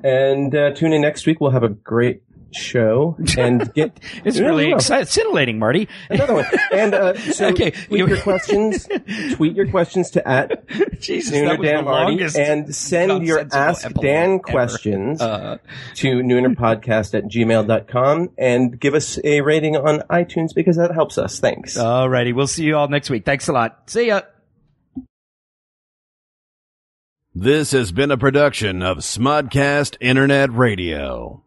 [0.02, 1.40] And uh, tune in next week.
[1.40, 2.23] We'll have a great
[2.54, 3.16] show.
[3.38, 4.74] And get it's Yeah, really yeah.
[4.76, 5.88] exciting, scintillating, Marty.
[6.10, 6.46] another one.
[6.72, 8.88] And uh, so Okay, tweet you- your questions.
[9.34, 10.66] tweet your questions to at
[11.00, 14.38] Jesus, Nooner Dan Marty and send your Ask Dan ever.
[14.40, 15.58] questions Uh,
[15.96, 21.38] to noonerpodcast at gmail.com and give us a rating on iTunes because that helps us.
[21.40, 21.76] Thanks.
[21.76, 23.24] alrighty, we'll see you all next week.
[23.24, 23.90] Thanks a lot.
[23.90, 24.22] See ya.
[27.36, 31.43] This has been a production of Smodcast Internet Radio.